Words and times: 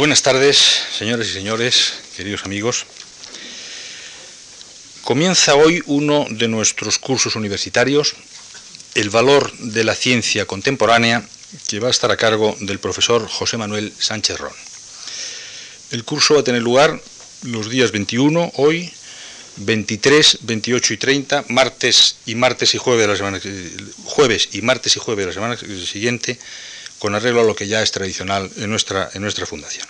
Buenas 0.00 0.22
tardes, 0.22 0.56
señores 0.96 1.28
y 1.28 1.32
señores, 1.34 1.92
queridos 2.16 2.46
amigos. 2.46 2.86
Comienza 5.04 5.56
hoy 5.56 5.82
uno 5.84 6.26
de 6.30 6.48
nuestros 6.48 6.98
cursos 6.98 7.36
universitarios, 7.36 8.14
El 8.94 9.10
valor 9.10 9.52
de 9.58 9.84
la 9.84 9.94
ciencia 9.94 10.46
contemporánea, 10.46 11.22
que 11.68 11.80
va 11.80 11.88
a 11.88 11.90
estar 11.90 12.10
a 12.10 12.16
cargo 12.16 12.56
del 12.60 12.78
profesor 12.78 13.28
José 13.28 13.58
Manuel 13.58 13.92
Sánchez 13.98 14.38
Ron. 14.38 14.54
El 15.90 16.02
curso 16.04 16.32
va 16.32 16.40
a 16.40 16.44
tener 16.44 16.62
lugar 16.62 16.98
los 17.42 17.68
días 17.68 17.92
21, 17.92 18.52
hoy, 18.54 18.90
23, 19.56 20.38
28 20.40 20.94
y 20.94 20.96
30, 20.96 21.44
martes 21.48 22.16
y 22.24 22.36
martes 22.36 22.74
y 22.74 22.78
jueves 22.78 23.02
de 23.02 23.06
la 23.06 23.16
semana, 23.18 23.40
jueves 24.04 24.48
y 24.52 24.62
martes 24.62 24.96
y 24.96 24.98
jueves 24.98 25.26
de 25.26 25.26
la 25.26 25.34
semana 25.34 25.58
siguiente, 25.58 26.38
con 27.00 27.16
arreglo 27.16 27.40
a 27.40 27.44
lo 27.44 27.56
que 27.56 27.66
ya 27.66 27.82
es 27.82 27.90
tradicional 27.90 28.48
en 28.58 28.70
nuestra, 28.70 29.10
en 29.14 29.22
nuestra 29.22 29.46
fundación. 29.46 29.88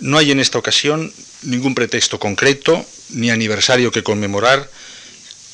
No 0.00 0.18
hay 0.18 0.32
en 0.32 0.40
esta 0.40 0.58
ocasión 0.58 1.12
ningún 1.42 1.74
pretexto 1.74 2.18
concreto 2.18 2.84
ni 3.10 3.30
aniversario 3.30 3.90
que 3.90 4.02
conmemorar, 4.02 4.68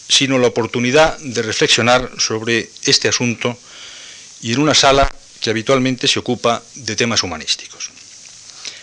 sino 0.09 0.39
la 0.39 0.49
oportunidad 0.49 1.19
de 1.19 1.43
reflexionar 1.43 2.11
sobre 2.19 2.71
este 2.85 3.09
asunto 3.09 3.59
y 4.41 4.53
en 4.53 4.61
una 4.61 4.75
sala 4.75 5.13
que 5.41 5.51
habitualmente 5.51 6.09
se 6.09 6.19
ocupa 6.19 6.63
de 6.75 6.97
temas 6.97 7.23
humanísticos. 7.23 7.91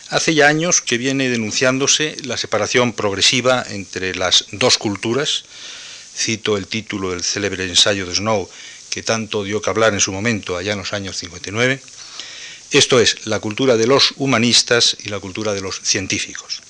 Hace 0.09 0.35
ya 0.35 0.47
años 0.47 0.81
que 0.81 0.99
viene 0.99 1.29
denunciándose 1.29 2.15
la 2.23 2.37
separación 2.37 2.93
progresiva 2.93 3.65
entre 3.69 4.13
las 4.13 4.45
dos 4.51 4.77
culturas, 4.77 5.45
cito 6.15 6.57
el 6.57 6.67
título 6.67 7.11
del 7.11 7.23
célebre 7.23 7.63
ensayo 7.63 8.05
de 8.05 8.13
Snow 8.13 8.47
que 8.93 9.01
tanto 9.01 9.43
dio 9.43 9.59
que 9.59 9.71
hablar 9.71 9.95
en 9.95 9.99
su 9.99 10.11
momento, 10.11 10.55
allá 10.55 10.73
en 10.73 10.77
los 10.77 10.93
años 10.93 11.17
59, 11.17 11.81
esto 12.69 12.99
es, 12.99 13.25
la 13.25 13.39
cultura 13.39 13.75
de 13.75 13.87
los 13.87 14.13
humanistas 14.17 14.95
y 15.03 15.09
la 15.09 15.19
cultura 15.19 15.55
de 15.55 15.61
los 15.61 15.81
científicos. 15.81 16.61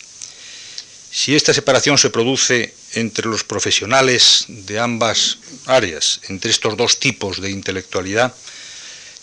Si 1.12 1.36
esta 1.36 1.54
separación 1.54 1.98
se 1.98 2.12
produce 2.12 2.74
entre 2.94 3.28
los 3.28 3.44
profesionales 3.44 4.46
de 4.48 4.80
ambas 4.80 5.40
áreas, 5.66 6.22
entre 6.30 6.50
estos 6.50 6.78
dos 6.78 6.98
tipos 6.98 7.42
de 7.42 7.52
intelectualidad, 7.52 8.34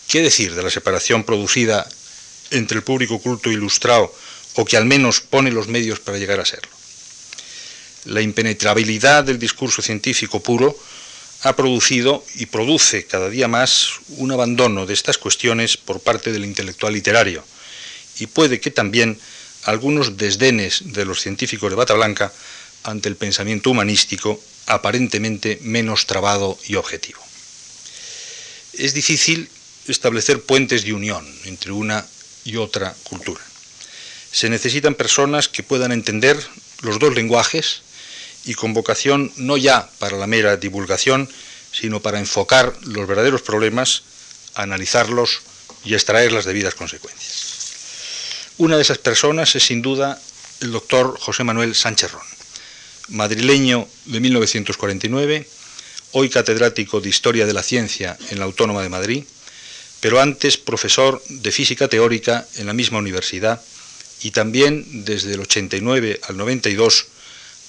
¿qué 0.07 0.21
decir 0.21 0.55
de 0.55 0.63
la 0.63 0.69
separación 0.69 1.25
producida 1.25 1.89
entre 2.51 2.77
el 2.77 2.85
público 2.85 3.19
culto 3.19 3.49
e 3.49 3.55
ilustrado 3.55 4.15
o 4.57 4.67
que 4.67 4.77
al 4.77 4.85
menos 4.85 5.23
pone 5.23 5.51
los 5.51 5.69
medios 5.69 6.01
para 6.01 6.19
llegar 6.19 6.39
a 6.39 6.45
serlo? 6.45 6.73
La 8.05 8.21
impenetrabilidad 8.21 9.25
del 9.25 9.39
discurso 9.39 9.81
científico 9.81 10.43
puro 10.43 10.77
ha 11.43 11.57
producido 11.57 12.25
y 12.37 12.47
produce 12.47 13.07
cada 13.07 13.31
día 13.31 13.49
más 13.49 14.01
un 14.09 14.33
abandono 14.33 14.87
de 14.87 14.95
estas 14.95 15.19
cuestiones 15.19 15.77
por 15.77 16.01
parte 16.01 16.33
del 16.33 16.45
intelectual 16.45 16.93
literario 16.93 17.45
y 18.19 18.27
puede 18.27 18.61
que 18.61 18.71
también 18.71 19.19
algunos 19.65 20.17
desdenes 20.17 20.93
de 20.93 21.05
los 21.05 21.21
científicos 21.21 21.71
de 21.71 21.77
bata 21.77 21.95
blanca 21.95 22.33
ante 22.83 23.09
el 23.09 23.17
pensamiento 23.17 23.71
humanístico 23.71 24.43
aparentemente 24.67 25.59
menos 25.63 26.07
trabado 26.07 26.59
y 26.67 26.77
objetivo. 26.77 27.21
Es 28.75 28.95
difícil 28.95 29.49
establecer 29.89 30.43
puentes 30.43 30.85
de 30.85 30.93
unión 30.93 31.27
entre 31.45 31.73
una 31.73 32.07
y 32.45 32.57
otra 32.57 32.95
cultura. 33.05 33.43
Se 34.33 34.49
necesitan 34.49 34.95
personas 34.95 35.49
que 35.49 35.63
puedan 35.63 35.93
entender 35.93 36.39
los 36.83 36.99
dos 36.99 37.15
lenguajes, 37.15 37.83
y 38.45 38.55
con 38.55 38.75
vocación 38.75 39.33
no 39.37 39.57
ya 39.57 39.91
para 39.99 40.17
la 40.17 40.27
mera 40.27 40.57
divulgación, 40.57 41.29
sino 41.73 42.01
para 42.01 42.19
enfocar 42.19 42.75
los 42.83 43.07
verdaderos 43.07 43.43
problemas, 43.43 44.03
analizarlos 44.55 45.41
y 45.85 45.95
extraer 45.95 46.33
las 46.33 46.45
debidas 46.45 46.75
consecuencias. 46.75 47.51
Una 48.59 48.77
de 48.77 48.83
esas 48.83 48.99
personas 48.99 49.55
es 49.57 49.65
sin 49.65 49.83
duda 49.83 50.21
el 50.61 50.73
doctor 50.73 51.19
José 51.19 51.45
Manuel 51.45 51.75
Sánchez 51.75 52.13
Ron, 52.13 52.23
madrileño 53.09 53.89
de 54.07 54.21
1949, 54.21 55.49
hoy 56.13 56.29
catedrático 56.29 57.01
de 57.01 57.09
Historia 57.09 57.47
de 57.47 57.55
la 57.55 57.63
Ciencia 57.63 58.19
en 58.31 58.39
la 58.39 58.45
Autónoma 58.45 58.83
de 58.83 58.89
Madrid, 58.89 59.25
pero 60.01 60.21
antes 60.21 60.57
profesor 60.57 61.23
de 61.29 61.53
Física 61.53 61.89
Teórica 61.89 62.47
en 62.57 62.67
la 62.67 62.73
misma 62.73 62.99
universidad 62.99 63.63
y 64.23 64.33
también 64.33 65.05
desde 65.05 65.35
el 65.35 65.41
89 65.41 66.21
al 66.29 66.37
92 66.37 67.07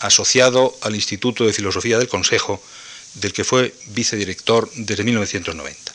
asociado 0.01 0.78
al 0.81 0.95
Instituto 0.95 1.45
de 1.45 1.53
Filosofía 1.53 1.97
del 1.97 2.07
Consejo, 2.07 2.62
del 3.16 3.34
que 3.34 3.44
fue 3.44 3.73
vicedirector 3.88 4.69
desde 4.75 5.03
1990. 5.03 5.94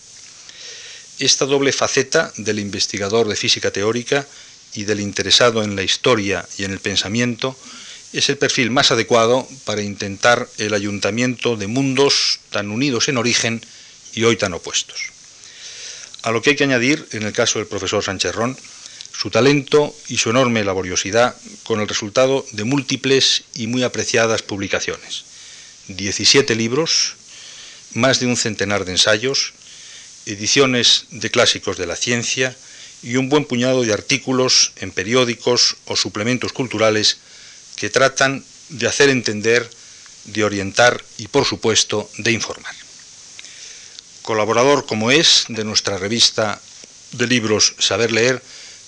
Esta 1.18 1.46
doble 1.46 1.72
faceta 1.72 2.32
del 2.36 2.58
investigador 2.58 3.26
de 3.28 3.36
física 3.36 3.70
teórica 3.70 4.26
y 4.74 4.84
del 4.84 5.00
interesado 5.00 5.62
en 5.62 5.74
la 5.74 5.82
historia 5.82 6.46
y 6.58 6.64
en 6.64 6.72
el 6.72 6.80
pensamiento 6.80 7.56
es 8.12 8.28
el 8.28 8.38
perfil 8.38 8.70
más 8.70 8.90
adecuado 8.90 9.48
para 9.64 9.82
intentar 9.82 10.48
el 10.58 10.74
ayuntamiento 10.74 11.56
de 11.56 11.66
mundos 11.66 12.40
tan 12.50 12.70
unidos 12.70 13.08
en 13.08 13.16
origen 13.16 13.64
y 14.14 14.24
hoy 14.24 14.36
tan 14.36 14.54
opuestos. 14.54 15.12
A 16.22 16.30
lo 16.30 16.42
que 16.42 16.50
hay 16.50 16.56
que 16.56 16.64
añadir, 16.64 17.06
en 17.12 17.22
el 17.22 17.32
caso 17.32 17.58
del 17.58 17.68
profesor 17.68 18.02
Sánchez 18.02 18.34
Ron, 18.34 18.56
su 19.16 19.30
talento 19.30 19.96
y 20.08 20.18
su 20.18 20.30
enorme 20.30 20.62
laboriosidad 20.62 21.34
con 21.64 21.80
el 21.80 21.88
resultado 21.88 22.44
de 22.52 22.64
múltiples 22.64 23.44
y 23.54 23.66
muy 23.66 23.82
apreciadas 23.82 24.42
publicaciones. 24.42 25.24
17 25.88 26.54
libros, 26.54 27.14
más 27.94 28.20
de 28.20 28.26
un 28.26 28.36
centenar 28.36 28.84
de 28.84 28.92
ensayos, 28.92 29.54
ediciones 30.26 31.06
de 31.10 31.30
clásicos 31.30 31.78
de 31.78 31.86
la 31.86 31.96
ciencia 31.96 32.54
y 33.02 33.16
un 33.16 33.30
buen 33.30 33.46
puñado 33.46 33.82
de 33.82 33.92
artículos 33.94 34.72
en 34.76 34.90
periódicos 34.90 35.76
o 35.86 35.96
suplementos 35.96 36.52
culturales 36.52 37.18
que 37.76 37.88
tratan 37.88 38.44
de 38.68 38.86
hacer 38.86 39.08
entender, 39.08 39.68
de 40.24 40.44
orientar 40.44 41.02
y, 41.16 41.28
por 41.28 41.46
supuesto, 41.46 42.10
de 42.18 42.32
informar. 42.32 42.74
Colaborador 44.22 44.84
como 44.86 45.10
es 45.10 45.44
de 45.48 45.64
nuestra 45.64 45.96
revista 45.96 46.60
de 47.12 47.26
libros 47.28 47.74
Saber 47.78 48.12
Leer, 48.12 48.42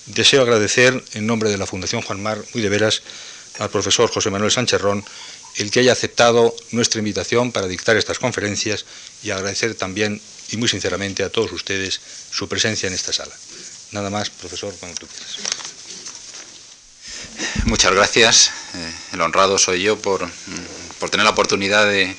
Deseo 0.09 0.41
agradecer 0.41 1.05
en 1.13 1.27
nombre 1.27 1.51
de 1.51 1.59
la 1.59 1.67
Fundación 1.67 2.01
Juan 2.01 2.23
Mar, 2.23 2.43
muy 2.55 2.63
de 2.63 2.71
veras, 2.71 3.03
al 3.59 3.69
profesor 3.69 4.11
José 4.11 4.31
Manuel 4.31 4.51
Sánchez 4.51 4.81
Ron, 4.81 5.05
el 5.57 5.71
que 5.71 5.81
haya 5.81 5.93
aceptado 5.93 6.55
nuestra 6.71 7.01
invitación 7.01 7.53
para 7.53 7.67
dictar 7.67 7.97
estas 7.97 8.19
conferencias 8.19 8.87
y 9.23 9.31
agradecer 9.31 9.75
también 9.75 10.21
y 10.51 10.57
muy 10.57 10.69
sinceramente 10.69 11.25
a 11.25 11.31
todos 11.31 11.53
ustedes 11.53 12.01
su 12.31 12.49
presencia 12.49 12.87
en 12.87 12.95
esta 12.95 13.13
sala. 13.13 13.35
Nada 13.91 14.09
más, 14.09 14.31
profesor, 14.31 14.75
cuando 14.81 14.99
tú 14.99 15.07
quieras. 15.07 15.37
Muchas 17.67 17.93
gracias. 17.93 18.51
Eh, 18.75 18.93
el 19.13 19.21
honrado 19.21 19.59
soy 19.59 19.83
yo 19.83 19.99
por, 19.99 20.27
por 20.99 21.11
tener 21.11 21.25
la 21.25 21.31
oportunidad 21.31 21.87
de, 21.87 22.17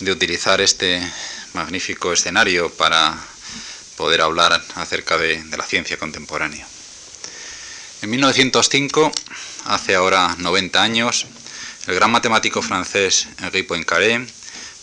de 0.00 0.12
utilizar 0.12 0.60
este 0.60 1.00
magnífico 1.54 2.12
escenario 2.12 2.70
para 2.70 3.16
poder 3.96 4.20
hablar 4.20 4.62
acerca 4.74 5.16
de 5.16 5.42
la 5.56 5.64
ciencia 5.64 5.98
contemporánea. 5.98 6.66
En 8.02 8.08
1905, 8.08 9.12
hace 9.66 9.94
ahora 9.94 10.34
90 10.38 10.82
años, 10.82 11.26
el 11.86 11.96
gran 11.96 12.10
matemático 12.10 12.62
francés 12.62 13.28
Henri 13.38 13.62
Poincaré 13.62 14.26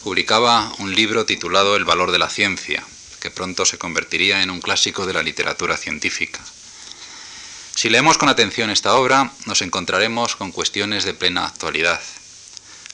publicaba 0.04 0.72
un 0.78 0.94
libro 0.94 1.26
titulado 1.26 1.76
El 1.76 1.84
valor 1.84 2.12
de 2.12 2.20
la 2.20 2.30
ciencia, 2.30 2.84
que 3.20 3.32
pronto 3.32 3.66
se 3.66 3.80
convertiría 3.80 4.44
en 4.44 4.52
un 4.52 4.62
clásico 4.62 5.08
de 5.08 5.14
la 5.14 5.24
literatura 5.24 5.78
científica. 5.78 6.42
Si 7.74 7.90
leemos 7.90 8.20
con 8.20 8.30
atención 8.30 8.70
esta 8.70 8.94
obra, 8.94 9.32
nos 9.48 9.64
encontraremos 9.64 10.36
con 10.36 10.52
cuestiones 10.52 11.04
de 11.04 11.16
plena 11.16 11.48
actualidad. 11.48 12.00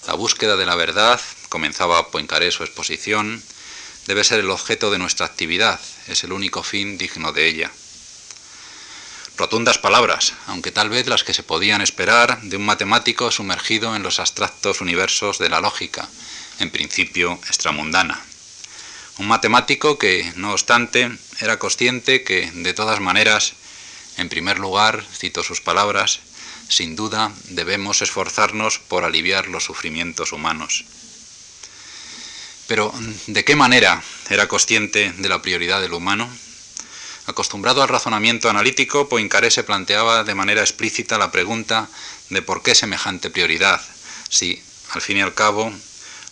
La 0.07 0.13
búsqueda 0.13 0.55
de 0.55 0.65
la 0.65 0.75
verdad, 0.75 1.19
comenzaba 1.49 2.11
Poincaré 2.11 2.49
su 2.51 2.63
exposición, 2.63 3.43
debe 4.07 4.23
ser 4.23 4.39
el 4.39 4.51
objeto 4.51 4.89
de 4.89 4.99
nuestra 4.99 5.25
actividad, 5.25 5.81
es 6.07 6.23
el 6.23 6.31
único 6.31 6.63
fin 6.63 6.97
digno 6.97 7.33
de 7.33 7.47
ella. 7.49 7.71
Rotundas 9.35 9.79
palabras, 9.79 10.33
aunque 10.45 10.71
tal 10.71 10.89
vez 10.89 11.07
las 11.07 11.23
que 11.23 11.33
se 11.33 11.41
podían 11.41 11.81
esperar 11.81 12.39
de 12.43 12.57
un 12.57 12.65
matemático 12.65 13.31
sumergido 13.31 13.95
en 13.95 14.03
los 14.03 14.19
abstractos 14.19 14.79
universos 14.79 15.39
de 15.39 15.49
la 15.49 15.59
lógica, 15.59 16.07
en 16.59 16.69
principio 16.69 17.39
extramundana. 17.47 18.21
Un 19.17 19.27
matemático 19.27 19.97
que, 19.97 20.31
no 20.35 20.53
obstante, 20.53 21.11
era 21.39 21.57
consciente 21.57 22.23
que, 22.23 22.51
de 22.51 22.73
todas 22.73 22.99
maneras, 22.99 23.53
en 24.17 24.29
primer 24.29 24.59
lugar, 24.59 25.03
cito 25.11 25.41
sus 25.41 25.61
palabras, 25.61 26.19
sin 26.69 26.95
duda 26.95 27.31
debemos 27.45 28.01
esforzarnos 28.01 28.77
por 28.77 29.03
aliviar 29.03 29.47
los 29.47 29.63
sufrimientos 29.63 30.31
humanos. 30.31 30.85
Pero, 32.67 32.93
¿de 33.27 33.43
qué 33.43 33.55
manera 33.55 34.01
era 34.29 34.47
consciente 34.47 35.11
de 35.11 35.29
la 35.29 35.41
prioridad 35.41 35.81
del 35.81 35.93
humano? 35.93 36.29
Acostumbrado 37.25 37.81
al 37.81 37.87
razonamiento 37.87 38.49
analítico, 38.49 39.07
Poincaré 39.07 39.49
se 39.49 39.63
planteaba 39.63 40.25
de 40.25 40.35
manera 40.35 40.61
explícita 40.61 41.17
la 41.17 41.31
pregunta 41.31 41.87
de 42.29 42.41
por 42.41 42.61
qué 42.63 42.75
semejante 42.75 43.29
prioridad, 43.29 43.81
si, 44.29 44.61
al 44.91 45.01
fin 45.01 45.17
y 45.17 45.21
al 45.21 45.33
cabo, 45.33 45.71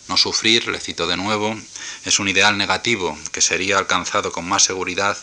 no 0.08 0.16
sufrir, 0.18 0.68
le 0.68 0.80
cito 0.80 1.06
de 1.06 1.16
nuevo, 1.16 1.56
es 2.04 2.18
un 2.18 2.28
ideal 2.28 2.58
negativo 2.58 3.18
que 3.32 3.40
sería 3.40 3.78
alcanzado 3.78 4.32
con 4.32 4.46
más 4.46 4.64
seguridad 4.64 5.16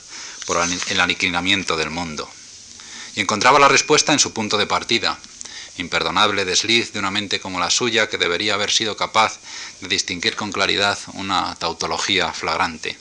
por 0.47 0.57
el 0.57 0.99
aniquilamiento 0.99 1.77
del 1.77 1.91
mundo. 1.91 2.27
y 3.15 3.21
encontraba 3.21 3.59
la 3.59 3.67
respuesta 3.67 4.13
en 4.13 4.19
su 4.19 4.33
punto 4.33 4.57
de 4.57 4.67
partida, 4.67 5.19
imperdonable 5.77 6.45
desliz 6.45 6.93
de 6.93 6.99
una 6.99 7.11
mente 7.11 7.39
como 7.39 7.59
la 7.59 7.69
suya 7.69 8.07
que 8.07 8.17
debería 8.17 8.53
haber 8.53 8.71
sido 8.71 8.95
capaz 8.95 9.39
de 9.81 9.87
distinguir 9.87 10.35
con 10.35 10.51
claridad 10.51 10.97
una 11.13 11.55
tautología 11.55 12.31
flagrante. 12.33 12.97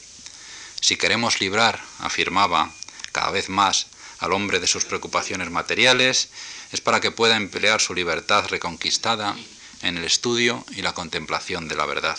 Si 0.80 0.96
queremos 0.96 1.40
librar, 1.40 1.80
afirmaba 1.98 2.70
cada 3.12 3.30
vez 3.30 3.48
más, 3.48 3.86
al 4.18 4.32
hombre 4.32 4.60
de 4.60 4.66
sus 4.66 4.84
preocupaciones 4.84 5.50
materiales, 5.50 6.30
es 6.72 6.80
para 6.80 7.00
que 7.00 7.10
pueda 7.10 7.36
emplear 7.36 7.80
su 7.80 7.94
libertad 7.94 8.46
reconquistada 8.48 9.36
en 9.82 9.96
el 9.96 10.04
estudio 10.04 10.64
y 10.70 10.82
la 10.82 10.92
contemplación 10.92 11.68
de 11.68 11.76
la 11.76 11.86
verdad. 11.86 12.18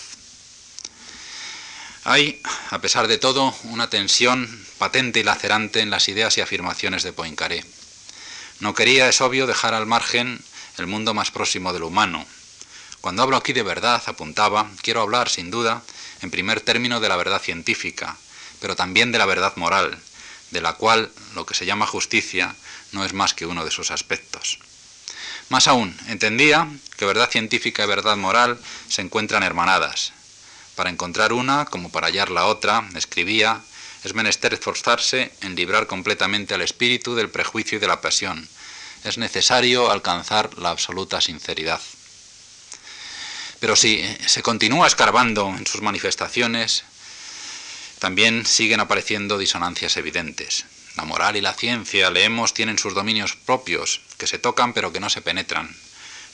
Hay, 2.05 2.41
a 2.69 2.79
pesar 2.79 3.07
de 3.07 3.17
todo, 3.17 3.53
una 3.63 3.89
tensión 3.89 4.65
patente 4.77 5.19
y 5.19 5.23
lacerante 5.23 5.81
en 5.81 5.89
las 5.89 6.07
ideas 6.07 6.37
y 6.37 6.41
afirmaciones 6.41 7.03
de 7.03 7.13
Poincaré. 7.13 7.65
No 8.59 8.73
quería, 8.73 9.09
es 9.09 9.21
obvio, 9.21 9.47
dejar 9.47 9.73
al 9.73 9.85
margen 9.85 10.41
el 10.77 10.87
mundo 10.87 11.13
más 11.13 11.31
próximo 11.31 11.73
del 11.73 11.83
humano. 11.83 12.25
Cuando 13.01 13.23
hablo 13.23 13.37
aquí 13.37 13.53
de 13.53 13.63
verdad, 13.63 14.01
apuntaba, 14.05 14.69
quiero 14.81 15.01
hablar, 15.01 15.29
sin 15.29 15.51
duda, 15.51 15.83
en 16.21 16.31
primer 16.31 16.61
término 16.61 16.99
de 16.99 17.09
la 17.09 17.15
verdad 17.15 17.41
científica, 17.41 18.17
pero 18.59 18.75
también 18.75 19.11
de 19.11 19.17
la 19.17 19.25
verdad 19.25 19.55
moral, 19.55 19.97
de 20.51 20.61
la 20.61 20.73
cual 20.73 21.11
lo 21.35 21.45
que 21.45 21.55
se 21.55 21.65
llama 21.65 21.85
justicia 21.85 22.55
no 22.91 23.05
es 23.05 23.13
más 23.13 23.33
que 23.33 23.45
uno 23.45 23.65
de 23.65 23.71
sus 23.71 23.91
aspectos. 23.91 24.59
Más 25.49 25.67
aún, 25.67 25.97
entendía 26.07 26.67
que 26.97 27.05
verdad 27.05 27.29
científica 27.29 27.83
y 27.83 27.87
verdad 27.87 28.17
moral 28.17 28.59
se 28.87 29.01
encuentran 29.01 29.43
hermanadas. 29.43 30.13
Para 30.75 30.89
encontrar 30.89 31.33
una, 31.33 31.65
como 31.65 31.91
para 31.91 32.07
hallar 32.07 32.29
la 32.29 32.45
otra, 32.45 32.87
escribía, 32.95 33.61
es 34.03 34.13
menester 34.13 34.53
esforzarse 34.53 35.31
en 35.41 35.55
librar 35.55 35.87
completamente 35.87 36.53
al 36.53 36.61
espíritu 36.61 37.15
del 37.15 37.29
prejuicio 37.29 37.77
y 37.77 37.81
de 37.81 37.87
la 37.87 37.99
pasión. 37.99 38.47
Es 39.03 39.17
necesario 39.17 39.91
alcanzar 39.91 40.57
la 40.57 40.69
absoluta 40.69 41.19
sinceridad. 41.19 41.81
Pero 43.59 43.75
si 43.75 44.03
se 44.25 44.41
continúa 44.41 44.87
escarbando 44.87 45.53
en 45.57 45.67
sus 45.67 45.81
manifestaciones, 45.81 46.83
también 47.99 48.45
siguen 48.45 48.79
apareciendo 48.79 49.37
disonancias 49.37 49.97
evidentes. 49.97 50.65
La 50.95 51.03
moral 51.03 51.35
y 51.35 51.41
la 51.41 51.53
ciencia, 51.53 52.09
leemos, 52.09 52.53
tienen 52.53 52.79
sus 52.79 52.93
dominios 52.93 53.35
propios, 53.35 54.01
que 54.17 54.27
se 54.27 54.39
tocan 54.39 54.73
pero 54.73 54.91
que 54.91 54.99
no 54.99 55.09
se 55.09 55.21
penetran. 55.21 55.75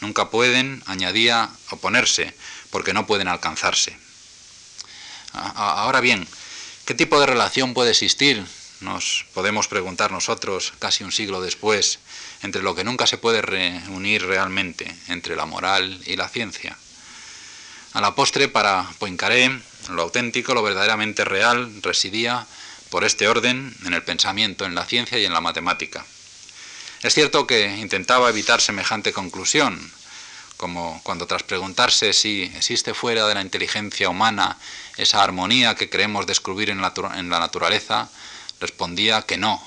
Nunca 0.01 0.29
pueden, 0.29 0.83
añadía, 0.85 1.49
oponerse, 1.71 2.33
porque 2.69 2.93
no 2.93 3.07
pueden 3.07 3.27
alcanzarse. 3.27 3.97
Ahora 5.33 5.99
bien, 5.99 6.27
¿qué 6.85 6.93
tipo 6.93 7.19
de 7.19 7.25
relación 7.25 7.73
puede 7.73 7.91
existir? 7.91 8.45
Nos 8.81 9.25
podemos 9.33 9.67
preguntar 9.67 10.11
nosotros, 10.11 10.73
casi 10.79 11.03
un 11.03 11.11
siglo 11.11 11.41
después, 11.41 11.99
entre 12.41 12.61
lo 12.61 12.75
que 12.75 12.83
nunca 12.83 13.07
se 13.07 13.17
puede 13.17 13.41
reunir 13.41 14.25
realmente, 14.25 14.93
entre 15.07 15.35
la 15.35 15.45
moral 15.45 16.01
y 16.05 16.15
la 16.15 16.29
ciencia. 16.29 16.77
A 17.95 18.01
la 18.01 18.13
postre, 18.13 18.49
para 18.49 18.89
Poincaré, 18.99 19.57
lo 19.87 20.01
auténtico, 20.01 20.53
lo 20.53 20.61
verdaderamente 20.61 21.23
real, 21.23 21.81
residía 21.81 22.45
por 22.89 23.05
este 23.05 23.29
orden 23.29 23.73
en 23.85 23.93
el 23.93 24.03
pensamiento, 24.03 24.65
en 24.65 24.75
la 24.75 24.83
ciencia 24.83 25.17
y 25.17 25.23
en 25.23 25.31
la 25.31 25.39
matemática. 25.39 26.05
Es 27.03 27.13
cierto 27.13 27.47
que 27.47 27.77
intentaba 27.77 28.27
evitar 28.27 28.59
semejante 28.59 29.13
conclusión, 29.13 29.79
como 30.57 30.99
cuando 31.03 31.25
tras 31.25 31.43
preguntarse 31.43 32.11
si 32.11 32.51
existe 32.57 32.93
fuera 32.93 33.27
de 33.27 33.35
la 33.35 33.41
inteligencia 33.41 34.09
humana 34.09 34.57
esa 34.97 35.23
armonía 35.23 35.75
que 35.75 35.89
creemos 35.89 36.27
descubrir 36.27 36.71
en 36.71 36.81
la, 36.81 37.39
naturaleza, 37.39 38.09
respondía 38.59 39.21
que 39.21 39.37
no, 39.37 39.65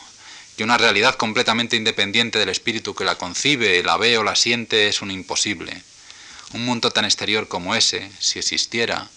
que 0.59 0.65
una 0.65 0.77
realidad 0.77 1.15
completamente 1.15 1.77
independiente 1.77 2.39
del 2.39 2.51
espíritu 2.51 2.95
que 2.95 3.07
la 3.07 3.17
concibe, 3.17 3.83
la 3.83 3.97
ve 3.97 4.19
o 4.19 4.23
la 4.23 4.37
siente 4.37 4.89
es 4.89 5.01
un 5.01 5.11
imposible. 5.11 5.83
Un 6.53 6.65
mundo 6.65 6.91
tan 6.91 7.05
exterior 7.05 7.49
como 7.49 7.75
ese, 7.75 8.11
si 8.21 8.39
existiera, 8.39 9.09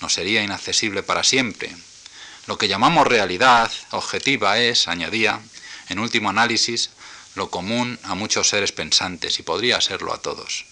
no 0.00 0.08
sería 0.08 0.42
inaccesible 0.42 1.02
para 1.02 1.24
siempre. 1.24 1.74
Lo 2.46 2.56
que 2.56 2.68
llamamos 2.68 3.06
realidad 3.06 3.70
objetiva 3.90 4.58
es, 4.58 4.86
añadía, 4.88 5.40
en 5.88 5.98
último 5.98 6.30
análisis, 6.30 6.90
lo 7.34 7.50
común 7.50 7.98
a 8.04 8.14
muchos 8.14 8.48
seres 8.48 8.72
pensantes 8.72 9.38
y 9.38 9.42
podría 9.42 9.80
serlo 9.80 10.14
a 10.14 10.22
todos. 10.22 10.64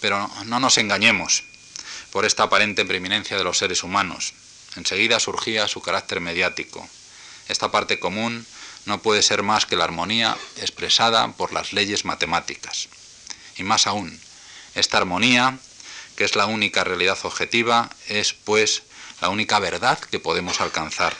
Pero 0.00 0.30
no 0.46 0.60
nos 0.60 0.78
engañemos 0.78 1.44
por 2.10 2.24
esta 2.24 2.44
aparente 2.44 2.84
preeminencia 2.84 3.36
de 3.36 3.44
los 3.44 3.58
seres 3.58 3.82
humanos. 3.82 4.34
Enseguida 4.76 5.20
surgía 5.20 5.68
su 5.68 5.82
carácter 5.82 6.20
mediático. 6.20 6.88
Esta 7.48 7.70
parte 7.70 7.98
común 7.98 8.46
no 8.86 9.02
puede 9.02 9.22
ser 9.22 9.42
más 9.42 9.66
que 9.66 9.76
la 9.76 9.84
armonía 9.84 10.36
expresada 10.56 11.32
por 11.32 11.52
las 11.52 11.72
leyes 11.72 12.04
matemáticas. 12.04 12.88
Y 13.56 13.62
más 13.62 13.86
aún, 13.86 14.18
esta 14.74 14.98
armonía 14.98 15.58
que 16.20 16.24
es 16.24 16.36
la 16.36 16.44
única 16.44 16.84
realidad 16.84 17.18
objetiva, 17.22 17.88
es 18.06 18.34
pues 18.34 18.82
la 19.22 19.30
única 19.30 19.58
verdad 19.58 19.98
que 19.98 20.20
podemos 20.20 20.60
alcanzar. 20.60 21.16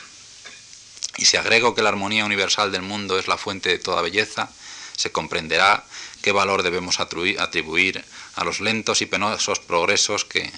Y 1.17 1.25
si 1.25 1.37
agrego 1.37 1.73
que 1.73 1.81
la 1.81 1.89
armonía 1.89 2.23
universal 2.23 2.71
del 2.71 2.83
mundo 2.83 3.17
es 3.17 3.27
la 3.27 3.39
fuente 3.39 3.69
de 3.69 3.79
toda 3.79 4.03
belleza, 4.03 4.51
se 4.95 5.11
comprenderá 5.11 5.83
qué 6.21 6.31
valor 6.31 6.61
debemos 6.61 6.99
atribuir 6.99 8.05
a 8.35 8.43
los 8.43 8.59
lentos 8.59 9.01
y 9.01 9.07
penosos 9.07 9.59
progresos 9.59 10.23
que 10.23 10.51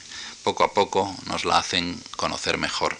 poco 0.43 0.65
a 0.65 0.73
poco 0.73 1.15
nos 1.27 1.45
la 1.45 1.57
hacen 1.57 1.97
conocer 2.17 2.57
mejor. 2.57 2.97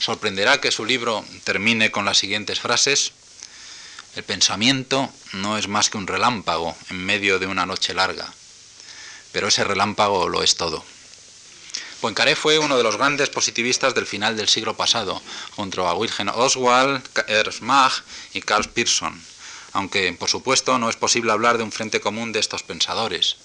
Sorprenderá 0.00 0.60
que 0.60 0.70
su 0.70 0.84
libro 0.84 1.24
termine 1.44 1.90
con 1.90 2.04
las 2.04 2.18
siguientes 2.18 2.60
frases. 2.60 3.12
El 4.16 4.24
pensamiento 4.24 5.10
no 5.32 5.56
es 5.56 5.66
más 5.66 5.88
que 5.88 5.96
un 5.96 6.06
relámpago 6.06 6.76
en 6.90 7.06
medio 7.06 7.38
de 7.38 7.46
una 7.46 7.64
noche 7.64 7.94
larga 7.94 8.30
pero 9.34 9.48
ese 9.48 9.64
relámpago 9.64 10.28
lo 10.28 10.44
es 10.44 10.54
todo. 10.54 10.84
Poincaré 12.00 12.36
fue 12.36 12.60
uno 12.60 12.76
de 12.76 12.84
los 12.84 12.96
grandes 12.96 13.30
positivistas 13.30 13.92
del 13.92 14.06
final 14.06 14.36
del 14.36 14.48
siglo 14.48 14.76
pasado, 14.76 15.20
junto 15.56 15.88
a 15.88 15.94
Wilhelm 15.94 16.30
Oswald, 16.32 17.02
Ernst 17.26 17.60
Mach 17.60 18.02
y 18.32 18.42
Carl 18.42 18.70
Pearson, 18.70 19.20
aunque 19.72 20.12
por 20.12 20.28
supuesto 20.30 20.78
no 20.78 20.88
es 20.88 20.94
posible 20.94 21.32
hablar 21.32 21.58
de 21.58 21.64
un 21.64 21.72
frente 21.72 22.00
común 22.00 22.30
de 22.30 22.38
estos 22.38 22.62
pensadores. 22.62 23.36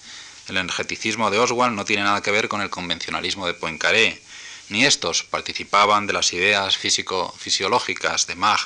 El 0.46 0.58
energeticismo 0.58 1.28
de 1.28 1.40
Oswald 1.40 1.74
no 1.74 1.84
tiene 1.84 2.04
nada 2.04 2.22
que 2.22 2.30
ver 2.30 2.48
con 2.48 2.60
el 2.60 2.70
convencionalismo 2.70 3.48
de 3.48 3.54
Poincaré, 3.54 4.22
ni 4.68 4.84
estos 4.84 5.24
participaban 5.24 6.06
de 6.06 6.12
las 6.12 6.32
ideas 6.32 6.76
físico-fisiológicas 6.76 8.28
de 8.28 8.36
Mach. 8.36 8.60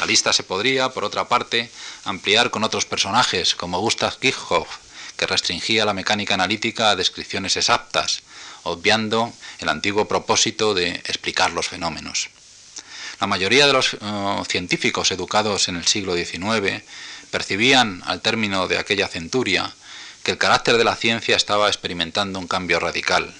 La 0.00 0.06
lista 0.06 0.32
se 0.32 0.42
podría, 0.42 0.88
por 0.88 1.04
otra 1.04 1.28
parte, 1.28 1.70
ampliar 2.04 2.50
con 2.50 2.64
otros 2.64 2.84
personajes 2.84 3.54
como 3.54 3.78
Gustav 3.78 4.18
Kirchhoff, 4.18 4.78
restringía 5.26 5.84
la 5.84 5.94
mecánica 5.94 6.34
analítica 6.34 6.90
a 6.90 6.96
descripciones 6.96 7.56
exactas, 7.56 8.22
obviando 8.62 9.32
el 9.58 9.68
antiguo 9.68 10.06
propósito 10.06 10.74
de 10.74 10.90
explicar 10.90 11.52
los 11.52 11.68
fenómenos. 11.68 12.30
La 13.20 13.26
mayoría 13.26 13.66
de 13.66 13.72
los 13.72 13.94
eh, 13.94 13.98
científicos 14.48 15.10
educados 15.12 15.68
en 15.68 15.76
el 15.76 15.86
siglo 15.86 16.14
XIX 16.16 16.82
percibían, 17.30 18.02
al 18.04 18.20
término 18.20 18.68
de 18.68 18.78
aquella 18.78 19.08
centuria, 19.08 19.72
que 20.22 20.32
el 20.32 20.38
carácter 20.38 20.76
de 20.76 20.84
la 20.84 20.96
ciencia 20.96 21.36
estaba 21.36 21.68
experimentando 21.68 22.38
un 22.38 22.46
cambio 22.46 22.78
radical. 22.80 23.34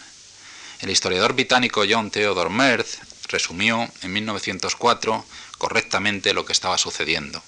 El 0.81 0.91
historiador 0.91 1.35
británico 1.35 1.85
John 1.89 2.11
Theodore 2.11 2.51
Merth 2.51 2.99
resumió 3.29 3.89
en 4.03 4.13
1904 4.13 5.25
correctamente 5.59 6.35
lo 6.35 6.45
que 6.45 6.53
estaba 6.53 6.79
sucediendo. 6.79 7.43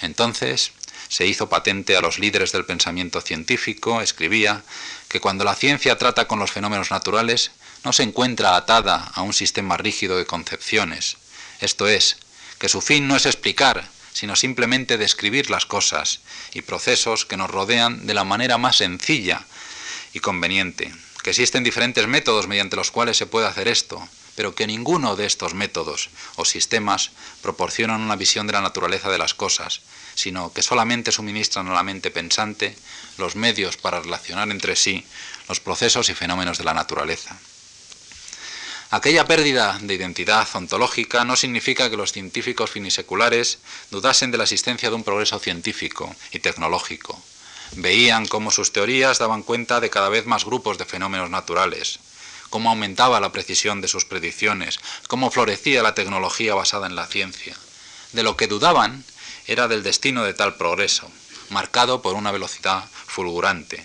Entonces, 0.00 0.72
se 1.12 1.26
hizo 1.26 1.50
patente 1.50 1.94
a 1.94 2.00
los 2.00 2.18
líderes 2.18 2.52
del 2.52 2.64
pensamiento 2.64 3.20
científico, 3.20 4.00
escribía, 4.00 4.62
que 5.08 5.20
cuando 5.20 5.44
la 5.44 5.54
ciencia 5.54 5.98
trata 5.98 6.26
con 6.26 6.38
los 6.38 6.50
fenómenos 6.50 6.90
naturales, 6.90 7.50
no 7.84 7.92
se 7.92 8.02
encuentra 8.02 8.56
atada 8.56 9.12
a 9.12 9.20
un 9.20 9.34
sistema 9.34 9.76
rígido 9.76 10.16
de 10.16 10.24
concepciones. 10.24 11.18
Esto 11.60 11.86
es, 11.86 12.16
que 12.58 12.70
su 12.70 12.80
fin 12.80 13.08
no 13.08 13.14
es 13.14 13.26
explicar, 13.26 13.86
sino 14.14 14.36
simplemente 14.36 14.96
describir 14.96 15.50
las 15.50 15.66
cosas 15.66 16.20
y 16.54 16.62
procesos 16.62 17.26
que 17.26 17.36
nos 17.36 17.50
rodean 17.50 18.06
de 18.06 18.14
la 18.14 18.24
manera 18.24 18.56
más 18.56 18.76
sencilla 18.76 19.44
y 20.14 20.20
conveniente, 20.20 20.94
que 21.22 21.28
existen 21.28 21.62
diferentes 21.62 22.06
métodos 22.06 22.46
mediante 22.46 22.76
los 22.76 22.90
cuales 22.90 23.18
se 23.18 23.26
puede 23.26 23.46
hacer 23.46 23.68
esto, 23.68 24.08
pero 24.34 24.54
que 24.54 24.66
ninguno 24.66 25.14
de 25.14 25.26
estos 25.26 25.52
métodos 25.52 26.08
o 26.36 26.46
sistemas 26.46 27.10
proporcionan 27.42 28.00
una 28.00 28.16
visión 28.16 28.46
de 28.46 28.54
la 28.54 28.62
naturaleza 28.62 29.10
de 29.10 29.18
las 29.18 29.34
cosas, 29.34 29.82
sino 30.14 30.52
que 30.52 30.62
solamente 30.62 31.12
suministran 31.12 31.68
a 31.68 31.74
la 31.74 31.82
mente 31.82 32.10
pensante 32.10 32.76
los 33.18 33.36
medios 33.36 33.76
para 33.76 34.00
relacionar 34.00 34.50
entre 34.50 34.76
sí 34.76 35.04
los 35.48 35.60
procesos 35.60 36.08
y 36.08 36.14
fenómenos 36.14 36.58
de 36.58 36.64
la 36.64 36.74
naturaleza. 36.74 37.38
Aquella 38.90 39.24
pérdida 39.24 39.78
de 39.80 39.94
identidad 39.94 40.46
ontológica 40.52 41.24
no 41.24 41.34
significa 41.34 41.88
que 41.88 41.96
los 41.96 42.12
científicos 42.12 42.70
finiseculares 42.70 43.58
dudasen 43.90 44.30
de 44.30 44.36
la 44.36 44.44
existencia 44.44 44.90
de 44.90 44.96
un 44.96 45.02
progreso 45.02 45.38
científico 45.38 46.14
y 46.30 46.40
tecnológico. 46.40 47.18
Veían 47.76 48.26
cómo 48.26 48.50
sus 48.50 48.70
teorías 48.70 49.18
daban 49.18 49.44
cuenta 49.44 49.80
de 49.80 49.88
cada 49.88 50.10
vez 50.10 50.26
más 50.26 50.44
grupos 50.44 50.76
de 50.76 50.84
fenómenos 50.84 51.30
naturales, 51.30 52.00
cómo 52.50 52.68
aumentaba 52.68 53.18
la 53.18 53.32
precisión 53.32 53.80
de 53.80 53.88
sus 53.88 54.04
predicciones, 54.04 54.78
cómo 55.08 55.30
florecía 55.30 55.82
la 55.82 55.94
tecnología 55.94 56.54
basada 56.54 56.86
en 56.86 56.94
la 56.94 57.06
ciencia. 57.06 57.56
De 58.12 58.22
lo 58.22 58.36
que 58.36 58.46
dudaban 58.46 59.04
era 59.46 59.68
del 59.68 59.82
destino 59.82 60.24
de 60.24 60.34
tal 60.34 60.56
progreso, 60.56 61.10
marcado 61.50 62.02
por 62.02 62.14
una 62.14 62.32
velocidad 62.32 62.84
fulgurante. 63.06 63.84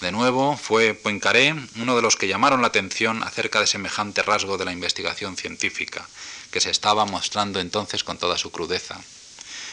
De 0.00 0.12
nuevo, 0.12 0.56
fue 0.56 0.92
Poincaré 0.92 1.54
uno 1.76 1.96
de 1.96 2.02
los 2.02 2.16
que 2.16 2.28
llamaron 2.28 2.60
la 2.60 2.68
atención 2.68 3.22
acerca 3.22 3.60
de 3.60 3.66
semejante 3.66 4.22
rasgo 4.22 4.58
de 4.58 4.66
la 4.66 4.72
investigación 4.72 5.36
científica, 5.36 6.06
que 6.50 6.60
se 6.60 6.70
estaba 6.70 7.06
mostrando 7.06 7.60
entonces 7.60 8.04
con 8.04 8.18
toda 8.18 8.36
su 8.36 8.50
crudeza. 8.50 9.00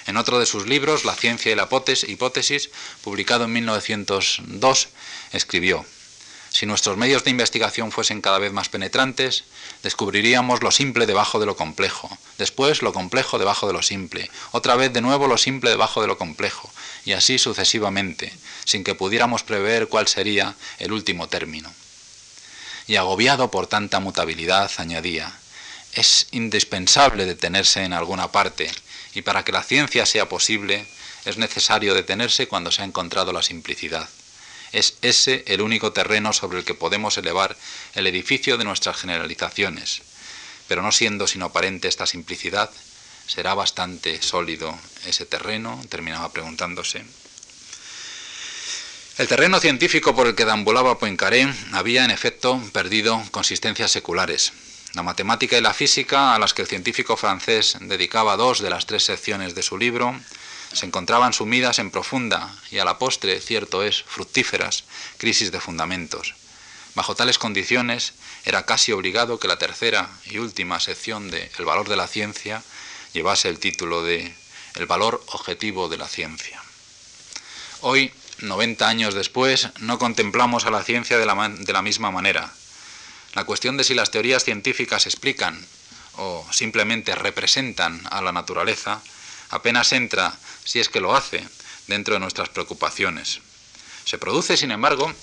En 0.06 0.18
otro 0.18 0.40
de 0.40 0.46
sus 0.46 0.68
libros, 0.68 1.06
La 1.06 1.16
ciencia 1.16 1.52
y 1.52 1.56
la 1.56 1.68
hipótesis, 2.08 2.70
publicado 3.04 3.46
en 3.46 3.54
1902, 3.54 4.90
escribió, 5.32 5.86
si 6.54 6.68
nuestros 6.68 6.98
medios 6.98 7.24
de 7.24 7.32
investigación 7.32 7.92
fuesen 7.92 8.22
cada 8.22 8.38
vez 8.38 8.54
más 8.54 8.70
penetrantes, 8.70 9.44
descubriríamos 9.82 10.62
lo 10.62 10.70
simple 10.70 11.08
debajo 11.08 11.40
de 11.40 11.48
lo 11.48 11.56
complejo, 11.56 12.16
después 12.38 12.84
lo 12.84 12.94
complejo 12.94 13.40
debajo 13.40 13.66
de 13.66 13.74
lo 13.74 13.82
simple, 13.82 14.30
otra 14.52 14.76
vez 14.76 14.94
de 14.94 15.02
nuevo 15.02 15.28
lo 15.28 15.40
simple 15.40 15.72
debajo 15.72 16.00
de 16.00 16.08
lo 16.08 16.20
complejo, 16.20 16.72
y 17.06 17.14
así 17.14 17.40
sucesivamente, 17.40 18.32
sin 18.66 18.84
que 18.84 18.94
pudiéramos 18.94 19.42
prever 19.42 19.88
cuál 19.88 20.08
sería 20.08 20.54
el 20.78 20.92
último 20.92 21.28
término. 21.28 21.74
Y 22.86 22.98
agobiado 22.98 23.50
por 23.50 23.66
tanta 23.66 24.00
mutabilidad, 24.00 24.70
añadía, 24.78 25.34
es 25.94 26.28
indispensable 26.30 27.26
detenerse 27.26 27.84
en 27.84 27.94
alguna 27.94 28.32
parte, 28.32 28.72
y 29.16 29.24
para 29.24 29.44
que 29.44 29.52
la 29.52 29.64
ciencia 29.64 30.06
sea 30.06 30.30
posible, 30.30 30.86
es 31.26 31.38
necesario 31.38 31.96
detenerse 31.96 32.48
cuando 32.48 32.70
se 32.70 32.84
ha 32.84 32.86
encontrado 32.86 33.34
la 33.34 33.42
simplicidad. 33.42 34.08
Es 34.74 34.96
ese 35.04 35.44
el 35.48 35.62
único 35.62 35.94
terreno 35.94 36.34
sobre 36.34 36.60
el 36.60 36.66
que 36.66 36.74
podemos 36.74 37.18
elevar 37.18 37.56
el 37.94 38.08
edificio 38.08 38.58
de 38.58 38.66
nuestras 38.66 38.98
generalizaciones. 38.98 40.02
Pero 40.68 40.82
no 40.82 40.92
siendo 40.92 41.28
sino 41.28 41.46
aparente 41.46 41.88
esta 41.88 42.08
simplicidad, 42.08 42.72
¿será 43.28 43.54
bastante 43.54 44.22
sólido 44.22 44.78
ese 45.06 45.26
terreno? 45.26 45.80
terminaba 45.90 46.34
preguntándose. 46.34 47.06
El 49.20 49.28
terreno 49.28 49.60
científico 49.60 50.16
por 50.16 50.26
el 50.26 50.34
que 50.34 50.46
deambulaba 50.46 50.98
Poincaré 50.98 51.48
había 51.72 52.04
en 52.04 52.10
efecto 52.10 52.60
perdido 52.74 53.24
consistencias 53.30 53.92
seculares. 53.92 54.54
La 54.94 55.04
matemática 55.04 55.56
y 55.56 55.62
la 55.62 55.76
física, 55.76 56.34
a 56.34 56.40
las 56.40 56.56
que 56.56 56.64
el 56.64 56.68
científico 56.68 57.16
francés 57.16 57.78
dedicaba 57.82 58.38
dos 58.38 58.60
de 58.60 58.72
las 58.72 58.88
tres 58.88 59.04
secciones 59.04 59.54
de 59.54 59.62
su 59.62 59.78
libro, 59.78 60.20
se 60.74 60.86
encontraban 60.86 61.34
sumidas 61.34 61.80
en 61.80 61.92
profunda 61.92 62.56
y 62.72 62.80
a 62.80 62.86
la 62.86 62.98
postre, 62.98 63.40
cierto 63.40 63.84
es, 63.84 64.04
fructíferas 64.04 64.84
crisis 65.18 65.52
de 65.52 65.60
fundamentos. 65.60 66.36
Bajo 66.96 67.16
tales 67.16 67.38
condiciones, 67.40 68.14
era 68.46 68.66
casi 68.66 68.92
obligado 68.92 69.40
que 69.40 69.48
la 69.48 69.58
tercera 69.58 70.10
y 70.26 70.38
última 70.38 70.80
sección 70.80 71.32
de 71.32 71.52
El 71.58 71.66
valor 71.66 71.90
de 71.90 71.96
la 71.96 72.08
ciencia 72.08 72.64
llevase 73.14 73.50
el 73.50 73.60
título 73.60 74.04
de 74.04 74.36
El 74.76 74.86
valor 74.86 75.24
objetivo 75.28 75.90
de 75.90 75.98
la 75.98 76.08
ciencia. 76.08 76.62
Hoy, 77.82 78.14
90 78.40 78.88
años 78.88 79.14
después, 79.14 79.70
no 79.80 79.98
contemplamos 79.98 80.66
a 80.66 80.72
la 80.72 80.84
ciencia 80.84 81.18
de 81.18 81.26
la, 81.26 81.50
de 81.50 81.74
la 81.74 81.82
misma 81.82 82.12
manera. 82.12 82.54
La 83.34 83.46
cuestión 83.46 83.78
de 83.78 83.84
si 83.84 83.94
las 83.94 84.12
teorías 84.12 84.44
científicas 84.44 85.06
explican 85.08 85.66
o 86.18 86.46
simplemente 86.52 87.16
representan 87.16 88.02
a 88.12 88.22
la 88.22 88.32
naturaleza 88.32 89.02
apenas 89.54 89.94
entra 89.94 90.36
si 90.66 90.80
es 90.80 90.90
que 90.90 91.00
lo 91.00 91.16
hace, 91.16 91.48
dentro 91.88 92.16
de 92.16 92.20
nuestras 92.20 92.50
preocupaciones. 92.50 93.40
Se 94.06 94.18
produce, 94.18 94.58
sin 94.58 94.72
embargo, 94.72 95.14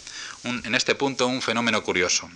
en 0.45 0.75
este 0.75 0.95
punto 0.95 1.27
un 1.27 1.43
fenómeno 1.43 1.83
curioso. 1.83 2.31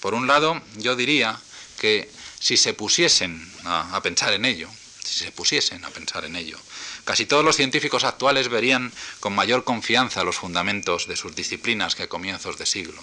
Por 0.00 0.14
un 0.14 0.26
lado, 0.26 0.60
yo 0.76 0.96
diría 0.96 1.38
que 1.78 2.10
si 2.38 2.56
se 2.56 2.72
pusiesen 2.72 3.52
a, 3.64 4.00
pensar 4.02 4.32
en 4.32 4.44
ello, 4.44 4.68
si 5.04 5.24
se 5.24 5.32
pusiesen 5.32 5.84
a 5.84 5.90
pensar 5.90 6.24
en 6.24 6.36
ello, 6.36 6.58
casi 7.04 7.26
todos 7.26 7.44
los 7.44 7.56
científicos 7.56 8.04
actuales 8.04 8.48
verían 8.48 8.92
con 9.18 9.34
mayor 9.34 9.64
confianza 9.64 10.24
los 10.24 10.36
fundamentos 10.36 11.06
de 11.08 11.16
sus 11.16 11.34
disciplinas 11.34 11.94
que 11.94 12.04
a 12.04 12.08
comienzos 12.08 12.58
de 12.58 12.66
siglo. 12.66 13.02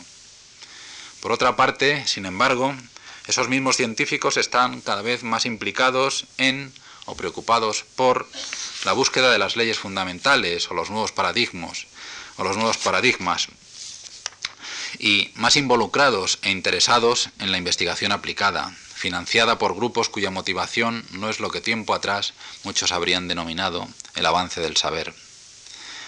Por 1.22 1.32
otra 1.32 1.56
parte, 1.56 2.08
sin 2.08 2.26
embargo, 2.26 2.74
esos 3.28 3.50
mismos 3.50 3.76
científicos 3.76 4.38
están 4.38 4.82
cada 4.82 5.02
vez 5.02 5.24
más 5.24 5.46
implicados 5.46 6.26
en 6.38 6.72
o 7.08 7.16
preocupados 7.16 7.84
por 7.96 8.30
la 8.86 8.94
búsqueda 8.94 9.32
de 9.32 9.40
las 9.40 9.56
leyes 9.56 9.80
fundamentales 9.80 10.70
o 10.70 10.76
los 10.76 10.92
nuevos 10.92 11.12
paradigmas 11.12 11.88
o 12.38 12.44
los 12.44 12.56
nuevos 12.56 12.78
paradigmas 12.78 13.48
y 15.00 15.32
más 15.36 15.56
involucrados 15.56 16.40
e 16.44 16.52
interesados 16.52 17.30
en 17.40 17.52
la 17.52 17.58
investigación 17.58 18.12
aplicada, 18.12 18.76
financiada 18.94 19.58
por 19.58 19.76
grupos 19.76 20.10
cuya 20.10 20.32
motivación 20.32 21.06
no 21.12 21.30
es 21.30 21.40
lo 21.40 21.50
que 21.50 21.62
tiempo 21.62 21.94
atrás 21.94 22.34
muchos 22.64 22.92
habrían 22.92 23.28
denominado 23.28 23.88
el 24.16 24.26
avance 24.26 24.62
del 24.62 24.78
saber. 24.78 25.14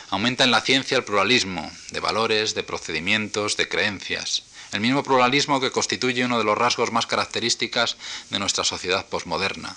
Aumenta 0.09 0.43
en 0.43 0.51
la 0.51 0.61
ciencia 0.61 0.97
el 0.97 1.03
pluralismo 1.03 1.71
de 1.91 1.99
valores, 1.99 2.55
de 2.55 2.63
procedimientos, 2.63 3.57
de 3.57 3.69
creencias, 3.69 4.43
el 4.71 4.81
mismo 4.81 5.03
pluralismo 5.03 5.59
que 5.59 5.71
constituye 5.71 6.25
uno 6.25 6.39
de 6.39 6.43
los 6.43 6.57
rasgos 6.57 6.91
más 6.91 7.05
características 7.05 7.97
de 8.29 8.39
nuestra 8.39 8.63
sociedad 8.63 9.05
posmoderna. 9.05 9.75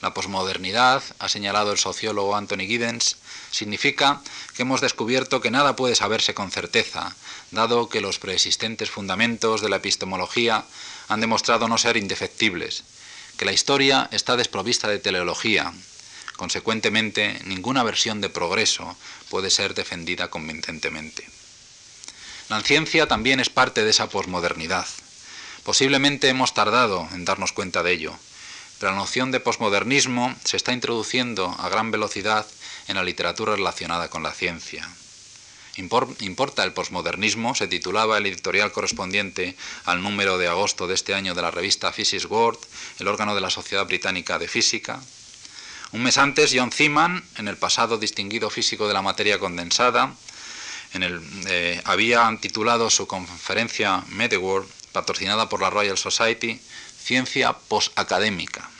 La 0.00 0.12
posmodernidad, 0.12 1.02
ha 1.18 1.28
señalado 1.28 1.72
el 1.72 1.78
sociólogo 1.78 2.36
Anthony 2.36 2.66
Giddens, 2.66 3.16
significa 3.50 4.20
que 4.54 4.62
hemos 4.62 4.80
descubierto 4.80 5.40
que 5.40 5.50
nada 5.50 5.76
puede 5.76 5.94
saberse 5.94 6.34
con 6.34 6.50
certeza, 6.50 7.14
dado 7.50 7.88
que 7.88 8.00
los 8.00 8.18
preexistentes 8.18 8.90
fundamentos 8.90 9.60
de 9.60 9.68
la 9.68 9.76
epistemología 9.76 10.64
han 11.08 11.20
demostrado 11.20 11.68
no 11.68 11.78
ser 11.78 11.96
indefectibles, 11.96 12.84
que 13.36 13.44
la 13.44 13.52
historia 13.52 14.08
está 14.12 14.36
desprovista 14.36 14.88
de 14.88 14.98
teleología. 14.98 15.72
Consecuentemente, 16.36 17.40
ninguna 17.44 17.82
versión 17.82 18.20
de 18.20 18.28
progreso 18.28 18.96
puede 19.30 19.50
ser 19.50 19.74
defendida 19.74 20.28
convincentemente. 20.28 21.26
La 22.48 22.60
ciencia 22.60 23.06
también 23.06 23.40
es 23.40 23.48
parte 23.48 23.84
de 23.84 23.90
esa 23.90 24.08
posmodernidad. 24.08 24.86
Posiblemente 25.62 26.28
hemos 26.28 26.52
tardado 26.52 27.08
en 27.12 27.24
darnos 27.24 27.52
cuenta 27.52 27.82
de 27.82 27.92
ello, 27.92 28.18
la 28.80 28.92
noción 28.92 29.30
de 29.30 29.40
posmodernismo 29.40 30.34
se 30.44 30.56
está 30.56 30.72
introduciendo 30.72 31.54
a 31.58 31.68
gran 31.68 31.90
velocidad 31.90 32.46
en 32.88 32.96
la 32.96 33.04
literatura 33.04 33.56
relacionada 33.56 34.10
con 34.10 34.22
la 34.22 34.32
ciencia. 34.32 34.88
¿Importa 35.76 36.62
el 36.62 36.72
posmodernismo? 36.72 37.54
se 37.54 37.66
titulaba 37.66 38.18
el 38.18 38.26
editorial 38.26 38.70
correspondiente 38.70 39.56
al 39.86 40.02
número 40.02 40.38
de 40.38 40.46
agosto 40.46 40.86
de 40.86 40.94
este 40.94 41.14
año 41.14 41.34
de 41.34 41.42
la 41.42 41.50
revista 41.50 41.92
Physics 41.92 42.26
World, 42.26 42.60
el 43.00 43.08
órgano 43.08 43.34
de 43.34 43.40
la 43.40 43.50
Sociedad 43.50 43.86
Británica 43.86 44.38
de 44.38 44.46
Física. 44.46 45.00
Un 45.92 46.02
mes 46.02 46.18
antes, 46.18 46.52
John 46.54 46.70
Zeeman, 46.70 47.24
en 47.38 47.48
el 47.48 47.56
pasado 47.56 47.98
distinguido 47.98 48.50
físico 48.50 48.86
de 48.86 48.94
la 48.94 49.02
materia 49.02 49.38
condensada, 49.38 50.14
eh, 50.92 51.80
había 51.84 52.38
titulado 52.40 52.88
su 52.88 53.06
conferencia 53.06 54.04
MediWorld, 54.08 54.68
patrocinada 54.92 55.48
por 55.48 55.60
la 55.60 55.70
Royal 55.70 55.98
Society, 55.98 56.60
Ciencia 57.04 57.52
Postacadémica. 57.52 58.70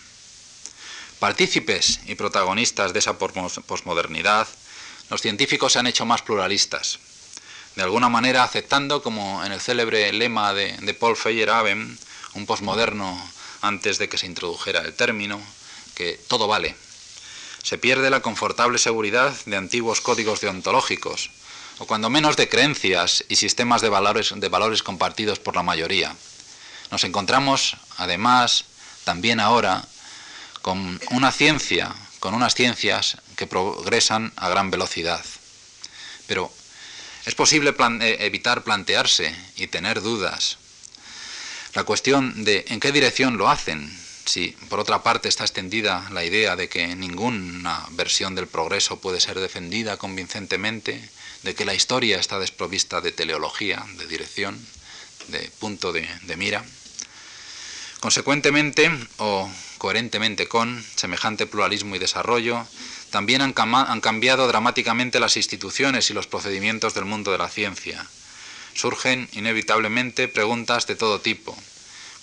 Partícipes 1.18 2.00
y 2.06 2.14
protagonistas 2.14 2.94
de 2.94 3.00
esa 3.00 3.18
posmodernidad, 3.18 4.48
los 5.10 5.20
científicos 5.20 5.74
se 5.74 5.78
han 5.78 5.86
hecho 5.86 6.06
más 6.06 6.22
pluralistas, 6.22 7.00
de 7.76 7.82
alguna 7.82 8.08
manera 8.08 8.42
aceptando, 8.42 9.02
como 9.02 9.44
en 9.44 9.52
el 9.52 9.60
célebre 9.60 10.10
lema 10.14 10.54
de, 10.54 10.96
Paul 10.98 11.18
Feyerabend, 11.18 11.98
un 12.32 12.46
posmoderno 12.46 13.14
antes 13.60 13.98
de 13.98 14.08
que 14.08 14.16
se 14.16 14.24
introdujera 14.24 14.80
el 14.80 14.94
término, 14.94 15.38
que 15.94 16.18
todo 16.26 16.48
vale. 16.48 16.76
Se 17.62 17.76
pierde 17.76 18.08
la 18.08 18.22
confortable 18.22 18.78
seguridad 18.78 19.34
de 19.44 19.56
antiguos 19.58 20.00
códigos 20.00 20.40
deontológicos, 20.40 21.30
o 21.76 21.86
cuando 21.86 22.08
menos 22.08 22.38
de 22.38 22.48
creencias 22.48 23.22
y 23.28 23.36
sistemas 23.36 23.82
de 23.82 23.90
de 23.90 24.48
valores 24.48 24.82
compartidos 24.82 25.38
por 25.40 25.56
la 25.56 25.62
mayoría. 25.62 26.16
Nos 26.90 27.04
encontramos, 27.04 27.76
además, 27.96 28.64
también 29.04 29.40
ahora, 29.40 29.84
con 30.62 31.00
una 31.10 31.30
ciencia, 31.30 31.94
con 32.20 32.34
unas 32.34 32.54
ciencias 32.54 33.18
que 33.36 33.46
progresan 33.46 34.32
a 34.36 34.48
gran 34.48 34.70
velocidad. 34.70 35.24
Pero 36.26 36.50
es 37.26 37.34
posible 37.34 37.74
eh, 38.00 38.16
evitar 38.20 38.64
plantearse 38.64 39.34
y 39.56 39.66
tener 39.66 40.00
dudas. 40.00 40.58
La 41.74 41.84
cuestión 41.84 42.44
de 42.44 42.64
en 42.68 42.80
qué 42.80 42.92
dirección 42.92 43.36
lo 43.36 43.48
hacen, 43.48 43.94
si 44.24 44.48
por 44.68 44.78
otra 44.80 45.02
parte 45.02 45.28
está 45.28 45.44
extendida 45.44 46.08
la 46.12 46.24
idea 46.24 46.56
de 46.56 46.68
que 46.68 46.94
ninguna 46.94 47.84
versión 47.90 48.34
del 48.34 48.46
progreso 48.46 49.00
puede 49.00 49.20
ser 49.20 49.38
defendida 49.38 49.96
convincentemente, 49.96 51.10
de 51.42 51.54
que 51.54 51.64
la 51.64 51.74
historia 51.74 52.18
está 52.18 52.38
desprovista 52.38 53.00
de 53.00 53.12
teleología, 53.12 53.84
de 53.98 54.06
dirección, 54.06 54.58
de 55.28 55.50
punto 55.58 55.92
de 55.92 56.36
mira. 56.36 56.64
Consecuentemente, 58.04 58.92
o 59.16 59.48
coherentemente 59.78 60.46
con 60.46 60.84
semejante 60.94 61.46
pluralismo 61.46 61.96
y 61.96 61.98
desarrollo, 61.98 62.68
también 63.08 63.40
han, 63.40 63.54
cambiado 63.54 64.46
dramáticamente 64.46 65.20
las 65.20 65.38
instituciones 65.38 66.10
y 66.10 66.12
los 66.12 66.26
procedimientos 66.26 66.92
del 66.92 67.06
mundo 67.06 67.32
de 67.32 67.38
la 67.38 67.48
ciencia. 67.48 68.04
Surgen 68.74 69.26
inevitablemente 69.32 70.28
preguntas 70.28 70.86
de 70.86 70.96
todo 70.96 71.22
tipo, 71.22 71.56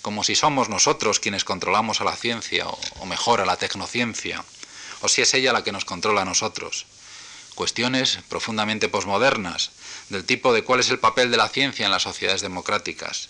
como 0.02 0.22
si 0.22 0.36
somos 0.36 0.68
nosotros 0.68 1.18
quienes 1.18 1.42
controlamos 1.42 2.00
a 2.00 2.04
la 2.04 2.14
ciencia, 2.14 2.68
o, 2.68 3.06
mejor 3.06 3.40
a 3.40 3.44
la 3.44 3.56
tecnociencia, 3.56 4.44
o 5.00 5.08
si 5.08 5.22
es 5.22 5.34
ella 5.34 5.52
la 5.52 5.64
que 5.64 5.72
nos 5.72 5.84
controla 5.84 6.22
a 6.22 6.24
nosotros. 6.24 6.86
Cuestiones 7.56 8.20
profundamente 8.28 8.88
posmodernas, 8.88 9.72
del 10.10 10.24
tipo 10.24 10.52
de 10.52 10.62
cuál 10.62 10.78
es 10.78 10.90
el 10.90 11.00
papel 11.00 11.32
de 11.32 11.38
la 11.38 11.48
ciencia 11.48 11.86
en 11.86 11.90
las 11.90 12.04
sociedades 12.04 12.40
democráticas. 12.40 13.28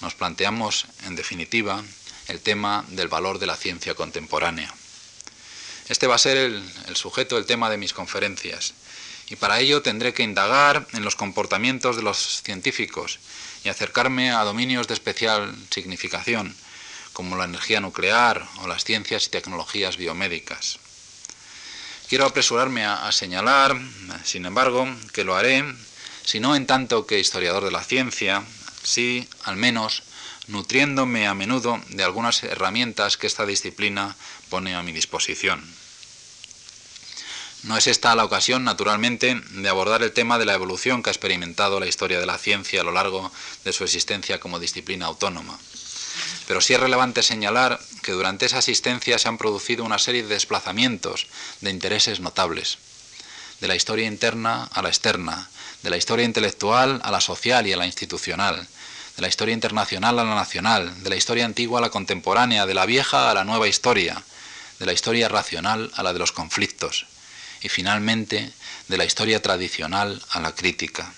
Nos 0.00 0.14
planteamos, 0.14 0.86
en 1.06 1.16
definitiva, 1.16 1.82
el 2.28 2.40
tema 2.40 2.84
del 2.88 3.08
valor 3.08 3.38
de 3.38 3.46
la 3.46 3.56
ciencia 3.56 3.94
contemporánea. 3.94 4.72
Este 5.88 6.06
va 6.06 6.16
a 6.16 6.18
ser 6.18 6.36
el, 6.36 6.96
sujeto, 6.96 7.38
el 7.38 7.46
tema 7.46 7.70
de 7.70 7.78
mis 7.78 7.92
conferencias, 7.92 8.74
y 9.28 9.36
para 9.36 9.60
ello 9.60 9.82
tendré 9.82 10.12
que 10.12 10.22
indagar 10.22 10.86
en 10.92 11.04
los 11.04 11.16
comportamientos 11.16 11.96
de 11.96 12.02
los 12.02 12.42
científicos 12.42 13.18
y 13.64 13.68
acercarme 13.68 14.30
a 14.30 14.44
dominios 14.44 14.88
de 14.88 14.94
especial 14.94 15.54
significación, 15.70 16.54
como 17.12 17.36
la 17.36 17.44
energía 17.44 17.80
nuclear 17.80 18.46
o 18.58 18.68
las 18.68 18.84
ciencias 18.84 19.26
y 19.26 19.30
tecnologías 19.30 19.96
biomédicas. 19.96 20.78
Quiero 22.08 22.26
apresurarme 22.26 22.84
a, 22.84 23.10
señalar, 23.10 23.76
sin 24.22 24.46
embargo, 24.46 24.86
que 25.12 25.24
lo 25.24 25.34
haré, 25.34 25.64
si 26.24 26.38
no 26.38 26.54
en 26.54 26.66
tanto 26.66 27.06
que 27.06 27.18
historiador 27.18 27.64
de 27.64 27.72
la 27.72 27.82
ciencia, 27.82 28.44
sí, 28.86 29.28
al 29.44 29.56
menos, 29.56 30.02
nutriéndome 30.46 31.26
a 31.26 31.34
menudo 31.34 31.80
de 31.88 32.04
algunas 32.04 32.42
herramientas 32.44 33.16
que 33.16 33.26
esta 33.26 33.44
disciplina 33.44 34.16
pone 34.48 34.74
a 34.74 34.82
mi 34.82 34.92
disposición. 34.92 35.62
No 37.64 37.76
es 37.76 37.88
esta 37.88 38.14
la 38.14 38.24
ocasión, 38.24 38.62
naturalmente, 38.62 39.34
de 39.34 39.68
abordar 39.68 40.02
el 40.02 40.12
tema 40.12 40.38
de 40.38 40.44
la 40.44 40.54
evolución 40.54 41.02
que 41.02 41.10
ha 41.10 41.12
experimentado 41.12 41.80
la 41.80 41.88
historia 41.88 42.20
de 42.20 42.26
la 42.26 42.38
ciencia 42.38 42.80
a 42.80 42.84
lo 42.84 42.92
largo 42.92 43.32
de 43.64 43.72
su 43.72 43.82
existencia 43.82 44.38
como 44.38 44.60
disciplina 44.60 45.06
autónoma. 45.06 45.58
Pero 46.46 46.60
sí 46.60 46.74
es 46.74 46.80
relevante 46.80 47.24
señalar 47.24 47.80
que 48.02 48.12
durante 48.12 48.46
esa 48.46 48.58
asistencia 48.58 49.18
se 49.18 49.26
han 49.26 49.36
producido 49.36 49.84
una 49.84 49.98
serie 49.98 50.22
de 50.22 50.28
desplazamientos 50.28 51.26
de 51.60 51.70
intereses 51.70 52.20
notables, 52.20 52.78
de 53.60 53.66
la 53.66 53.74
historia 53.74 54.06
interna 54.06 54.68
a 54.72 54.82
la 54.82 54.88
externa, 54.88 55.50
de 55.82 55.90
la 55.90 55.96
historia 55.96 56.24
intelectual 56.24 57.00
a 57.02 57.10
la 57.10 57.20
social 57.20 57.66
y 57.66 57.72
a 57.72 57.76
la 57.76 57.86
institucional, 57.86 58.68
de 59.16 59.22
la 59.22 59.28
historia 59.28 59.54
internacional 59.54 60.18
a 60.18 60.24
la 60.24 60.34
nacional, 60.34 61.02
de 61.02 61.10
la 61.10 61.16
historia 61.16 61.46
antigua 61.46 61.78
a 61.78 61.82
la 61.82 61.90
contemporánea, 61.90 62.66
de 62.66 62.74
la 62.74 62.86
vieja 62.86 63.30
a 63.30 63.34
la 63.34 63.44
nueva 63.44 63.66
historia, 63.66 64.22
de 64.78 64.86
la 64.86 64.92
historia 64.92 65.28
racional 65.28 65.90
a 65.96 66.02
la 66.02 66.12
de 66.12 66.18
los 66.18 66.32
conflictos, 66.32 67.06
y 67.62 67.68
finalmente 67.68 68.52
de 68.88 68.96
la 68.98 69.06
historia 69.06 69.40
tradicional 69.40 70.22
a 70.30 70.40
la 70.40 70.54
crítica. 70.54 71.12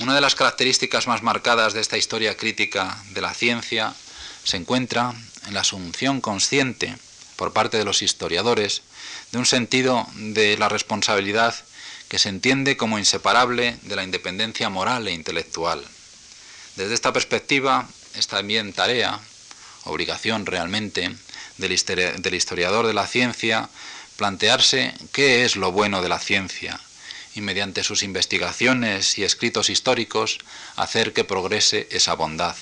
Una 0.00 0.14
de 0.14 0.20
las 0.20 0.34
características 0.34 1.06
más 1.06 1.22
marcadas 1.22 1.72
de 1.72 1.80
esta 1.80 1.96
historia 1.96 2.36
crítica 2.36 3.02
de 3.10 3.20
la 3.20 3.32
ciencia 3.32 3.94
se 4.42 4.56
encuentra 4.56 5.14
en 5.46 5.54
la 5.54 5.60
asunción 5.60 6.20
consciente 6.20 6.96
por 7.36 7.52
parte 7.52 7.78
de 7.78 7.84
los 7.84 8.02
historiadores 8.02 8.82
de 9.32 9.38
un 9.38 9.46
sentido 9.46 10.06
de 10.16 10.58
la 10.58 10.68
responsabilidad 10.68 11.54
que 12.08 12.18
se 12.18 12.28
entiende 12.28 12.76
como 12.76 12.98
inseparable 12.98 13.78
de 13.82 13.96
la 13.96 14.04
independencia 14.04 14.68
moral 14.68 15.08
e 15.08 15.12
intelectual. 15.12 15.84
Desde 16.76 16.94
esta 16.94 17.12
perspectiva 17.12 17.88
es 18.14 18.26
también 18.26 18.72
tarea, 18.72 19.20
obligación 19.84 20.46
realmente, 20.46 21.14
del 21.56 22.34
historiador 22.34 22.86
de 22.86 22.94
la 22.94 23.06
ciencia 23.06 23.68
plantearse 24.16 24.94
qué 25.12 25.44
es 25.44 25.56
lo 25.56 25.72
bueno 25.72 26.02
de 26.02 26.08
la 26.08 26.18
ciencia 26.18 26.80
y 27.34 27.40
mediante 27.40 27.82
sus 27.82 28.02
investigaciones 28.02 29.18
y 29.18 29.24
escritos 29.24 29.70
históricos 29.70 30.38
hacer 30.76 31.12
que 31.12 31.24
progrese 31.24 31.88
esa 31.90 32.14
bondad. 32.14 32.56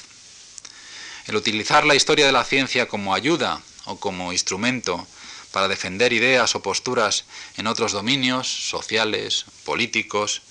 El 1.26 1.36
utilizar 1.36 1.84
la 1.84 1.94
historia 1.94 2.26
de 2.26 2.32
la 2.32 2.44
ciencia 2.44 2.88
como 2.88 3.14
ayuda 3.14 3.60
o 3.84 3.98
como 3.98 4.32
instrumento 4.32 5.06
para 5.52 5.68
defender 5.68 6.12
ideas 6.12 6.54
o 6.54 6.62
posturas 6.62 7.24
en 7.56 7.66
otros 7.66 7.92
dominios 7.92 8.48
sociales, 8.48 9.44
políticos, 9.64 10.42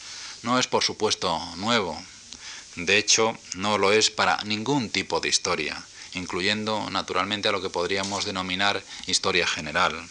no 0.44 0.60
es 0.60 0.68
por 0.68 0.84
supuesto 0.84 1.40
nuevo. 1.58 2.02
De 2.76 2.98
hecho, 2.98 3.38
no 3.56 3.78
lo 3.78 3.92
es 3.92 4.10
para 4.10 4.42
ningún 4.44 4.90
tipo 4.90 5.20
de 5.20 5.30
historia, 5.30 5.84
incluyendo 6.14 6.90
naturalmente 6.90 7.50
a 7.50 7.52
lo 7.52 7.62
que 7.62 7.70
podríamos 7.70 8.26
denominar 8.26 8.82
historia 9.08 9.46
general. 9.46 10.08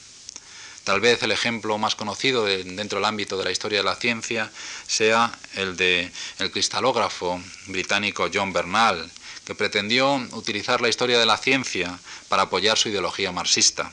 Tal 0.84 1.00
vez 1.00 1.22
el 1.22 1.32
ejemplo 1.32 1.78
más 1.78 1.94
conocido 1.94 2.44
dentro 2.44 2.98
del 2.98 3.04
ámbito 3.04 3.36
de 3.36 3.44
la 3.44 3.50
historia 3.50 3.78
de 3.78 3.84
la 3.84 3.96
ciencia 3.96 4.50
sea 4.86 5.30
el 5.54 5.76
de 5.76 6.10
el 6.38 6.50
cristalógrafo 6.50 7.40
británico 7.66 8.28
John 8.32 8.52
Bernal, 8.52 9.10
que 9.44 9.54
pretendió 9.54 10.14
utilizar 10.32 10.80
la 10.80 10.88
historia 10.88 11.18
de 11.18 11.26
la 11.26 11.36
ciencia 11.36 11.98
para 12.28 12.44
apoyar 12.44 12.78
su 12.78 12.88
ideología 12.88 13.32
marxista. 13.32 13.92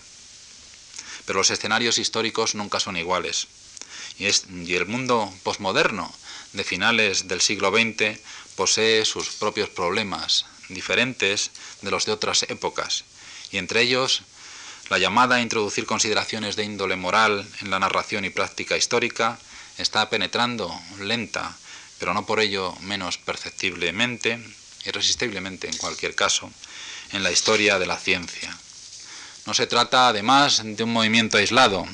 Pero 1.26 1.40
los 1.40 1.52
escenarios 1.52 1.98
históricos 1.98 2.56
nunca 2.56 2.80
son 2.80 2.96
iguales. 2.96 3.48
Y, 4.18 4.26
y 4.26 4.76
el 4.76 4.86
mundo 4.86 5.34
posmoderno 5.44 6.14
de 6.54 6.64
finales 6.64 7.28
del 7.28 7.42
siglo 7.42 7.72
XX 7.72 8.20
posee 8.58 9.06
sus 9.06 9.30
propios 9.30 9.70
problemas, 9.70 10.46
diferentes 10.68 11.52
de 11.82 11.92
los 11.92 12.06
de 12.06 12.12
otras 12.12 12.44
épocas, 12.50 13.06
y 13.52 13.58
entre 13.58 13.82
ellos 13.82 14.24
la 14.90 14.98
llamada 14.98 15.36
a 15.36 15.42
introducir 15.42 15.86
consideraciones 15.86 16.56
de 16.56 16.64
índole 16.64 16.96
moral 16.96 17.48
en 17.62 17.70
la 17.70 17.80
narración 17.80 18.26
y 18.26 18.30
práctica 18.30 18.76
histórica 18.76 19.38
está 19.78 20.10
penetrando 20.10 20.74
lenta, 21.00 21.56
pero 22.00 22.14
no 22.14 22.26
por 22.26 22.40
ello 22.40 22.76
menos 22.82 23.18
perceptiblemente, 23.18 24.40
irresistiblemente 24.86 25.68
en 25.70 25.78
cualquier 25.78 26.16
caso, 26.16 26.52
en 27.12 27.24
la 27.24 27.32
historia 27.32 27.80
de 27.80 27.86
la 27.86 27.98
ciencia. 27.98 28.58
No 29.46 29.54
se 29.54 29.68
trata 29.68 30.08
además 30.08 30.62
de 30.64 30.84
un 30.84 30.92
movimiento 30.92 31.38
aislado. 31.38 31.86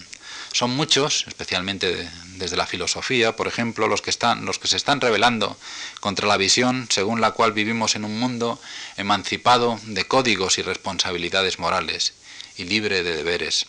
Son 0.53 0.71
muchos, 0.71 1.25
especialmente 1.27 2.09
desde 2.43 2.57
la 2.57 2.67
filosofía, 2.67 3.37
por 3.37 3.47
ejemplo, 3.47 3.87
los 3.87 4.01
que, 4.01 4.09
están, 4.09 4.45
los 4.45 4.59
que 4.59 4.67
se 4.67 4.75
están 4.75 4.99
rebelando 4.99 5.57
contra 6.01 6.27
la 6.27 6.35
visión 6.35 6.87
según 6.89 7.21
la 7.21 7.31
cual 7.31 7.53
vivimos 7.53 7.95
en 7.95 8.03
un 8.03 8.19
mundo 8.19 8.59
emancipado 8.97 9.79
de 9.83 10.05
códigos 10.05 10.57
y 10.57 10.61
responsabilidades 10.61 11.57
morales 11.57 12.13
y 12.57 12.65
libre 12.65 13.01
de 13.01 13.15
deberes. 13.15 13.65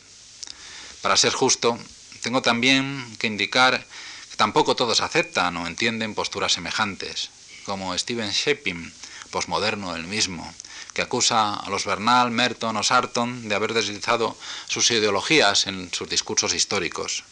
Para 1.02 1.16
ser 1.16 1.32
justo, 1.32 1.78
tengo 2.20 2.42
también 2.42 3.16
que 3.20 3.28
indicar 3.28 3.86
que 4.30 4.36
tampoco 4.36 4.74
todos 4.74 5.00
aceptan 5.00 5.56
o 5.56 5.68
entienden 5.68 6.16
posturas 6.16 6.52
semejantes, 6.52 7.30
como 7.64 7.96
Stephen 7.96 8.32
Shapin, 8.32 8.92
posmoderno 9.30 9.94
el 9.94 10.02
mismo, 10.02 10.52
que 10.94 11.02
acusa 11.02 11.54
a 11.54 11.70
los 11.70 11.84
Bernal, 11.84 12.32
Merton 12.32 12.76
o 12.76 12.82
Sarton 12.82 13.48
de 13.48 13.54
haber 13.54 13.72
deslizado 13.72 14.36
sus 14.66 14.90
ideologías 14.90 15.68
en 15.68 15.92
sus 15.92 16.08
discursos 16.08 16.54
históricos. 16.54 17.22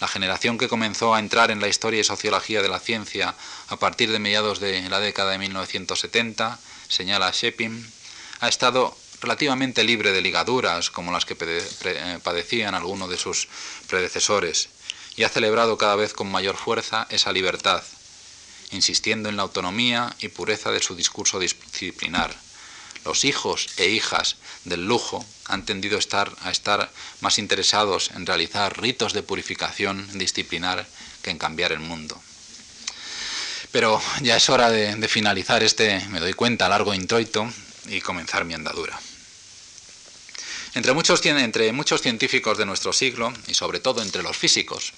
La 0.00 0.08
generación 0.08 0.58
que 0.58 0.68
comenzó 0.68 1.14
a 1.14 1.18
entrar 1.18 1.50
en 1.50 1.60
la 1.60 1.68
historia 1.68 2.00
y 2.00 2.04
sociología 2.04 2.62
de 2.62 2.68
la 2.68 2.78
ciencia 2.78 3.34
a 3.68 3.76
partir 3.76 4.12
de 4.12 4.18
mediados 4.18 4.60
de 4.60 4.88
la 4.88 5.00
década 5.00 5.32
de 5.32 5.38
1970, 5.38 6.58
señala 6.88 7.32
Shepin, 7.32 7.84
ha 8.40 8.48
estado 8.48 8.96
relativamente 9.20 9.82
libre 9.82 10.12
de 10.12 10.22
ligaduras 10.22 10.90
como 10.90 11.10
las 11.10 11.24
que 11.24 11.36
eh, 11.40 12.18
padecían 12.22 12.74
algunos 12.74 13.10
de 13.10 13.16
sus 13.16 13.48
predecesores, 13.88 14.68
y 15.16 15.24
ha 15.24 15.28
celebrado 15.28 15.76
cada 15.76 15.96
vez 15.96 16.12
con 16.12 16.30
mayor 16.30 16.56
fuerza 16.56 17.08
esa 17.10 17.32
libertad, 17.32 17.82
insistiendo 18.70 19.28
en 19.28 19.36
la 19.36 19.42
autonomía 19.42 20.14
y 20.20 20.28
pureza 20.28 20.70
de 20.70 20.80
su 20.80 20.94
discurso 20.94 21.40
disciplinar. 21.40 22.36
Los 23.04 23.24
hijos 23.24 23.68
e 23.76 23.88
hijas 23.88 24.36
del 24.64 24.86
lujo 24.86 25.24
han 25.46 25.64
tendido 25.64 25.96
a 25.96 26.00
estar, 26.00 26.30
a 26.42 26.50
estar 26.50 26.90
más 27.20 27.38
interesados 27.38 28.10
en 28.14 28.26
realizar 28.26 28.80
ritos 28.80 29.12
de 29.12 29.22
purificación 29.22 30.06
disciplinar 30.18 30.86
que 31.22 31.30
en 31.30 31.38
cambiar 31.38 31.72
el 31.72 31.80
mundo. 31.80 32.20
Pero 33.72 34.00
ya 34.22 34.36
es 34.36 34.48
hora 34.48 34.70
de, 34.70 34.94
de 34.94 35.08
finalizar 35.08 35.62
este, 35.62 36.00
me 36.08 36.20
doy 36.20 36.32
cuenta, 36.32 36.68
largo 36.68 36.94
introito 36.94 37.50
y 37.86 38.00
comenzar 38.00 38.44
mi 38.44 38.54
andadura. 38.54 38.98
Entre 40.74 40.92
muchos, 40.92 41.24
entre 41.24 41.72
muchos 41.72 42.02
científicos 42.02 42.58
de 42.58 42.66
nuestro 42.66 42.92
siglo, 42.92 43.32
y 43.46 43.54
sobre 43.54 43.80
todo 43.80 44.02
entre 44.02 44.22
los 44.22 44.36
físicos, 44.36 44.92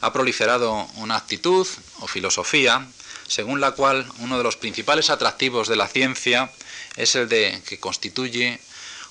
ha 0.00 0.12
proliferado 0.12 0.88
una 0.96 1.16
actitud 1.16 1.66
o 2.00 2.06
filosofía 2.06 2.86
según 3.26 3.60
la 3.60 3.72
cual 3.72 4.10
uno 4.18 4.38
de 4.38 4.44
los 4.44 4.56
principales 4.56 5.10
atractivos 5.10 5.68
de 5.68 5.76
la 5.76 5.86
ciencia 5.86 6.50
es 6.98 7.14
el 7.14 7.28
de 7.28 7.62
que 7.64 7.78
constituye 7.78 8.60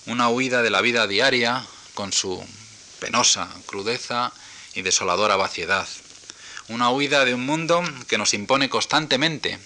una 0.05 0.27
huida 0.27 0.61
de 0.61 0.69
la 0.69 0.81
vida 0.81 1.07
diaria 1.07 1.65
con 1.93 2.11
su 2.11 2.45
penosa 2.99 3.49
crudeza 3.65 4.33
y 4.73 4.81
desoladora 4.81 5.37
vaciedad. 5.37 5.87
Una 6.67 6.89
huida 6.91 7.23
de 7.23 7.33
un 7.33 7.45
mundo 7.45 7.81
que 8.09 8.17
nos 8.17 8.33
impone 8.33 8.69
constantemente 8.69 9.57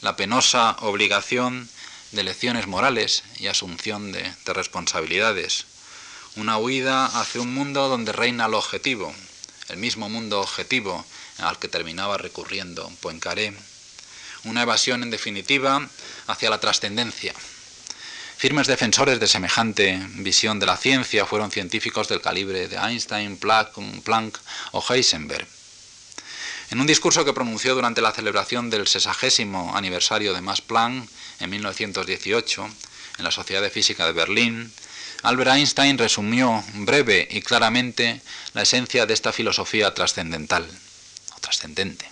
la 0.00 0.16
penosa 0.16 0.76
obligación 0.80 1.68
de 2.12 2.22
lecciones 2.22 2.66
morales 2.66 3.22
y 3.36 3.48
asunción 3.48 4.12
de, 4.12 4.32
responsabilidades. 4.46 5.66
Una 6.36 6.56
huida 6.56 7.04
hacia 7.04 7.42
un 7.42 7.52
mundo 7.52 7.88
donde 7.88 8.12
reina 8.12 8.46
el 8.46 8.54
objetivo, 8.54 9.14
el 9.68 9.76
mismo 9.76 10.08
mundo 10.08 10.40
objetivo 10.40 11.04
al 11.36 11.58
que 11.58 11.68
terminaba 11.68 12.16
recurriendo 12.16 12.90
Poincaré. 13.02 13.52
Una 14.44 14.62
evasión, 14.62 15.02
en 15.02 15.10
definitiva, 15.10 15.86
hacia 16.28 16.48
la 16.48 16.60
trascendencia. 16.60 17.34
Firmes 18.38 18.68
defensores 18.68 19.18
de 19.18 19.26
semejante 19.26 20.00
visión 20.14 20.60
de 20.60 20.66
la 20.66 20.76
ciencia 20.76 21.26
fueron 21.26 21.50
científicos 21.50 22.06
del 22.06 22.20
calibre 22.20 22.68
de 22.68 22.76
Einstein, 22.76 23.36
Planck 23.36 24.38
o 24.70 24.84
Heisenberg. 24.88 25.44
En 26.70 26.80
un 26.80 26.86
discurso 26.86 27.24
que 27.24 27.32
pronunció 27.32 27.74
durante 27.74 28.00
la 28.00 28.12
celebración 28.12 28.70
del 28.70 28.86
sesagésimo 28.86 29.76
aniversario 29.76 30.34
de 30.34 30.40
Max 30.40 30.60
Planck 30.60 31.10
en 31.40 31.50
1918 31.50 32.70
en 33.18 33.24
la 33.24 33.32
Sociedad 33.32 33.60
de 33.60 33.70
Física 33.70 34.06
de 34.06 34.12
Berlín, 34.12 34.72
Albert 35.24 35.50
Einstein 35.56 35.98
resumió 35.98 36.62
breve 36.74 37.26
y 37.28 37.42
claramente 37.42 38.22
la 38.54 38.62
esencia 38.62 39.04
de 39.04 39.14
esta 39.14 39.32
filosofía 39.32 39.92
trascendental 39.94 40.64
o 41.36 41.40
trascendente. 41.40 42.08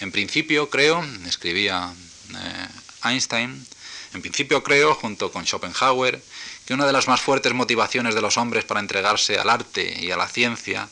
En 0.00 0.12
principio 0.12 0.70
creo, 0.70 1.04
escribía 1.26 1.92
eh, 2.30 2.68
Einstein, 3.04 3.66
en 4.14 4.22
principio 4.22 4.62
creo, 4.62 4.94
junto 4.94 5.30
con 5.32 5.46
Schopenhauer, 5.46 6.22
que 6.66 6.74
una 6.74 6.86
de 6.86 6.92
las 6.92 7.08
más 7.08 7.20
fuertes 7.20 7.54
motivaciones 7.54 8.14
de 8.14 8.22
los 8.22 8.36
hombres 8.36 8.64
para 8.64 8.80
entregarse 8.80 9.38
al 9.38 9.50
arte 9.50 9.98
y 10.00 10.10
a 10.10 10.16
la 10.16 10.28
ciencia 10.28 10.88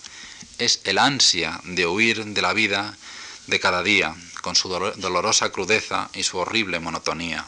es 0.59 0.81
el 0.85 0.99
ansia 0.99 1.61
de 1.65 1.87
huir 1.87 2.25
de 2.25 2.43
la 2.43 2.53
vida 2.53 2.97
de 3.47 3.61
cada 3.61 3.83
día, 3.83 4.15
con 4.43 4.55
su 4.57 4.69
dolorosa 4.69 5.51
crudeza 5.51 6.11
y 6.15 6.23
su 6.23 6.39
horrible 6.39 6.81
monotonía 6.81 7.47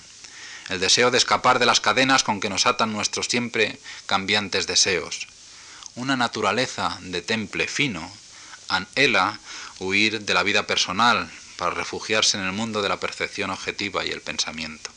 el 0.70 0.78
deseo 0.78 1.10
de 1.10 1.18
escapar 1.18 1.58
de 1.58 1.66
las 1.66 1.80
cadenas 1.80 2.22
con 2.22 2.40
que 2.40 2.48
nos 2.48 2.64
atan 2.64 2.92
nuestros 2.92 3.26
siempre 3.26 3.78
cambiantes 4.06 4.68
deseos. 4.68 5.26
Una 5.96 6.16
naturaleza 6.16 6.96
de 7.02 7.22
temple 7.22 7.66
fino 7.66 8.08
anhela 8.68 9.40
huir 9.80 10.20
de 10.20 10.32
la 10.32 10.44
vida 10.44 10.68
personal 10.68 11.28
para 11.56 11.74
refugiarse 11.74 12.38
en 12.38 12.44
el 12.44 12.52
mundo 12.52 12.82
de 12.82 12.88
la 12.88 13.00
percepción 13.00 13.50
objetiva 13.50 14.06
y 14.06 14.10
el 14.10 14.22
pensamiento. 14.22 14.90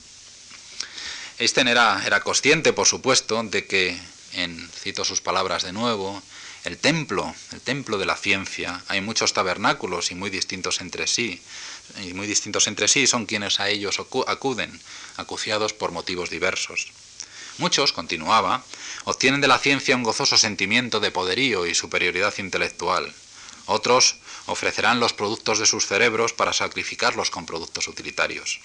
Einstein 1.39 1.67
era, 1.67 2.01
era 2.05 2.19
consciente, 2.21 2.73
por 2.73 2.87
supuesto, 2.87 3.41
de 3.43 3.65
que, 3.65 3.97
en, 4.33 4.69
cito 4.71 5.03
sus 5.03 5.21
palabras 5.21 5.63
de 5.63 5.73
nuevo, 5.73 6.21
el 6.63 6.77
templo, 6.77 7.35
el 7.51 7.59
templo 7.59 7.97
de 7.97 8.05
la 8.05 8.15
ciencia, 8.15 8.83
hay 8.87 9.01
muchos 9.01 9.33
tabernáculos 9.33 10.11
y 10.11 10.15
muy 10.15 10.29
distintos 10.29 10.79
entre 10.79 11.07
sí, 11.07 11.41
y 12.01 12.13
muy 12.13 12.27
distintos 12.27 12.67
entre 12.67 12.87
sí 12.87 13.07
son 13.07 13.25
quienes 13.25 13.59
a 13.59 13.69
ellos 13.69 13.99
acuden, 14.27 14.79
acuciados 15.17 15.73
por 15.73 15.91
motivos 15.91 16.29
diversos. 16.29 16.91
Muchos, 17.57 17.93
continuaba, 17.93 18.63
obtienen 19.03 19.41
de 19.41 19.47
la 19.47 19.59
ciencia 19.59 19.95
un 19.95 20.03
gozoso 20.03 20.37
sentimiento 20.37 20.99
de 20.99 21.11
poderío 21.11 21.65
y 21.67 21.75
superioridad 21.75 22.33
intelectual. 22.37 23.13
Otros 23.65 24.15
ofrecerán 24.45 24.99
los 24.99 25.13
productos 25.13 25.59
de 25.59 25.65
sus 25.65 25.85
cerebros 25.85 26.33
para 26.33 26.53
sacrificarlos 26.53 27.29
con 27.29 27.45
productos 27.45 27.87
utilitarios. 27.87 28.59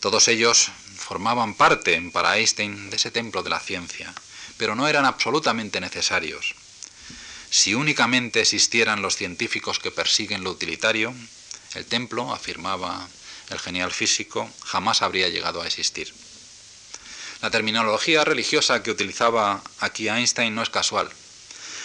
Todos 0.00 0.28
ellos 0.28 0.70
formaban 0.96 1.54
parte, 1.54 2.00
para 2.12 2.36
Einstein, 2.36 2.90
de 2.90 2.96
ese 2.96 3.10
templo 3.10 3.42
de 3.42 3.50
la 3.50 3.60
ciencia, 3.60 4.14
pero 4.56 4.74
no 4.74 4.86
eran 4.86 5.04
absolutamente 5.04 5.80
necesarios. 5.80 6.54
Si 7.50 7.74
únicamente 7.74 8.40
existieran 8.40 9.02
los 9.02 9.16
científicos 9.16 9.78
que 9.78 9.90
persiguen 9.90 10.44
lo 10.44 10.50
utilitario, 10.50 11.14
el 11.74 11.86
templo, 11.86 12.32
afirmaba 12.32 13.08
el 13.50 13.58
genial 13.58 13.92
físico, 13.92 14.48
jamás 14.64 15.02
habría 15.02 15.28
llegado 15.28 15.62
a 15.62 15.66
existir. 15.66 16.12
La 17.40 17.50
terminología 17.50 18.24
religiosa 18.24 18.82
que 18.82 18.90
utilizaba 18.90 19.62
aquí 19.80 20.08
Einstein 20.08 20.54
no 20.54 20.62
es 20.62 20.70
casual. 20.70 21.08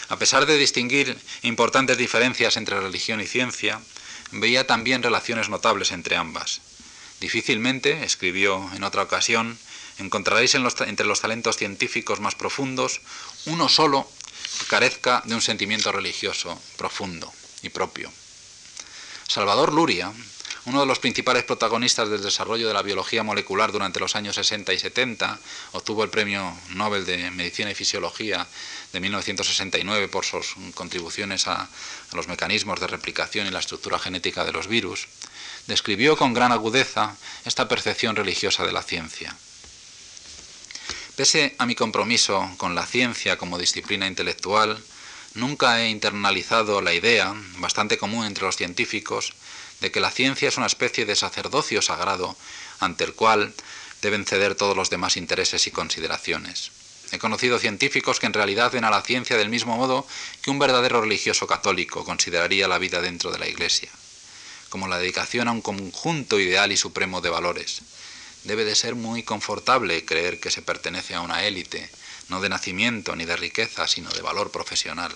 A 0.10 0.18
pesar 0.18 0.46
de 0.46 0.58
distinguir 0.58 1.18
importantes 1.44 1.98
diferencias 1.98 2.58
entre 2.58 2.80
religión 2.80 3.22
y 3.22 3.28
ciencia, 3.28 3.80
veía 4.32 4.68
también 4.68 5.02
relaciones 5.02 5.50
notables 5.50 5.92
entre 5.92 6.18
ambas. 6.18 6.62
Difícilmente, 7.24 8.04
escribió 8.04 8.70
en 8.76 8.84
otra 8.84 9.02
ocasión, 9.02 9.58
encontraréis 9.98 10.56
entre 10.56 11.06
los 11.06 11.22
talentos 11.22 11.56
científicos 11.56 12.20
más 12.20 12.36
profundos 12.36 13.00
uno 13.46 13.70
solo 13.70 14.06
que 14.60 14.66
carezca 14.66 15.24
de 15.24 15.34
un 15.34 15.42
sentimiento 15.42 15.94
religioso 15.94 16.62
profundo 16.76 17.32
y 17.62 17.70
propio. 17.70 18.12
Salvador 19.26 19.72
Luria, 19.72 20.12
uno 20.66 20.82
de 20.82 20.86
los 20.86 21.00
principales 21.00 21.46
protagonistas 21.46 22.10
del 22.10 22.22
desarrollo 22.22 22.68
de 22.68 22.74
la 22.74 22.82
biología 22.82 23.24
molecular 23.24 23.72
durante 23.72 24.02
los 24.02 24.18
años 24.18 24.36
60 24.36 24.74
y 24.74 24.80
70, 24.80 25.40
obtuvo 25.72 26.04
el 26.04 26.10
Premio 26.10 26.54
Nobel 26.72 27.06
de 27.06 27.32
Medicina 27.32 27.72
y 27.72 27.76
Fisiología 27.76 28.46
de 28.94 29.00
1969 29.00 30.08
por 30.08 30.24
sus 30.24 30.56
contribuciones 30.74 31.48
a, 31.48 31.68
los 32.14 32.28
mecanismos 32.28 32.80
de 32.80 32.88
replicación 32.88 33.48
y 33.48 33.52
la 33.52 33.60
estructura 33.60 34.00
genética 34.00 34.46
de 34.46 34.54
los 34.54 34.68
virus, 34.68 35.08
describió 35.68 36.16
con 36.16 36.34
gran 36.34 36.52
agudeza 36.52 37.16
esta 37.44 37.68
percepción 37.68 38.16
religiosa 38.16 38.66
de 38.66 38.72
la 38.72 38.84
ciencia. 38.84 39.36
Pese 41.16 41.56
a 41.58 41.66
mi 41.66 41.76
compromiso 41.76 42.50
con 42.58 42.76
la 42.76 42.86
ciencia 42.86 43.38
como 43.38 43.60
disciplina 43.60 44.08
intelectual, 44.08 44.82
Nunca 45.36 45.82
he 45.82 45.90
internalizado 45.90 46.82
la 46.82 46.94
idea, 46.94 47.34
bastante 47.58 47.98
común 47.98 48.26
entre 48.26 48.44
los 48.44 48.56
científicos, 48.56 49.34
de 49.82 49.92
que 49.92 50.00
la 50.00 50.12
ciencia 50.12 50.48
es 50.48 50.58
una 50.58 50.68
especie 50.68 51.06
de 51.06 51.16
sacerdocio 51.16 51.82
sagrado 51.82 52.38
ante 52.80 53.04
el 53.04 53.14
cual 53.14 53.54
deben 54.02 54.26
ceder 54.26 54.54
todos 54.54 54.78
los 54.78 54.92
demás 54.92 55.18
intereses 55.18 55.66
y 55.66 55.72
consideraciones. 55.72 56.72
He 57.14 57.20
conocido 57.20 57.60
científicos 57.60 58.20
que 58.20 58.26
en 58.26 58.34
realidad 58.34 58.72
ven 58.72 58.86
a 58.86 58.90
la 58.90 59.04
ciencia 59.04 59.38
del 59.38 59.48
mismo 59.48 59.78
modo 59.78 60.08
que 60.42 60.50
un 60.50 60.58
verdadero 60.58 61.00
religioso 61.00 61.46
católico 61.46 62.04
consideraría 62.04 62.68
la 62.68 62.80
vida 62.80 63.02
dentro 63.02 63.30
de 63.30 63.38
la 63.38 63.48
Iglesia, 63.48 63.92
como 64.70 64.88
la 64.88 64.98
dedicación 64.98 65.48
a 65.48 65.52
un 65.52 65.62
conjunto 65.62 66.40
ideal 66.40 66.72
y 66.72 66.78
supremo 66.78 67.22
de 67.22 67.30
valores. 67.30 67.84
Debe 68.46 68.66
de 68.66 68.76
ser 68.76 68.96
muy 68.96 69.22
confortable 69.22 70.04
creer 70.06 70.40
que 70.40 70.50
se 70.50 70.64
pertenece 70.64 71.14
a 71.14 71.22
una 71.22 71.46
élite, 71.46 71.88
no 72.30 72.42
de 72.42 72.50
nacimiento 72.50 73.16
ni 73.16 73.26
de 73.26 73.36
riqueza, 73.36 73.88
sino 73.88 74.10
de 74.10 74.24
valor 74.24 74.50
profesional. 74.50 75.16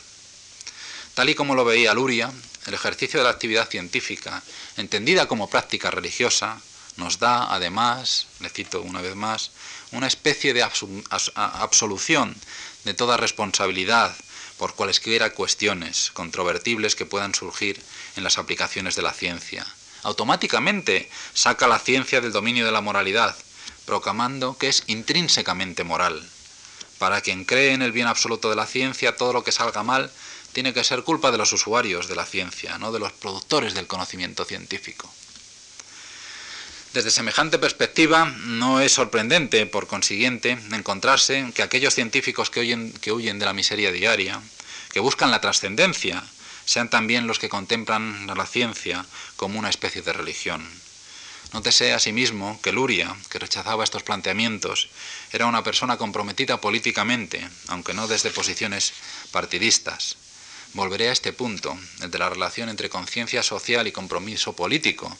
Tal 1.15 1.29
y 1.29 1.33
como 1.33 1.55
lo 1.55 1.65
veía 1.65 1.95
Luria, 1.95 2.31
el 2.67 2.75
ejercicio 2.75 3.19
de 3.19 3.23
la 3.23 3.31
actividad 3.31 3.69
científica, 3.69 4.43
entendida 4.77 5.27
como 5.27 5.49
práctica 5.49 5.89
religiosa, 5.89 6.61
nos 6.97 7.17
da, 7.17 7.51
además, 7.53 8.27
le 8.39 8.49
cito 8.49 8.81
una 8.81 9.01
vez 9.01 9.15
más, 9.15 9.51
una 9.91 10.07
especie 10.07 10.53
de 10.53 10.63
absolución 11.35 12.35
de 12.83 12.93
toda 12.93 13.17
responsabilidad 13.17 14.15
por 14.57 14.75
cualesquiera 14.75 15.33
cuestiones 15.33 16.11
controvertibles 16.13 16.95
que 16.95 17.05
puedan 17.05 17.35
surgir 17.35 17.81
en 18.15 18.23
las 18.23 18.37
aplicaciones 18.37 18.95
de 18.95 19.03
la 19.03 19.13
ciencia. 19.13 19.65
Automáticamente 20.03 21.09
saca 21.33 21.67
la 21.67 21.79
ciencia 21.79 22.21
del 22.21 22.31
dominio 22.31 22.65
de 22.65 22.71
la 22.71 22.81
moralidad, 22.81 23.35
proclamando 23.85 24.57
que 24.57 24.69
es 24.69 24.83
intrínsecamente 24.87 25.83
moral. 25.83 26.27
Para 26.97 27.21
quien 27.21 27.45
cree 27.45 27.73
en 27.73 27.81
el 27.81 27.91
bien 27.91 28.07
absoluto 28.07 28.49
de 28.49 28.55
la 28.55 28.65
ciencia, 28.65 29.15
todo 29.15 29.33
lo 29.33 29.43
que 29.43 29.51
salga 29.51 29.83
mal 29.83 30.11
tiene 30.53 30.73
que 30.73 30.83
ser 30.83 31.03
culpa 31.03 31.31
de 31.31 31.37
los 31.37 31.53
usuarios 31.53 32.07
de 32.07 32.15
la 32.15 32.25
ciencia, 32.25 32.79
no 32.79 32.91
de 32.91 32.99
los 32.99 33.11
productores 33.11 33.75
del 33.75 33.85
conocimiento 33.85 34.43
científico. 34.43 35.07
Desde 36.97 37.11
semejante 37.11 37.59
perspectiva, 37.59 38.25
no 38.47 38.81
es 38.81 38.91
sorprendente, 38.91 39.67
por 39.67 39.85
consiguiente, 39.85 40.57
encontrarse 40.71 41.51
que 41.53 41.61
aquellos 41.61 41.93
científicos 41.93 42.49
que 42.49 42.59
huyen, 42.59 43.37
de 43.37 43.45
la 43.45 43.53
miseria 43.53 43.91
diaria, 43.91 44.41
que 44.91 44.99
buscan 44.99 45.29
la 45.29 45.39
trascendencia, 45.39 46.23
sean 46.65 46.89
también 46.89 47.27
los 47.27 47.37
que 47.37 47.49
contemplan 47.49 48.27
a 48.27 48.33
la 48.33 48.47
ciencia 48.47 49.05
como 49.35 49.59
una 49.59 49.69
especie 49.69 50.01
de 50.01 50.11
religión. 50.11 50.67
Nótese 51.53 51.93
asimismo 51.93 52.59
que 52.63 52.71
Luria, 52.71 53.15
que 53.29 53.37
rechazaba 53.37 53.83
estos 53.83 54.01
planteamientos, 54.01 54.89
era 55.31 55.45
una 55.45 55.63
persona 55.63 55.97
comprometida 55.97 56.59
políticamente, 56.59 57.47
aunque 57.67 57.93
no 57.93 58.07
desde 58.07 58.31
posiciones 58.31 58.93
partidistas. 59.29 60.17
Volveré 60.73 61.09
a 61.09 61.13
este 61.13 61.31
punto, 61.31 61.77
el 62.01 62.09
de 62.09 62.17
la 62.17 62.29
relación 62.29 62.69
entre 62.69 62.89
conciencia 62.89 63.43
social 63.43 63.85
y 63.85 63.91
compromiso 63.91 64.53
político, 64.53 65.15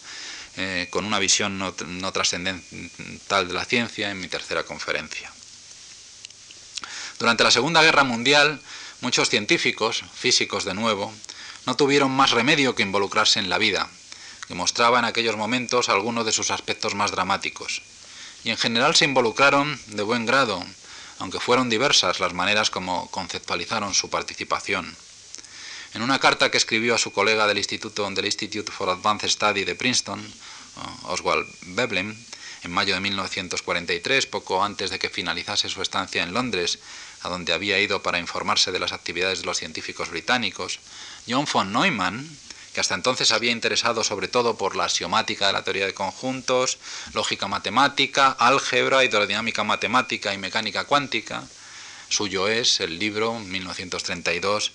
eh, 0.58 0.88
con 0.90 1.06
una 1.06 1.20
visión 1.20 1.58
no, 1.58 1.74
no 1.86 2.12
trascendental 2.12 3.48
de 3.48 3.54
la 3.54 3.66
ciencia 3.66 4.10
en 4.10 4.20
mi 4.20 4.28
tercera 4.28 4.64
conferencia. 4.64 5.32
Durante 7.20 7.44
la 7.44 7.52
Segunda 7.52 7.82
Guerra 7.82 8.04
Mundial, 8.04 8.62
muchos 9.02 9.30
científicos, 9.30 10.04
físicos 10.14 10.66
de 10.66 10.74
nuevo, 10.74 11.14
no 11.66 11.76
tuvieron 11.76 12.12
más 12.12 12.32
remedio 12.32 12.76
que 12.76 12.84
involucrarse 12.84 13.40
en 13.40 13.50
la 13.50 13.58
vida, 13.58 13.90
que 14.48 14.56
mostraba 14.56 15.00
en 15.00 15.06
aquellos 15.06 15.36
momentos 15.36 15.90
algunos 15.90 16.26
de 16.26 16.32
sus 16.32 16.52
aspectos 16.52 16.96
más 16.96 17.12
dramáticos. 17.12 17.82
Y 18.44 18.50
en 18.50 18.58
general 18.58 18.96
se 18.96 19.06
involucraron 19.06 19.80
de 19.88 20.04
buen 20.04 20.26
grado, 20.26 20.64
aunque 21.20 21.40
fueron 21.40 21.70
diversas 21.70 22.20
las 22.20 22.34
maneras 22.34 22.70
como 22.70 23.12
conceptualizaron 23.12 23.94
su 23.94 24.10
participación. 24.10 24.96
En 25.94 26.02
una 26.02 26.20
carta 26.20 26.52
que 26.52 26.58
escribió 26.58 26.96
a 26.96 27.00
su 27.00 27.12
colega 27.12 27.48
del 27.48 27.58
Instituto 27.58 28.10
del 28.10 28.26
Institute 28.26 28.72
for 28.72 28.90
Advanced 28.90 29.30
Study 29.30 29.64
de 29.64 29.76
Princeton, 29.76 30.22
Oswald 31.04 31.48
Veblen, 31.62 32.18
en 32.64 32.72
mayo 32.72 32.94
de 32.96 33.02
1943, 33.02 34.26
poco 34.26 34.64
antes 34.64 34.90
de 34.90 35.00
que 35.00 35.10
finalizase 35.10 35.70
su 35.70 35.82
estancia 35.82 36.24
en 36.24 36.34
Londres, 36.34 36.80
a 37.22 37.30
donde 37.30 37.54
había 37.54 37.80
ido 37.80 38.04
para 38.04 38.20
informarse 38.20 38.72
de 38.72 38.80
las 38.80 38.94
actividades 38.94 39.40
de 39.40 39.46
los 39.46 39.58
científicos 39.58 40.10
británicos, 40.10 40.80
John 41.28 41.48
von 41.52 41.72
Neumann 41.72 42.38
que 42.78 42.82
hasta 42.82 42.94
entonces 42.94 43.32
había 43.32 43.50
interesado 43.50 44.04
sobre 44.04 44.28
todo 44.28 44.56
por 44.56 44.76
la 44.76 44.84
axiomática 44.84 45.48
de 45.48 45.54
la 45.54 45.64
teoría 45.64 45.88
de 45.88 45.96
conjuntos, 45.96 46.78
lógica 47.16 47.48
matemática, 47.48 48.30
álgebra, 48.38 49.04
hidrodinámica 49.04 49.64
matemática 49.64 50.32
y 50.32 50.38
mecánica 50.38 50.84
cuántica. 50.84 51.44
Suyo 52.08 52.48
es 52.48 52.80
el 52.80 53.00
libro 53.00 53.40
1932 53.40 54.74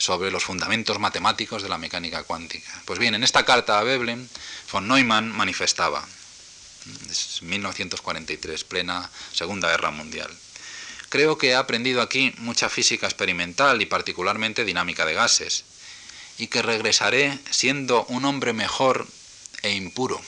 sobre 0.00 0.30
los 0.30 0.44
fundamentos 0.44 0.98
matemáticos 0.98 1.62
de 1.62 1.68
la 1.68 1.76
mecánica 1.76 2.24
cuántica. 2.24 2.70
Pues 2.86 2.98
bien, 2.98 3.14
en 3.14 3.22
esta 3.22 3.44
carta 3.44 3.78
a 3.78 3.84
Veblen, 3.84 4.28
von 4.72 4.88
Neumann 4.88 5.30
manifestaba, 5.30 6.08
es 7.10 7.42
1943, 7.42 8.64
plena 8.64 9.10
Segunda 9.32 9.68
Guerra 9.68 9.90
Mundial. 9.90 10.30
Creo 11.10 11.36
que 11.36 11.50
he 11.50 11.54
aprendido 11.54 12.00
aquí 12.00 12.32
mucha 12.38 12.70
física 12.70 13.06
experimental 13.06 13.82
y 13.82 13.86
particularmente 13.86 14.64
dinámica 14.64 15.04
de 15.04 15.12
gases, 15.12 15.64
y 16.38 16.46
que 16.46 16.62
regresaré 16.62 17.38
siendo 17.50 18.06
un 18.06 18.24
hombre 18.24 18.54
mejor 18.54 19.06
e 19.60 19.72
impuro. 19.74 20.18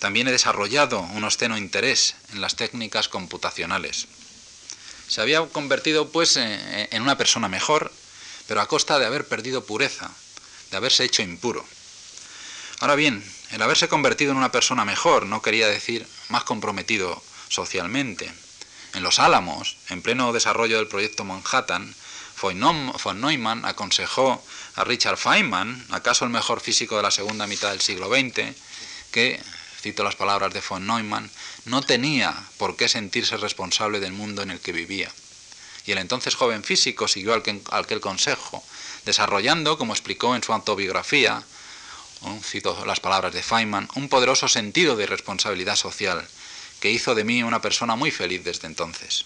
También 0.00 0.26
he 0.26 0.32
desarrollado 0.32 0.98
un 0.98 1.22
obsceno 1.22 1.56
interés 1.56 2.16
en 2.32 2.40
las 2.40 2.56
técnicas 2.56 3.06
computacionales. 3.06 4.08
Se 5.06 5.20
había 5.20 5.46
convertido 5.46 6.08
pues 6.08 6.36
en 6.36 7.02
una 7.02 7.16
persona 7.16 7.48
mejor 7.48 7.92
pero 8.46 8.60
a 8.60 8.68
costa 8.68 8.98
de 8.98 9.06
haber 9.06 9.26
perdido 9.26 9.64
pureza, 9.64 10.10
de 10.70 10.76
haberse 10.76 11.04
hecho 11.04 11.22
impuro. 11.22 11.64
Ahora 12.80 12.94
bien, 12.96 13.22
el 13.50 13.62
haberse 13.62 13.88
convertido 13.88 14.32
en 14.32 14.38
una 14.38 14.50
persona 14.50 14.84
mejor 14.84 15.26
no 15.26 15.42
quería 15.42 15.68
decir 15.68 16.06
más 16.28 16.44
comprometido 16.44 17.22
socialmente. 17.48 18.32
En 18.94 19.02
Los 19.02 19.18
Álamos, 19.18 19.76
en 19.88 20.02
pleno 20.02 20.32
desarrollo 20.32 20.78
del 20.78 20.88
proyecto 20.88 21.24
Manhattan, 21.24 21.94
von 22.40 23.20
Neumann 23.20 23.64
aconsejó 23.64 24.44
a 24.74 24.84
Richard 24.84 25.16
Feynman, 25.16 25.86
acaso 25.90 26.24
el 26.24 26.30
mejor 26.30 26.60
físico 26.60 26.96
de 26.96 27.02
la 27.02 27.10
segunda 27.10 27.46
mitad 27.46 27.70
del 27.70 27.80
siglo 27.80 28.08
XX, 28.08 28.56
que, 29.12 29.40
cito 29.80 30.02
las 30.02 30.16
palabras 30.16 30.52
de 30.52 30.62
von 30.68 30.86
Neumann, 30.86 31.30
no 31.66 31.82
tenía 31.82 32.34
por 32.58 32.76
qué 32.76 32.88
sentirse 32.88 33.36
responsable 33.36 34.00
del 34.00 34.12
mundo 34.12 34.42
en 34.42 34.50
el 34.50 34.60
que 34.60 34.72
vivía 34.72 35.12
y 35.86 35.92
el 35.92 35.98
entonces 35.98 36.34
joven 36.34 36.64
físico 36.64 37.08
siguió 37.08 37.34
aquel 37.34 38.00
consejo, 38.00 38.62
desarrollando, 39.04 39.78
como 39.78 39.92
explicó 39.92 40.36
en 40.36 40.42
su 40.42 40.52
autobiografía, 40.52 41.42
cito 42.42 42.84
las 42.86 43.00
palabras 43.00 43.32
de 43.32 43.42
Feynman, 43.42 43.88
un 43.94 44.08
poderoso 44.08 44.48
sentido 44.48 44.96
de 44.96 45.06
responsabilidad 45.06 45.76
social 45.76 46.26
que 46.80 46.90
hizo 46.90 47.14
de 47.14 47.24
mí 47.24 47.42
una 47.42 47.62
persona 47.62 47.96
muy 47.96 48.10
feliz 48.10 48.42
desde 48.44 48.66
entonces. 48.66 49.24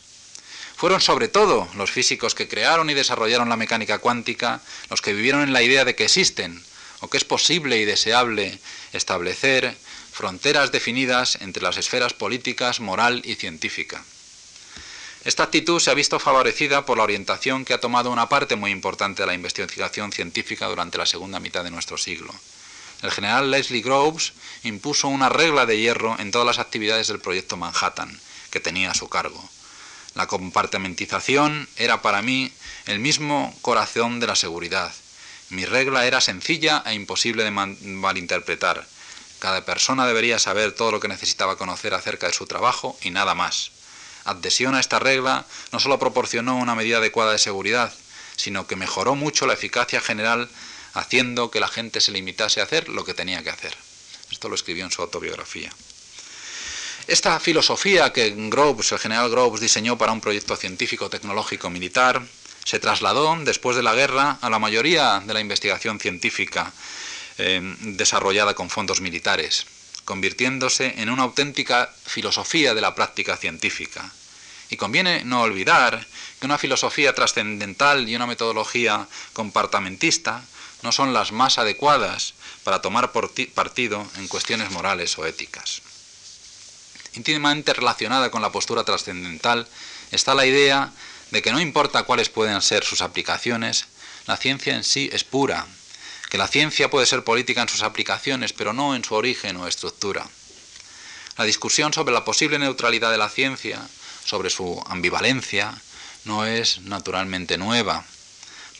Fueron 0.76 1.00
sobre 1.00 1.28
todo 1.28 1.68
los 1.74 1.90
físicos 1.90 2.34
que 2.34 2.48
crearon 2.48 2.90
y 2.90 2.94
desarrollaron 2.94 3.48
la 3.48 3.56
mecánica 3.56 3.98
cuántica 3.98 4.60
los 4.90 5.00
que 5.00 5.14
vivieron 5.14 5.42
en 5.42 5.54
la 5.54 5.62
idea 5.62 5.86
de 5.86 5.94
que 5.94 6.04
existen 6.04 6.62
o 7.00 7.08
que 7.08 7.16
es 7.16 7.24
posible 7.24 7.78
y 7.78 7.84
deseable 7.84 8.58
establecer 8.92 9.76
fronteras 10.12 10.72
definidas 10.72 11.38
entre 11.40 11.62
las 11.62 11.76
esferas 11.76 12.12
políticas, 12.12 12.80
moral 12.80 13.22
y 13.24 13.36
científica. 13.36 14.04
Esta 15.26 15.42
actitud 15.42 15.80
se 15.80 15.90
ha 15.90 15.94
visto 15.94 16.20
favorecida 16.20 16.86
por 16.86 16.98
la 16.98 17.02
orientación 17.02 17.64
que 17.64 17.74
ha 17.74 17.80
tomado 17.80 18.12
una 18.12 18.28
parte 18.28 18.54
muy 18.54 18.70
importante 18.70 19.24
de 19.24 19.26
la 19.26 19.34
investigación 19.34 20.12
científica 20.12 20.68
durante 20.68 20.98
la 20.98 21.04
segunda 21.04 21.40
mitad 21.40 21.64
de 21.64 21.72
nuestro 21.72 21.98
siglo. 21.98 22.32
El 23.02 23.10
general 23.10 23.50
Leslie 23.50 23.82
Groves 23.82 24.34
impuso 24.62 25.08
una 25.08 25.28
regla 25.28 25.66
de 25.66 25.80
hierro 25.80 26.14
en 26.20 26.30
todas 26.30 26.46
las 26.46 26.60
actividades 26.60 27.08
del 27.08 27.18
proyecto 27.18 27.56
Manhattan, 27.56 28.20
que 28.52 28.60
tenía 28.60 28.92
a 28.92 28.94
su 28.94 29.08
cargo. 29.08 29.42
La 30.14 30.28
compartimentización 30.28 31.68
era 31.74 32.02
para 32.02 32.22
mí 32.22 32.52
el 32.86 33.00
mismo 33.00 33.52
corazón 33.62 34.20
de 34.20 34.28
la 34.28 34.36
seguridad. 34.36 34.94
Mi 35.48 35.64
regla 35.64 36.06
era 36.06 36.20
sencilla 36.20 36.84
e 36.86 36.94
imposible 36.94 37.42
de 37.42 37.50
malinterpretar. 37.50 38.86
Cada 39.40 39.64
persona 39.64 40.06
debería 40.06 40.38
saber 40.38 40.70
todo 40.70 40.92
lo 40.92 41.00
que 41.00 41.08
necesitaba 41.08 41.58
conocer 41.58 41.94
acerca 41.94 42.28
de 42.28 42.32
su 42.32 42.46
trabajo 42.46 42.96
y 43.02 43.10
nada 43.10 43.34
más 43.34 43.72
adhesión 44.26 44.74
a 44.74 44.80
esta 44.80 44.98
regla 44.98 45.46
no 45.72 45.80
solo 45.80 45.98
proporcionó 45.98 46.56
una 46.56 46.74
medida 46.74 46.98
adecuada 46.98 47.32
de 47.32 47.38
seguridad, 47.38 47.92
sino 48.36 48.66
que 48.66 48.76
mejoró 48.76 49.14
mucho 49.14 49.46
la 49.46 49.54
eficacia 49.54 50.00
general 50.00 50.48
haciendo 50.92 51.50
que 51.50 51.60
la 51.60 51.68
gente 51.68 52.00
se 52.00 52.12
limitase 52.12 52.60
a 52.60 52.64
hacer 52.64 52.88
lo 52.88 53.04
que 53.04 53.14
tenía 53.14 53.42
que 53.42 53.50
hacer. 53.50 53.74
Esto 54.30 54.48
lo 54.48 54.54
escribió 54.54 54.84
en 54.84 54.90
su 54.90 55.02
autobiografía. 55.02 55.70
Esta 57.06 57.38
filosofía 57.38 58.12
que 58.12 58.34
Groves, 58.36 58.92
el 58.92 58.98
general 58.98 59.30
Groves, 59.30 59.60
diseñó 59.60 59.96
para 59.96 60.12
un 60.12 60.20
proyecto 60.20 60.56
científico, 60.56 61.08
tecnológico, 61.08 61.70
militar, 61.70 62.22
se 62.64 62.80
trasladó 62.80 63.36
después 63.44 63.76
de 63.76 63.84
la 63.84 63.94
guerra 63.94 64.38
a 64.40 64.50
la 64.50 64.58
mayoría 64.58 65.22
de 65.24 65.32
la 65.32 65.40
investigación 65.40 66.00
científica 66.00 66.72
eh, 67.38 67.60
desarrollada 67.80 68.54
con 68.54 68.70
fondos 68.70 69.00
militares 69.00 69.66
convirtiéndose 70.06 70.94
en 70.96 71.10
una 71.10 71.24
auténtica 71.24 71.92
filosofía 72.06 72.72
de 72.72 72.80
la 72.80 72.94
práctica 72.94 73.36
científica. 73.36 74.10
Y 74.70 74.76
conviene 74.78 75.24
no 75.24 75.42
olvidar 75.42 76.06
que 76.40 76.46
una 76.46 76.58
filosofía 76.58 77.14
trascendental 77.14 78.08
y 78.08 78.16
una 78.16 78.26
metodología 78.26 79.06
compartamentista 79.34 80.42
no 80.82 80.92
son 80.92 81.12
las 81.12 81.32
más 81.32 81.58
adecuadas 81.58 82.34
para 82.64 82.80
tomar 82.80 83.12
partido 83.12 84.06
en 84.16 84.28
cuestiones 84.28 84.70
morales 84.70 85.18
o 85.18 85.26
éticas. 85.26 85.82
Íntimamente 87.14 87.72
relacionada 87.72 88.30
con 88.30 88.42
la 88.42 88.52
postura 88.52 88.84
trascendental 88.84 89.66
está 90.12 90.34
la 90.34 90.46
idea 90.46 90.92
de 91.30 91.42
que 91.42 91.52
no 91.52 91.60
importa 91.60 92.04
cuáles 92.04 92.28
pueden 92.28 92.62
ser 92.62 92.84
sus 92.84 93.00
aplicaciones, 93.00 93.86
la 94.26 94.36
ciencia 94.36 94.74
en 94.74 94.84
sí 94.84 95.10
es 95.12 95.24
pura 95.24 95.66
que 96.36 96.40
la 96.40 96.48
ciencia 96.48 96.90
puede 96.90 97.06
ser 97.06 97.24
política 97.24 97.62
en 97.62 97.68
sus 97.70 97.82
aplicaciones, 97.82 98.52
pero 98.52 98.74
no 98.74 98.94
en 98.94 99.02
su 99.02 99.14
origen 99.14 99.56
o 99.56 99.66
estructura. 99.66 100.28
La 101.38 101.46
discusión 101.46 101.94
sobre 101.94 102.12
la 102.12 102.26
posible 102.26 102.58
neutralidad 102.58 103.10
de 103.10 103.16
la 103.16 103.30
ciencia, 103.30 103.80
sobre 104.22 104.50
su 104.50 104.84
ambivalencia, 104.86 105.72
no 106.26 106.44
es 106.44 106.82
naturalmente 106.82 107.56
nueva. 107.56 108.04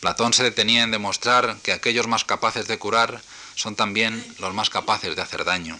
Platón 0.01 0.33
se 0.33 0.43
detenía 0.43 0.83
en 0.83 0.91
demostrar 0.91 1.57
que 1.63 1.71
aquellos 1.71 2.05
más 2.05 2.25
capaces 2.25 2.67
de 2.67 2.77
curar 2.77 3.23
son 3.55 3.75
también 3.75 4.23
los 4.37 4.53
más 4.53 4.69
capaces 4.69 5.15
de 5.15 5.21
hacer 5.23 5.43
daño, 5.43 5.79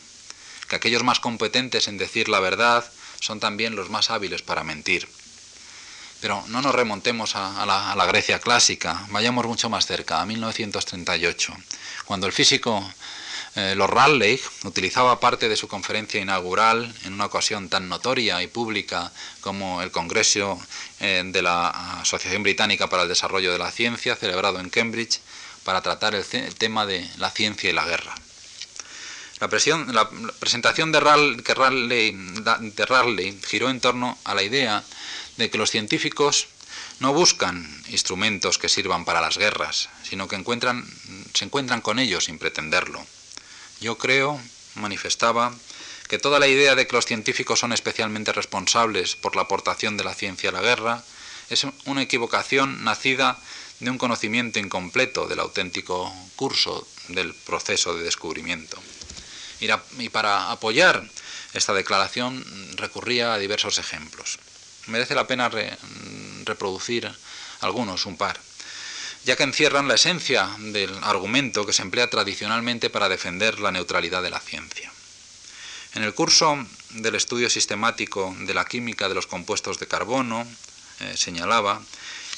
que 0.68 0.78
aquellos 0.78 1.04
más 1.04 1.20
competentes 1.20 1.88
en 1.88 2.00
decir 2.00 2.28
la 2.28 2.40
verdad 2.40 2.92
son 3.20 3.40
también 3.40 3.76
los 3.76 3.92
más 3.92 4.10
hábiles 4.10 4.42
para 4.42 4.64
mentir. 4.64 5.08
Pero 6.20 6.44
no 6.48 6.62
nos 6.62 6.74
remontemos 6.74 7.36
a, 7.36 7.66
la, 7.66 8.06
Grecia 8.06 8.40
clásica, 8.40 9.06
vayamos 9.10 9.46
mucho 9.46 9.70
más 9.70 9.86
cerca, 9.86 10.22
a 10.22 10.26
1938, 10.26 11.54
cuando 12.06 12.26
el 12.26 12.34
físico 12.34 12.84
eh, 13.56 13.74
Lord 13.76 13.94
Rayleigh 13.94 14.42
utilizaba 14.64 15.20
parte 15.20 15.50
de 15.50 15.56
su 15.56 15.68
conferencia 15.68 16.22
inaugural 16.22 16.94
en 17.06 17.14
una 17.14 17.26
ocasión 17.26 17.70
tan 17.70 17.90
notoria 17.90 18.42
y 18.42 18.48
pública 18.48 19.12
como 19.42 19.82
el 19.82 19.92
Congreso 19.92 20.60
eh, 21.00 21.24
de 21.26 21.42
la 21.42 21.70
Asociación 22.02 22.44
Británica 22.44 22.88
para 22.88 23.04
el 23.04 23.10
Desarrollo 23.10 23.52
de 23.52 23.60
la 23.60 23.72
Ciencia, 23.72 24.16
celebrado 24.16 24.60
en 24.60 24.70
Cambridge, 24.70 25.20
para 25.64 25.82
tratar 25.82 26.16
el, 26.16 26.24
tema 26.56 26.86
de 26.86 27.08
la 27.18 27.30
ciencia 27.30 27.70
y 27.70 27.74
la 27.74 27.86
guerra. 27.86 28.16
La, 29.40 29.50
presentación 29.50 30.92
de 30.92 31.00
de 31.00 32.86
Rayleigh 32.86 33.42
giró 33.46 33.70
en 33.70 33.82
torno 33.82 34.18
a 34.24 34.34
la 34.34 34.44
idea 34.44 34.84
de 35.38 35.50
que 35.50 35.58
los 35.58 35.72
científicos 35.72 36.48
no 37.00 37.14
buscan 37.14 37.66
instrumentos 37.90 38.58
que 38.58 38.70
sirvan 38.70 39.06
para 39.06 39.22
las 39.22 39.38
guerras, 39.38 39.90
sino 40.04 40.28
que 40.28 40.36
se 41.34 41.46
encuentran 41.46 41.82
con 41.82 42.00
ellos 42.00 42.26
sin 42.26 42.40
pretenderlo. 42.40 43.06
Yo 43.80 43.98
creo, 43.98 44.42
manifestaba, 44.76 45.54
que 46.08 46.18
toda 46.18 46.40
la 46.40 46.48
idea 46.48 46.76
de 46.76 46.88
que 46.88 46.96
los 46.96 47.06
científicos 47.06 47.60
son 47.60 47.74
especialmente 47.74 48.32
responsables 48.34 49.16
por 49.16 49.36
la 49.36 49.44
aportación 49.44 49.98
de 49.98 50.04
la 50.04 50.16
ciencia 50.16 50.50
a 50.50 50.54
la 50.54 50.62
guerra 50.62 51.04
es 51.50 51.66
una 51.86 52.02
equivocación 52.02 52.84
nacida 52.84 53.40
de 53.80 53.92
un 53.92 53.98
conocimiento 53.98 54.58
incompleto 54.58 55.28
del 55.28 55.40
auténtico 55.40 56.12
curso 56.36 56.88
del 57.10 57.34
proceso 57.36 57.94
de 57.94 58.04
descubrimiento. 58.04 58.78
Y 59.60 60.10
para 60.10 60.52
apoyar 60.52 61.08
esta 61.54 61.74
declaración 61.74 62.44
recurría 62.78 63.34
a 63.34 63.38
diversos 63.38 63.78
ejemplos 63.78 64.40
merece 64.88 65.16
la 65.16 65.28
pena 65.28 65.50
reproducir 66.46 67.12
algunos, 67.62 68.06
un 68.06 68.18
par, 68.18 68.40
ya 69.26 69.36
que 69.36 69.44
encierran 69.44 69.88
la 69.88 69.96
esencia 69.96 70.50
del 70.60 70.92
argumento 71.04 71.66
que 71.66 71.74
se 71.74 71.82
emplea 71.82 72.10
tradicionalmente 72.10 72.90
para 72.90 73.10
defender 73.10 73.60
la 73.60 73.72
neutralidad 73.72 74.24
de 74.24 74.30
la 74.30 74.40
ciencia. 74.40 74.92
En 75.96 76.04
el 76.04 76.14
curso 76.14 76.58
del 76.92 77.16
estudio 77.16 77.50
sistemático 77.50 78.36
de 78.42 78.54
la 78.54 78.66
química 78.66 79.10
de 79.10 79.16
los 79.16 79.28
compuestos 79.28 79.80
de 79.80 79.88
carbono, 79.88 80.48
eh, 81.00 81.18
señalaba, 81.18 81.82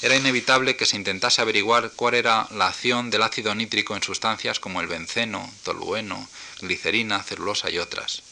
era 0.02 0.16
inevitable 0.16 0.76
que 0.76 0.86
se 0.86 0.96
intentase 0.96 1.42
averiguar 1.42 1.92
cuál 1.94 2.14
era 2.14 2.48
la 2.52 2.68
acción 2.68 3.10
del 3.10 3.22
ácido 3.22 3.54
nítrico 3.54 3.94
en 3.94 4.02
sustancias 4.02 4.58
como 4.58 4.80
el 4.80 4.86
benceno, 4.86 5.52
tolueno, 5.62 6.26
glicerina, 6.60 7.22
celulosa 7.22 7.68
y 7.68 7.78
otras. 7.78 8.22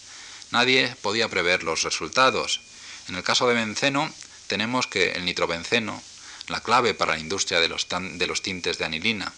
Nadie 0.50 0.96
podía 1.02 1.28
prever 1.28 1.62
los 1.62 1.82
resultados, 1.82 2.62
en 3.08 3.16
el 3.16 3.22
caso 3.22 3.48
de 3.48 3.54
benceno, 3.54 4.12
tenemos 4.46 4.86
que 4.86 5.12
el 5.12 5.24
nitrobenceno, 5.24 6.02
la 6.48 6.60
clave 6.60 6.94
para 6.94 7.14
la 7.14 7.18
industria 7.18 7.60
de 7.60 7.68
los, 7.68 7.86
de 7.88 8.26
los 8.26 8.42
tintes 8.42 8.78
de 8.78 8.84
anilina. 8.84 9.32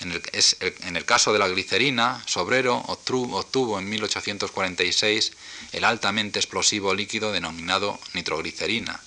En 0.00 0.96
el, 0.96 1.04
caso 1.04 1.32
de 1.32 1.38
la 1.38 1.46
glicerina, 1.46 2.22
Sobrero 2.26 2.76
obtuvo 2.76 3.78
en 3.78 3.88
1846 3.88 5.32
el 5.72 5.84
altamente 5.84 6.40
explosivo 6.40 6.92
líquido 6.94 7.30
denominado 7.30 8.00
nitroglicerina. 8.12 9.00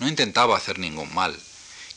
No 0.00 0.08
intentaba 0.08 0.56
hacer 0.56 0.80
ningún 0.80 1.14
mal, 1.14 1.38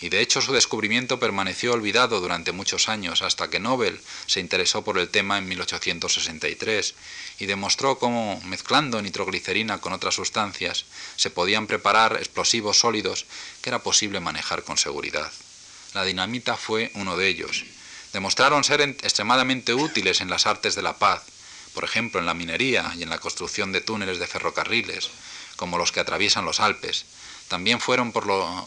y 0.04 0.10
de 0.10 0.20
hecho 0.20 0.42
su 0.42 0.52
descubrimiento 0.52 1.18
permaneció 1.18 1.72
olvidado 1.72 2.20
durante 2.20 2.52
muchos 2.52 2.90
años 2.90 3.22
hasta 3.22 3.50
que 3.50 3.62
Nobel 3.62 4.02
se 4.26 4.42
interesó 4.42 4.84
por 4.84 4.98
el 4.98 5.08
tema 5.08 5.38
en 5.38 5.48
1863 5.48 6.94
y 7.40 7.46
demostró 7.46 7.98
cómo 7.98 8.42
mezclando 8.44 9.02
nitroglicerina 9.02 9.80
con 9.80 9.94
otras 9.94 10.16
sustancias 10.16 10.84
se 11.16 11.30
podían 11.30 11.68
preparar 11.68 12.18
explosivos 12.18 12.80
sólidos 12.80 13.26
que 13.62 13.70
era 13.70 13.82
posible 13.82 14.20
manejar 14.20 14.64
con 14.64 14.78
seguridad. 14.78 15.32
La 15.94 16.04
dinamita 16.04 16.58
fue 16.58 16.92
uno 16.96 17.16
de 17.16 17.30
ellos 17.30 17.64
demostraron 18.12 18.64
ser 18.66 18.82
extremadamente 18.82 19.74
útiles 19.74 20.20
en 20.20 20.30
las 20.30 20.46
artes 20.46 20.76
de 20.76 20.84
la 20.84 20.98
paz, 20.98 21.24
por 21.74 21.84
ejemplo 21.86 22.20
en 22.20 22.28
la 22.28 22.36
minería 22.36 22.94
y 22.96 23.04
en 23.04 23.10
la 23.10 23.20
construcción 23.20 23.72
de 23.72 23.82
túneles 23.82 24.20
de 24.20 24.28
ferrocarriles, 24.28 25.10
como 25.56 25.78
los 25.78 25.92
que 25.92 26.00
atraviesan 26.00 26.46
los 26.46 26.60
Alpes. 26.60 27.06
También 27.54 27.80
fueron 27.80 28.12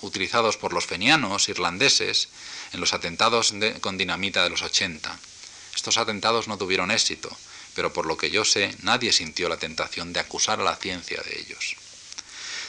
utilizados 0.03 0.57
por 0.57 0.73
los 0.73 0.87
fenianos 0.87 1.49
irlandeses 1.49 2.29
en 2.73 2.79
los 2.79 2.95
atentados 2.95 3.53
con 3.81 3.99
dinamita 3.99 4.45
de 4.45 4.51
los 4.51 4.63
80. 4.63 5.19
Estos 5.75 5.97
atentados 5.97 6.47
no 6.47 6.57
tuvieron 6.57 6.93
éxito, 6.93 7.37
pero 7.75 7.93
por 7.93 8.07
lo 8.07 8.17
que 8.17 8.31
yo 8.31 8.45
sé, 8.45 8.73
nadie 8.83 9.13
sintió 9.13 9.49
la 9.49 9.57
tentación 9.57 10.13
de 10.13 10.21
acusar 10.21 10.61
a 10.61 10.63
la 10.63 10.77
ciencia 10.77 11.21
de 11.21 11.37
ellos. 11.37 11.75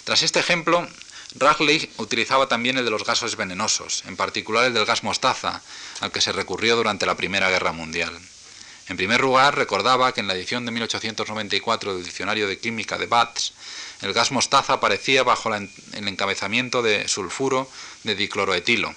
Tras 0.05 0.23
este 0.23 0.39
ejemplo, 0.39 0.89
Ragleigh 1.35 1.87
utilizaba 1.97 2.47
también 2.47 2.79
el 2.79 2.85
de 2.85 2.89
los 2.89 3.03
gases 3.03 3.35
venenosos, 3.35 4.03
en 4.07 4.17
particular 4.17 4.65
el 4.65 4.73
del 4.73 4.85
gas 4.85 5.03
mostaza, 5.03 5.61
al 5.99 6.11
que 6.11 6.21
se 6.21 6.31
recurrió 6.31 6.75
durante 6.77 7.05
la 7.05 7.15
Primera 7.15 7.51
Guerra 7.51 7.73
Mundial. 7.73 8.19
En 8.89 8.97
primer 8.97 9.21
lugar, 9.21 9.55
recordaba 9.55 10.13
que 10.13 10.21
en 10.21 10.27
la 10.27 10.33
edición 10.33 10.65
de 10.65 10.71
1894 10.71 11.93
del 11.93 12.05
Diccionario 12.05 12.47
de 12.47 12.57
Química 12.57 12.97
de 12.97 13.05
Batts, 13.05 13.53
el 14.01 14.13
gas 14.13 14.31
mostaza 14.31 14.73
aparecía 14.73 15.23
bajo 15.23 15.53
el 15.53 16.07
encabezamiento 16.07 16.81
de 16.81 17.07
sulfuro 17.07 17.69
de 18.03 18.15
dicloroetilo, 18.15 18.93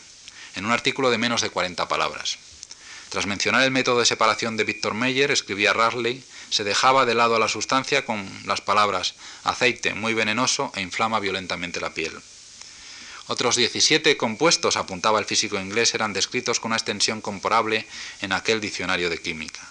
en 0.56 0.66
un 0.66 0.72
artículo 0.72 1.10
de 1.10 1.18
menos 1.18 1.40
de 1.40 1.50
40 1.50 1.88
palabras. 1.88 2.38
Tras 3.08 3.26
mencionar 3.26 3.62
el 3.62 3.72
método 3.72 3.98
de 3.98 4.06
separación 4.06 4.56
de 4.56 4.64
Victor 4.64 4.94
Meyer, 4.94 5.30
escribía 5.30 5.72
Ragleigh, 5.72 6.22
se 6.50 6.64
dejaba 6.64 7.06
de 7.06 7.14
lado 7.14 7.36
a 7.36 7.38
la 7.38 7.48
sustancia 7.48 8.04
con 8.04 8.28
las 8.44 8.60
palabras 8.60 9.14
aceite 9.42 9.94
muy 9.94 10.14
venenoso 10.14 10.72
e 10.76 10.80
inflama 10.80 11.18
violentamente 11.18 11.80
la 11.80 11.94
piel. 11.94 12.12
Otros 13.26 13.54
17 13.56 14.16
compuestos, 14.16 14.76
apuntaba 14.76 15.20
el 15.20 15.24
físico 15.24 15.58
inglés, 15.58 15.94
eran 15.94 16.12
descritos 16.12 16.58
con 16.58 16.70
una 16.70 16.76
extensión 16.76 17.20
comparable 17.20 17.86
en 18.20 18.32
aquel 18.32 18.60
diccionario 18.60 19.08
de 19.08 19.22
química. 19.22 19.69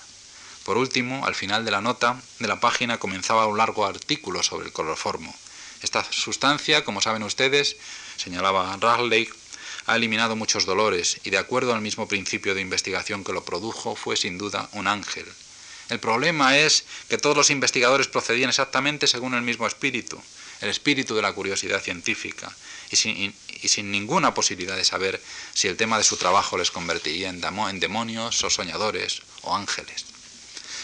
Por 0.64 0.78
último, 0.78 1.26
al 1.26 1.36
final 1.36 1.66
de 1.66 1.72
la 1.72 1.82
nota 1.82 2.22
de 2.40 2.48
la 2.48 2.60
página 2.60 3.00
comenzaba 3.00 3.48
un 3.48 3.58
largo 3.58 3.86
artículo 3.86 4.44
sobre 4.44 4.68
el 4.68 4.74
cloroformo. 4.74 5.34
Esta 5.82 6.06
sustancia, 6.12 6.84
como 6.84 7.02
saben 7.02 7.24
ustedes, 7.24 7.78
señalaba 8.18 8.78
Ragleigh, 8.80 9.30
ha 9.86 9.96
eliminado 9.96 10.36
muchos 10.36 10.66
dolores 10.66 11.20
y 11.24 11.30
de 11.30 11.38
acuerdo 11.38 11.74
al 11.74 11.82
mismo 11.82 12.08
principio 12.08 12.54
de 12.54 12.62
investigación 12.62 13.24
que 13.24 13.34
lo 13.34 13.46
produjo, 13.46 13.96
fue 13.96 14.18
sin 14.18 14.38
duda 14.38 14.70
un 14.74 14.88
ángel. 14.88 15.26
El 15.90 16.00
problema 16.00 16.58
es 16.58 16.86
que 17.08 17.18
todos 17.18 17.36
los 17.36 17.50
investigadores 17.50 18.08
procedían 18.08 18.50
exactamente 18.50 19.08
según 19.08 19.34
el 19.34 19.42
mismo 19.42 19.66
espíritu, 19.66 20.22
el 20.62 20.70
espíritu 20.70 21.16
de 21.16 21.24
la 21.24 21.34
curiosidad 21.34 21.82
científica, 21.82 22.56
y 22.92 22.96
sin, 22.98 23.92
ninguna 23.92 24.34
posibilidad 24.34 24.76
de 24.76 24.86
saber 24.86 25.20
si 25.56 25.68
el 25.68 25.78
tema 25.78 25.98
de 25.98 26.04
su 26.04 26.18
trabajo 26.18 26.58
les 26.58 26.70
convertiría 26.70 27.30
en 27.30 27.80
demonios 27.80 28.44
o 28.44 28.50
soñadores 28.50 29.24
o 29.42 29.56
ángeles. 29.56 30.06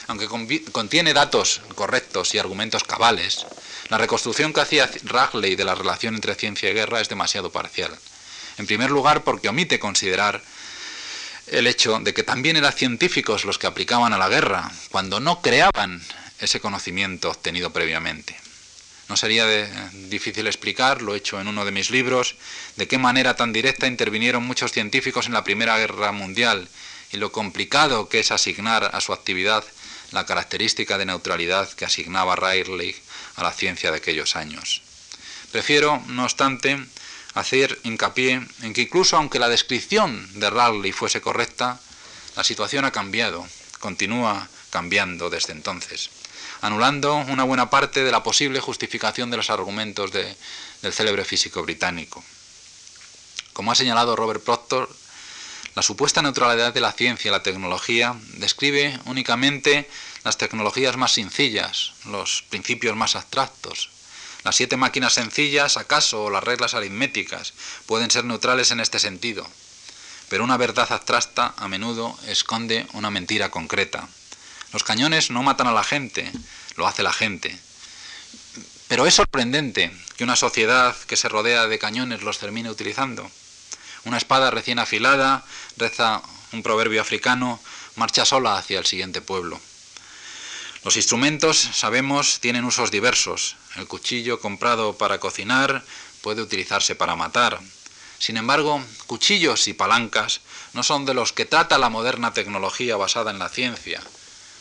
Aunque 0.07 0.27
contiene 0.71 1.13
datos 1.13 1.61
correctos 1.75 2.33
y 2.33 2.37
argumentos 2.37 2.83
cabales, 2.83 3.45
la 3.89 3.97
reconstrucción 3.97 4.53
que 4.53 4.61
hacía 4.61 4.89
Ragley 5.03 5.55
de 5.55 5.65
la 5.65 5.75
relación 5.75 6.15
entre 6.15 6.35
ciencia 6.35 6.69
y 6.69 6.73
guerra 6.73 7.01
es 7.01 7.09
demasiado 7.09 7.51
parcial. 7.51 7.95
En 8.57 8.67
primer 8.67 8.89
lugar, 8.89 9.23
porque 9.23 9.49
omite 9.49 9.79
considerar 9.79 10.41
el 11.47 11.67
hecho 11.67 11.99
de 11.99 12.13
que 12.13 12.23
también 12.23 12.55
eran 12.55 12.73
científicos 12.73 13.45
los 13.45 13.57
que 13.57 13.67
aplicaban 13.67 14.13
a 14.13 14.17
la 14.17 14.29
guerra, 14.29 14.71
cuando 14.89 15.19
no 15.19 15.41
creaban 15.41 16.01
ese 16.39 16.59
conocimiento 16.59 17.29
obtenido 17.29 17.71
previamente. 17.71 18.35
No 19.07 19.17
sería 19.17 19.45
difícil 20.09 20.47
explicar, 20.47 21.03
lo 21.03 21.13
he 21.13 21.17
hecho 21.17 21.39
en 21.39 21.47
uno 21.47 21.63
de 21.63 21.71
mis 21.71 21.91
libros, 21.91 22.35
de 22.75 22.87
qué 22.87 22.97
manera 22.97 23.35
tan 23.35 23.53
directa 23.53 23.85
intervinieron 23.85 24.43
muchos 24.43 24.71
científicos 24.71 25.27
en 25.27 25.33
la 25.33 25.43
Primera 25.43 25.77
Guerra 25.77 26.11
Mundial 26.11 26.67
y 27.11 27.17
lo 27.17 27.31
complicado 27.31 28.09
que 28.09 28.19
es 28.19 28.31
asignar 28.31 28.89
a 28.93 29.01
su 29.01 29.13
actividad 29.13 29.63
la 30.11 30.25
característica 30.25 30.97
de 30.97 31.05
neutralidad 31.05 31.69
que 31.73 31.85
asignaba 31.85 32.35
Rayleigh 32.35 32.95
a 33.35 33.43
la 33.43 33.51
ciencia 33.51 33.91
de 33.91 33.97
aquellos 33.97 34.35
años. 34.35 34.81
Prefiero, 35.51 36.01
no 36.07 36.23
obstante, 36.23 36.77
hacer 37.33 37.79
hincapié 37.83 38.45
en 38.61 38.73
que 38.73 38.81
incluso 38.81 39.17
aunque 39.17 39.39
la 39.39 39.49
descripción 39.49 40.27
de 40.39 40.49
Raleigh 40.49 40.93
fuese 40.93 41.21
correcta, 41.21 41.79
la 42.35 42.43
situación 42.43 42.85
ha 42.85 42.91
cambiado, 42.91 43.45
continúa 43.79 44.49
cambiando 44.69 45.29
desde 45.29 45.53
entonces, 45.53 46.09
anulando 46.61 47.15
una 47.15 47.43
buena 47.43 47.69
parte 47.69 48.03
de 48.03 48.11
la 48.11 48.23
posible 48.23 48.59
justificación 48.59 49.29
de 49.31 49.37
los 49.37 49.49
argumentos 49.49 50.11
del 50.11 50.93
célebre 50.93 51.23
físico 51.23 51.61
británico. 51.63 52.23
Como 53.53 53.71
ha 53.71 53.75
señalado 53.75 54.15
Robert 54.15 54.43
Proctor, 54.43 54.89
la 55.75 55.81
supuesta 55.81 56.21
neutralidad 56.21 56.73
de 56.73 56.79
la 56.79 56.93
ciencia 56.93 57.27
y 57.27 57.31
la 57.31 57.43
tecnología 57.43 58.15
describe 58.37 58.97
únicamente 59.05 59.89
las 60.23 60.37
tecnologías 60.37 60.95
más 60.95 61.11
sencillas, 61.11 61.91
los 62.05 62.43
principios 62.49 62.95
más 62.95 63.17
abstractos, 63.17 63.89
las 64.45 64.55
siete 64.55 64.77
máquinas 64.77 65.13
sencillas, 65.13 65.75
acaso, 65.75 66.23
o 66.23 66.29
las 66.29 66.45
reglas 66.45 66.75
aritméticas, 66.75 67.53
pueden 67.87 68.09
ser 68.09 68.23
neutrales 68.23 68.71
en 68.71 68.79
este 68.79 68.99
sentido. 68.99 69.45
Pero 70.29 70.45
una 70.45 70.55
verdad 70.55 70.91
abstracta 70.91 71.53
a 71.57 71.67
menudo 71.67 72.17
esconde 72.27 72.87
una 72.93 73.11
mentira 73.11 73.51
concreta. 73.51 74.07
Los 74.71 74.83
cañones 74.83 75.29
no 75.29 75.43
matan 75.43 75.67
a 75.67 75.73
la 75.73 75.83
gente, 75.83 76.31
lo 76.77 76.87
hace 76.87 77.03
la 77.03 77.13
gente. 77.13 77.59
Pero 78.87 79.05
es 79.05 79.15
sorprendente 79.15 79.91
que 80.15 80.23
una 80.23 80.35
sociedad 80.35 80.95
que 81.07 81.17
se 81.17 81.27
rodea 81.27 81.67
de 81.67 81.79
cañones 81.79 82.21
los 82.21 82.39
termine 82.39 82.69
utilizando. 82.69 83.29
Una 84.05 84.17
espada 84.17 84.51
recién 84.51 84.79
afilada, 84.79 85.43
reza 85.77 86.21
un 86.51 86.63
proverbio 86.63 87.01
africano, 87.01 87.59
marcha 87.95 88.25
sola 88.25 88.57
hacia 88.57 88.79
el 88.79 88.85
siguiente 88.85 89.21
pueblo. 89.21 89.59
Los 90.83 90.97
instrumentos, 90.97 91.57
sabemos, 91.57 92.39
tienen 92.39 92.63
usos 92.63 92.91
diversos. 92.91 93.55
El 93.75 93.87
cuchillo 93.87 94.39
comprado 94.39 94.97
para 94.97 95.19
cocinar 95.19 95.83
puede 96.21 96.43
utilizarse 96.43 96.95
para 96.95 97.15
matar. 97.15 97.59
Sin 98.19 98.37
embargo, 98.37 98.83
cuchillos 99.07 99.67
y 99.67 99.73
palancas 99.73 100.41
no 100.73 100.83
son 100.83 101.05
de 101.05 101.15
los 101.15 101.33
que 101.33 101.45
trata 101.45 101.79
la 101.79 101.89
moderna 101.89 102.33
tecnología 102.33 102.97
basada 102.97 103.31
en 103.31 103.39
la 103.39 103.49
ciencia. 103.49 104.01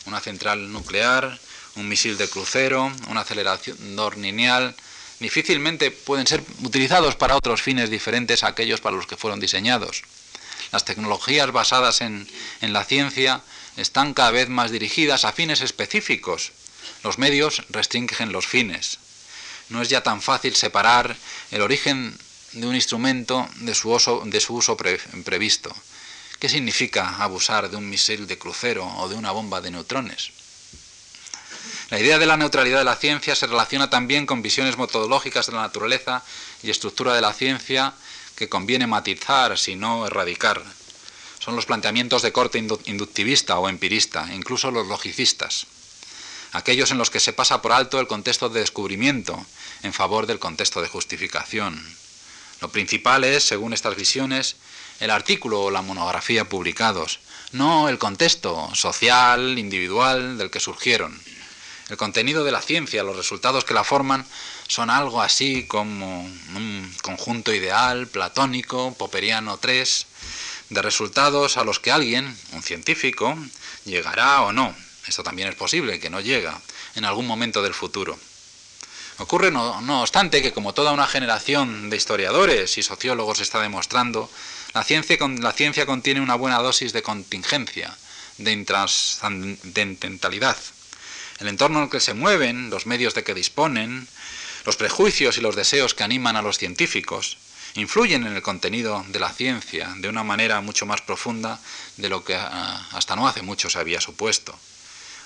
Una 0.07 0.21
central 0.21 0.73
nuclear, 0.73 1.39
un 1.77 1.89
misil 1.89 2.17
de 2.17 2.29
crucero, 2.29 2.91
un 3.09 3.19
acelerador 3.19 4.17
lineal, 4.17 4.75
difícilmente 5.21 5.91
pueden 5.91 6.27
ser 6.27 6.43
utilizados 6.63 7.17
para 7.17 7.37
otros 7.37 7.63
fines 7.63 7.91
diferentes 7.91 8.43
a 8.43 8.49
aquellos 8.49 8.81
para 8.81 8.97
los 8.97 9.07
que 9.07 9.17
fueron 9.17 9.41
diseñados. 9.41 10.03
Las 10.73 10.85
tecnologías 10.85 11.53
basadas 11.53 12.01
en, 12.01 12.27
la 12.61 12.85
ciencia 12.85 13.43
están 13.77 14.15
cada 14.15 14.31
vez 14.31 14.49
más 14.49 14.71
dirigidas 14.71 15.25
a 15.25 15.33
fines 15.33 15.61
específicos. 15.61 16.53
Los 17.03 17.19
medios 17.19 17.63
restringen 17.71 18.33
los 18.33 18.47
fines. 18.47 18.99
No 19.69 19.83
es 19.83 19.89
ya 19.89 20.03
tan 20.03 20.21
fácil 20.21 20.57
separar 20.57 21.17
el 21.51 21.63
origen 21.63 22.19
de 22.53 22.67
un 22.67 22.75
instrumento 22.75 23.49
de 23.57 23.75
su 23.75 23.91
uso, 23.91 24.23
de 24.25 24.41
su 24.41 24.55
uso 24.55 24.77
previsto. 24.77 25.75
¿Qué 26.39 26.49
significa 26.49 27.17
abusar 27.23 27.71
de 27.71 27.77
un 27.77 27.89
misil 27.89 28.27
de 28.27 28.39
crucero 28.39 28.87
o 28.99 29.09
de 29.09 29.15
una 29.15 29.31
bomba 29.31 29.61
de 29.61 29.71
neutrones? 29.71 30.33
La 31.91 32.01
idea 32.01 32.19
de 32.19 32.27
la 32.27 32.37
neutralidad 32.37 32.79
de 32.79 32.85
la 32.85 32.97
ciencia 32.97 33.35
se 33.35 33.47
relaciona 33.47 33.91
también 33.91 34.27
con 34.27 34.43
visiones 34.43 34.79
metodológicas 34.79 35.47
de 35.47 35.53
la 35.53 35.63
naturaleza 35.63 36.23
y 36.63 36.71
estructura 36.71 37.15
de 37.15 37.21
la 37.21 37.33
ciencia 37.33 37.95
que 38.37 38.49
conviene 38.49 38.87
matizar, 38.87 39.59
si 39.59 39.77
no 39.77 40.07
erradicar 40.07 40.63
son 41.45 41.57
los 41.57 41.67
planteamientos 41.67 42.23
de 42.23 42.33
corte 42.33 42.57
inductivista 42.59 43.59
o 43.59 43.69
empirista, 43.69 44.27
incluso 44.33 44.71
los 44.71 44.87
logicistas, 44.87 45.67
aquellos 46.53 46.91
en 46.91 46.97
los 46.97 47.11
que 47.11 47.21
se 47.21 47.35
pasa 47.35 47.61
por 47.61 47.73
alto 47.73 48.01
el 48.01 48.07
contexto 48.07 48.49
de 48.49 48.61
descubrimiento 48.61 49.45
en 49.83 49.93
favor 49.93 50.27
del 50.27 50.39
contexto 50.39 50.81
de 50.81 50.89
justificación. 50.89 51.85
Lo 52.63 52.71
principal 52.71 53.25
es, 53.25 53.45
según 53.45 53.75
estas 53.75 53.95
visiones, 53.95 54.57
el 55.01 55.11
artículo 55.11 55.65
o 55.65 55.71
la 55.71 55.83
monografía 55.83 56.49
publicados, 56.49 57.21
no 57.53 57.91
el 57.91 57.99
contexto 57.99 58.75
social, 58.75 59.59
individual 59.59 60.39
del 60.39 60.51
que 60.51 60.61
surgieron. 60.61 61.21
El 61.91 61.99
contenido 61.99 62.45
de 62.45 62.53
la 62.53 62.63
ciencia, 62.63 63.03
los 63.03 63.17
resultados 63.17 63.65
que 63.65 63.75
la 63.75 63.85
forman, 63.85 64.25
son 64.69 64.89
algo 64.89 65.21
así 65.21 65.67
como 65.67 66.25
un 66.25 66.95
conjunto 67.03 67.53
ideal, 67.53 68.07
platónico, 68.07 68.95
poperiano 68.95 69.59
3, 69.59 70.07
de 70.71 70.83
resultados 70.83 71.59
a 71.59 71.65
los 71.65 71.81
que 71.81 71.93
alguien, 71.93 72.35
un 72.53 72.63
científico, 72.63 73.37
llegará 73.85 74.41
o 74.43 74.53
no. 74.53 74.75
Esto 75.07 75.23
también 75.23 75.49
es 75.49 75.55
posible, 75.55 76.01
que 76.01 76.09
no 76.09 76.21
llega 76.21 76.59
en 76.95 77.05
algún 77.05 77.27
momento 77.27 77.61
del 77.63 77.75
futuro. 77.75 78.19
Ocurre, 79.19 79.51
no, 79.51 80.01
obstante, 80.01 80.41
que 80.43 80.53
como 80.53 80.73
toda 80.75 80.93
una 80.93 81.07
generación 81.07 81.91
de 81.91 81.97
historiadores 81.97 82.79
y 82.79 82.83
sociólogos 82.83 83.41
está 83.41 83.61
demostrando, 83.61 84.31
la 84.73 84.83
ciencia, 84.83 85.19
contiene 85.87 86.21
una 86.21 86.35
buena 86.35 86.59
dosis 86.61 86.93
de 86.93 87.03
contingencia, 87.03 87.97
de 88.39 88.53
intrascendentalidad. 88.53 90.57
El 91.41 91.49
entorno 91.49 91.79
en 91.79 91.85
el 91.85 91.91
que 91.91 92.01
se 92.01 92.15
mueven, 92.15 92.71
los 92.71 92.87
medios 92.87 93.15
de 93.15 93.25
que 93.25 93.35
disponen, 93.35 94.09
los 94.65 94.77
prejuicios 94.77 95.37
y 95.39 95.41
los 95.41 95.57
deseos 95.57 95.95
que 95.95 96.05
animan 96.05 96.37
a 96.37 96.43
los 96.43 96.59
científicos, 96.59 97.39
influyen 97.75 98.27
en 98.27 98.35
el 98.35 98.43
contenido 98.43 99.05
de 99.09 99.19
la 99.19 99.33
ciencia 99.33 99.93
de 99.97 100.09
una 100.09 100.23
manera 100.23 100.61
mucho 100.61 100.87
más 100.87 101.03
profunda 101.03 101.61
de 101.97 102.09
lo 102.09 102.25
que 102.25 102.37
ah, 102.37 102.89
hasta 102.93 103.17
no 103.17 103.27
hace 103.27 103.43
mucho 103.43 103.69
se 103.69 103.79
había 103.79 104.01
supuesto 104.01 104.57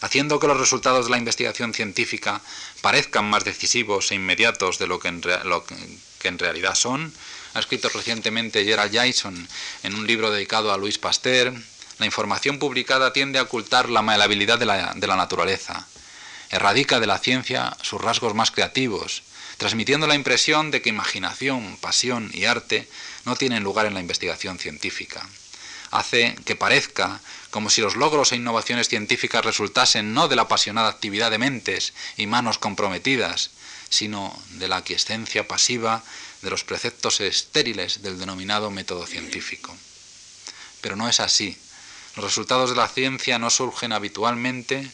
haciendo 0.00 0.38
que 0.38 0.46
los 0.46 0.58
resultados 0.58 1.06
de 1.06 1.12
la 1.12 1.18
investigación 1.18 1.74
científica 1.74 2.40
parezcan 2.80 3.28
más 3.28 3.44
decisivos 3.44 4.10
e 4.10 4.14
inmediatos 4.14 4.78
de 4.78 4.86
lo 4.86 4.98
que 5.00 5.08
en, 5.08 6.38
realidad 6.38 6.74
son, 6.74 7.12
ha 7.54 7.60
escrito 7.60 7.88
recientemente 7.88 8.64
Gerald 8.64 8.94
Jason 8.94 9.48
en 9.82 9.94
un 9.94 10.06
libro 10.06 10.30
dedicado 10.30 10.72
a 10.72 10.78
Louis 10.78 10.98
Pasteur, 10.98 11.52
la 11.98 12.06
información 12.06 12.58
publicada 12.58 13.12
tiende 13.12 13.38
a 13.40 13.42
ocultar 13.42 13.88
la 13.88 14.02
la, 14.02 14.28
de 14.94 15.06
la 15.06 15.16
naturaleza, 15.16 15.86
erradica 16.50 17.00
de 17.00 17.06
la 17.06 17.18
ciencia 17.18 17.76
sus 17.82 18.00
rasgos 18.00 18.34
más 18.34 18.50
creativos, 18.50 19.22
transmitiendo 19.56 20.06
la 20.06 20.14
impresión 20.14 20.70
de 20.70 20.82
que 20.82 20.88
imaginación, 20.88 21.76
pasión 21.80 22.30
y 22.32 22.44
arte 22.44 22.88
no 23.24 23.36
tienen 23.36 23.62
lugar 23.62 23.86
en 23.86 23.94
la 23.94 24.00
investigación 24.00 24.58
científica. 24.58 25.28
Hace 25.90 26.36
que 26.44 26.56
parezca 26.56 27.20
como 27.50 27.70
si 27.70 27.80
los 27.80 27.96
logros 27.96 28.32
e 28.32 28.36
innovaciones 28.36 28.88
científicas 28.88 29.44
resultasen 29.44 30.12
no 30.12 30.28
de 30.28 30.36
la 30.36 30.42
apasionada 30.42 30.88
actividad 30.88 31.30
de 31.30 31.38
mentes 31.38 31.94
y 32.16 32.26
manos 32.26 32.58
comprometidas, 32.58 33.50
sino 33.88 34.38
de 34.50 34.68
la 34.68 34.76
aquiescencia 34.76 35.48
pasiva 35.48 36.04
de 36.42 36.50
los 36.50 36.64
preceptos 36.64 37.20
estériles 37.20 38.02
del 38.02 38.18
denominado 38.18 38.70
método 38.70 39.06
científico. 39.06 39.74
Pero 40.80 40.94
no 40.94 41.08
es 41.08 41.20
así. 41.20 41.56
Los 42.16 42.24
resultados 42.24 42.70
de 42.70 42.76
la 42.76 42.88
ciencia 42.88 43.38
no 43.38 43.50
surgen 43.50 43.92
habitualmente, 43.92 44.90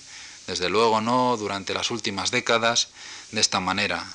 desde 0.47 0.69
luego 0.69 1.01
no 1.01 1.37
durante 1.37 1.75
las 1.75 1.91
últimas 1.91 2.31
décadas, 2.31 2.89
de 3.33 3.41
esta 3.41 3.61
manera. 3.61 4.07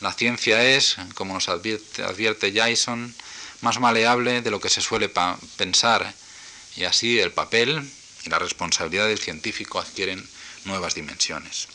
La 0.00 0.12
ciencia 0.12 0.64
es, 0.64 0.96
como 1.14 1.34
nos 1.34 1.48
advierte, 1.48 2.52
Jason, 2.54 3.14
más 3.60 3.78
maleable 3.78 4.42
de 4.42 4.50
lo 4.50 4.60
que 4.60 4.68
se 4.68 4.80
suele 4.80 5.10
pensar 5.56 6.14
y 6.76 6.84
así 6.84 7.20
el 7.20 7.32
papel 7.32 7.88
y 8.24 8.28
la 8.28 8.38
responsabilidad 8.38 9.06
del 9.06 9.18
científico 9.18 9.78
adquieren 9.78 10.26
nuevas 10.64 10.94
dimensiones. 10.94 11.68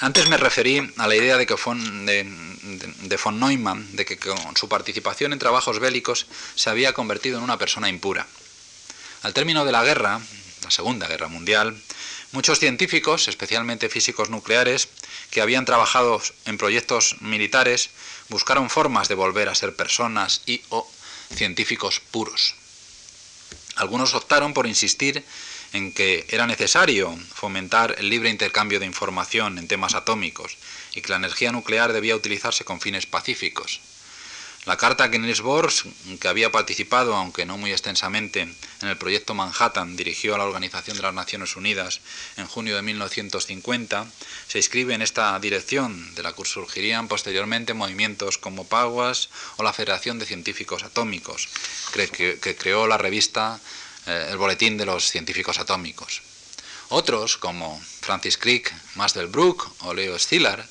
Antes 0.00 0.28
me 0.28 0.36
referí 0.36 0.92
a 0.96 1.06
la 1.06 1.14
idea 1.14 1.36
de, 1.38 1.46
que 1.46 1.54
de, 1.54 3.20
von 3.22 3.40
Neumann 3.40 3.96
de 3.96 4.04
que 4.04 4.18
con 4.18 4.56
su 4.56 4.68
participación 4.68 5.32
en 5.32 5.38
trabajos 5.38 5.78
bélicos 5.78 6.26
se 6.56 6.68
había 6.68 6.92
convertido 6.92 7.38
en 7.38 7.44
una 7.44 7.58
persona 7.58 7.88
impura. 7.88 8.26
Al 9.24 9.32
término 9.32 9.64
de 9.64 9.72
la 9.72 9.82
guerra, 9.82 10.20
la 10.62 10.70
Segunda 10.70 11.08
Guerra 11.08 11.28
Mundial, 11.28 11.74
muchos 12.32 12.58
científicos, 12.58 13.26
especialmente 13.26 13.88
físicos 13.88 14.28
nucleares, 14.28 14.86
que 15.30 15.40
habían 15.40 15.64
trabajado 15.64 16.20
en 16.44 16.58
proyectos 16.58 17.16
militares, 17.22 17.88
buscaron 18.28 18.68
formas 18.68 19.08
de 19.08 19.14
volver 19.14 19.48
a 19.48 19.54
ser 19.54 19.74
personas 19.74 20.42
y 20.44 20.60
o 20.68 20.86
científicos 21.34 22.00
puros. 22.10 22.54
Algunos 23.76 24.12
optaron 24.12 24.52
por 24.52 24.66
insistir 24.66 25.24
en 25.72 25.94
que 25.94 26.26
era 26.28 26.46
necesario 26.46 27.18
fomentar 27.34 27.94
el 27.96 28.10
libre 28.10 28.28
intercambio 28.28 28.78
de 28.78 28.84
información 28.84 29.56
en 29.56 29.68
temas 29.68 29.94
atómicos 29.94 30.58
y 30.94 31.00
que 31.00 31.08
la 31.08 31.16
energía 31.16 31.50
nuclear 31.50 31.94
debía 31.94 32.14
utilizarse 32.14 32.66
con 32.66 32.78
fines 32.78 33.06
pacíficos. 33.06 33.80
La 34.66 34.78
carta 34.78 35.10
que 35.10 35.18
Niels 35.18 35.42
Bohr, 35.42 35.70
que 36.18 36.28
había 36.28 36.50
participado, 36.50 37.14
aunque 37.14 37.44
no 37.44 37.58
muy 37.58 37.70
extensamente, 37.70 38.40
en 38.40 38.88
el 38.88 38.96
proyecto 38.96 39.34
Manhattan, 39.34 39.94
dirigió 39.94 40.34
a 40.34 40.38
la 40.38 40.44
Organización 40.44 40.96
de 40.96 41.02
las 41.02 41.12
Naciones 41.12 41.54
Unidas 41.56 42.00
en 42.38 42.46
junio 42.46 42.74
de 42.74 42.80
1950, 42.80 44.06
se 44.48 44.58
inscribe 44.58 44.94
en 44.94 45.02
esta 45.02 45.38
dirección, 45.38 46.14
de 46.14 46.22
la 46.22 46.32
que 46.32 46.46
surgirían 46.46 47.08
posteriormente 47.08 47.74
movimientos 47.74 48.38
como 48.38 48.66
PAGUAS 48.66 49.28
o 49.58 49.62
la 49.62 49.74
Federación 49.74 50.18
de 50.18 50.24
Científicos 50.24 50.82
Atómicos, 50.82 51.50
que, 51.92 52.56
creó 52.58 52.86
la 52.86 52.96
revista 52.96 53.60
eh, 54.06 54.28
El 54.30 54.38
Boletín 54.38 54.78
de 54.78 54.86
los 54.86 55.10
Científicos 55.10 55.58
Atómicos. 55.58 56.22
Otros, 56.88 57.36
como 57.36 57.78
Francis 58.00 58.38
Crick, 58.38 58.72
Masdelbrook 58.94 59.70
o 59.80 59.92
Leo 59.92 60.18
Szilard, 60.18 60.64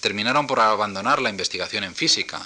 terminaron 0.00 0.46
por 0.46 0.60
abandonar 0.60 1.20
la 1.20 1.30
investigación 1.30 1.82
en 1.82 1.96
física 1.96 2.40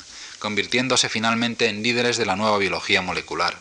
convirtiéndose 0.44 1.08
finalmente 1.08 1.68
en 1.68 1.82
líderes 1.82 2.18
de 2.18 2.26
la 2.26 2.36
nueva 2.36 2.58
biología 2.58 3.00
molecular. 3.00 3.58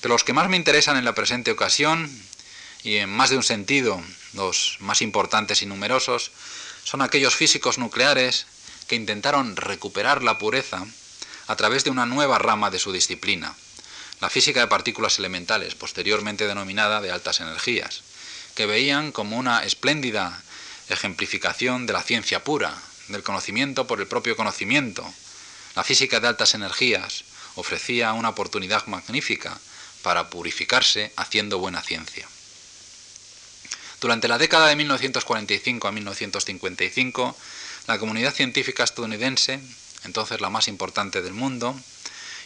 Pero 0.00 0.14
los 0.14 0.22
que 0.22 0.32
más 0.32 0.48
me 0.48 0.56
interesan 0.56 0.96
en 0.96 1.04
la 1.04 1.16
presente 1.16 1.50
ocasión, 1.50 2.08
y 2.84 2.98
en 2.98 3.10
más 3.10 3.30
de 3.30 3.36
un 3.36 3.42
sentido 3.42 4.00
los 4.32 4.76
más 4.78 5.02
importantes 5.02 5.60
y 5.60 5.66
numerosos, 5.66 6.30
son 6.84 7.02
aquellos 7.02 7.34
físicos 7.34 7.78
nucleares 7.78 8.46
que 8.86 8.94
intentaron 8.94 9.56
recuperar 9.56 10.22
la 10.22 10.38
pureza 10.38 10.86
a 11.48 11.56
través 11.56 11.82
de 11.82 11.90
una 11.90 12.06
nueva 12.06 12.38
rama 12.38 12.70
de 12.70 12.78
su 12.78 12.92
disciplina, 12.92 13.56
la 14.20 14.30
física 14.30 14.60
de 14.60 14.68
partículas 14.68 15.18
elementales, 15.18 15.74
posteriormente 15.74 16.46
denominada 16.46 17.00
de 17.00 17.10
altas 17.10 17.40
energías, 17.40 18.02
que 18.54 18.66
veían 18.66 19.10
como 19.10 19.36
una 19.36 19.64
espléndida 19.64 20.44
ejemplificación 20.90 21.86
de 21.86 21.92
la 21.92 22.04
ciencia 22.04 22.44
pura, 22.44 22.72
del 23.08 23.24
conocimiento 23.24 23.88
por 23.88 24.00
el 24.00 24.06
propio 24.06 24.36
conocimiento, 24.36 25.12
la 25.74 25.84
física 25.84 26.20
de 26.20 26.28
altas 26.28 26.54
energías 26.54 27.24
ofrecía 27.54 28.12
una 28.12 28.30
oportunidad 28.30 28.86
magnífica 28.86 29.58
para 30.02 30.30
purificarse 30.30 31.12
haciendo 31.16 31.58
buena 31.58 31.82
ciencia. 31.82 32.28
Durante 34.00 34.26
la 34.26 34.38
década 34.38 34.66
de 34.66 34.76
1945 34.76 35.86
a 35.86 35.92
1955, 35.92 37.36
la 37.86 37.98
comunidad 37.98 38.34
científica 38.34 38.84
estadounidense, 38.84 39.60
entonces 40.04 40.40
la 40.40 40.50
más 40.50 40.66
importante 40.66 41.22
del 41.22 41.34
mundo, 41.34 41.78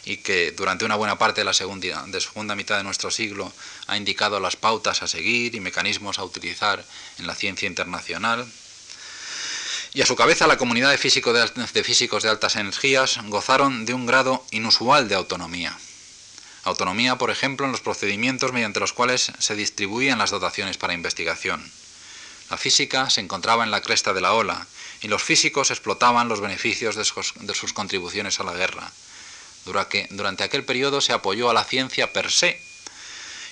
y 0.05 0.17
que 0.17 0.51
durante 0.51 0.85
una 0.85 0.95
buena 0.95 1.17
parte 1.17 1.41
de 1.41 1.45
la 1.45 1.53
segunda, 1.53 2.05
segunda 2.19 2.55
mitad 2.55 2.77
de 2.77 2.83
nuestro 2.83 3.11
siglo 3.11 3.51
ha 3.87 3.97
indicado 3.97 4.39
las 4.39 4.55
pautas 4.55 5.01
a 5.01 5.07
seguir 5.07 5.53
y 5.55 5.59
mecanismos 5.59 6.19
a 6.19 6.23
utilizar 6.23 6.85
en 7.17 7.27
la 7.27 7.35
ciencia 7.35 7.67
internacional, 7.67 8.47
y 9.97 10.01
a 10.03 10.05
su 10.05 10.15
cabeza 10.15 10.45
la 10.45 10.59
comunidad 10.59 10.91
de, 10.91 10.97
físicos 10.99 12.21
de 12.21 12.29
altas 12.29 12.55
energías 12.55 13.17
gozaron 13.29 13.83
de 13.87 13.95
un 13.95 14.05
grado 14.05 14.45
inusual 14.51 15.09
de 15.09 15.15
autonomía. 15.15 15.75
Autonomía, 16.65 17.15
por 17.15 17.31
ejemplo, 17.31 17.65
en 17.65 17.71
los 17.71 17.81
procedimientos 17.81 18.53
mediante 18.53 18.79
los 18.79 18.93
cuales 18.93 19.31
se 19.39 19.55
distribuían 19.55 20.19
las 20.19 20.29
dotaciones 20.29 20.77
para 20.77 20.93
investigación. 20.93 21.67
La 22.51 22.57
física 22.57 23.09
se 23.09 23.21
encontraba 23.21 23.63
en 23.63 23.71
la 23.71 23.81
cresta 23.81 24.13
de 24.13 24.21
la 24.21 24.33
ola 24.33 24.67
y 25.01 25.07
los 25.07 25.23
físicos 25.23 25.71
explotaban 25.71 26.29
los 26.29 26.41
beneficios 26.41 26.95
de 26.95 27.03
sus, 27.03 27.33
de 27.35 27.55
sus 27.55 27.73
contribuciones 27.73 28.39
a 28.39 28.43
la 28.43 28.53
guerra. 28.53 28.91
Durante, 29.65 30.07
durante 30.11 30.43
aquel 30.43 30.63
periodo 30.63 31.01
se 31.01 31.13
apoyó 31.13 31.49
a 31.49 31.55
la 31.55 31.63
ciencia 31.63 32.13
per 32.13 32.29
se 32.29 32.61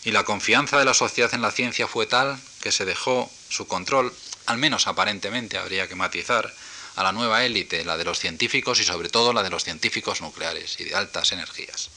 y 0.03 0.11
la 0.11 0.23
confianza 0.25 0.77
de 0.77 0.85
la 0.85 0.93
sociedad 0.93 1.33
en 1.33 1.41
la 1.41 1.49
ciencia 1.49 1.87
fue 1.87 2.05
tal 2.05 2.39
que 2.61 2.71
se 2.71 2.85
dejó 2.85 3.31
su 3.49 3.65
control 3.65 4.13
al 4.45 4.57
menos 4.57 4.87
aparentemente 4.87 5.57
habría 5.57 5.87
que 5.87 5.95
matizar, 5.95 6.53
a 6.95 7.03
la 7.03 7.11
nueva 7.11 7.43
élite, 7.43 7.83
la 7.83 7.97
de 7.97 8.05
los 8.05 8.19
científicos 8.19 8.79
y 8.79 8.83
sobre 8.83 9.09
todo 9.09 9.33
la 9.33 9.43
de 9.43 9.49
los 9.49 9.63
científicos 9.63 10.21
nucleares 10.21 10.79
y 10.79 10.85
de 10.85 10.95
altas 10.95 11.31
energías. 11.31 11.89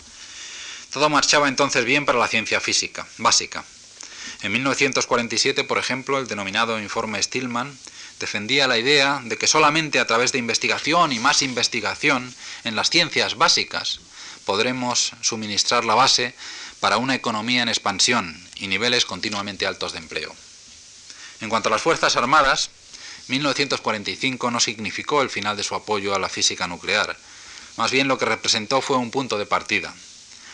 Todo 0.92 1.08
marchaba 1.08 1.48
entonces 1.48 1.84
bien 1.84 2.04
para 2.04 2.18
la 2.18 2.28
ciencia 2.28 2.60
física, 2.60 3.06
básica. 3.18 3.64
En 4.42 4.52
1947, 4.52 5.64
por 5.64 5.78
ejemplo, 5.78 6.18
el 6.18 6.26
denominado 6.26 6.80
informe 6.80 7.22
Stillman 7.22 7.78
defendía 8.18 8.66
la 8.66 8.78
idea 8.78 9.20
de 9.24 9.36
que 9.36 9.46
solamente 9.46 10.00
a 10.00 10.06
través 10.06 10.32
de 10.32 10.38
investigación 10.38 11.12
y 11.12 11.18
más 11.18 11.42
investigación 11.42 12.34
en 12.64 12.74
las 12.74 12.90
ciencias 12.90 13.36
básicas 13.36 14.00
podremos 14.44 15.12
suministrar 15.20 15.84
la 15.84 15.94
base 15.94 16.34
para 16.80 16.96
una 16.96 17.14
economía 17.14 17.62
en 17.62 17.68
expansión 17.68 18.48
y 18.56 18.66
niveles 18.66 19.04
continuamente 19.04 19.66
altos 19.66 19.92
de 19.92 19.98
empleo. 19.98 20.34
En 21.40 21.48
cuanto 21.48 21.68
a 21.68 21.72
las 21.72 21.82
Fuerzas 21.82 22.16
Armadas, 22.16 22.70
1945 23.28 24.50
no 24.50 24.60
significó 24.60 25.22
el 25.22 25.30
final 25.30 25.56
de 25.56 25.62
su 25.62 25.74
apoyo 25.74 26.14
a 26.14 26.18
la 26.18 26.28
física 26.28 26.66
nuclear, 26.66 27.16
más 27.76 27.90
bien 27.90 28.08
lo 28.08 28.18
que 28.18 28.24
representó 28.24 28.80
fue 28.80 28.96
un 28.96 29.10
punto 29.10 29.38
de 29.38 29.46
partida. 29.46 29.94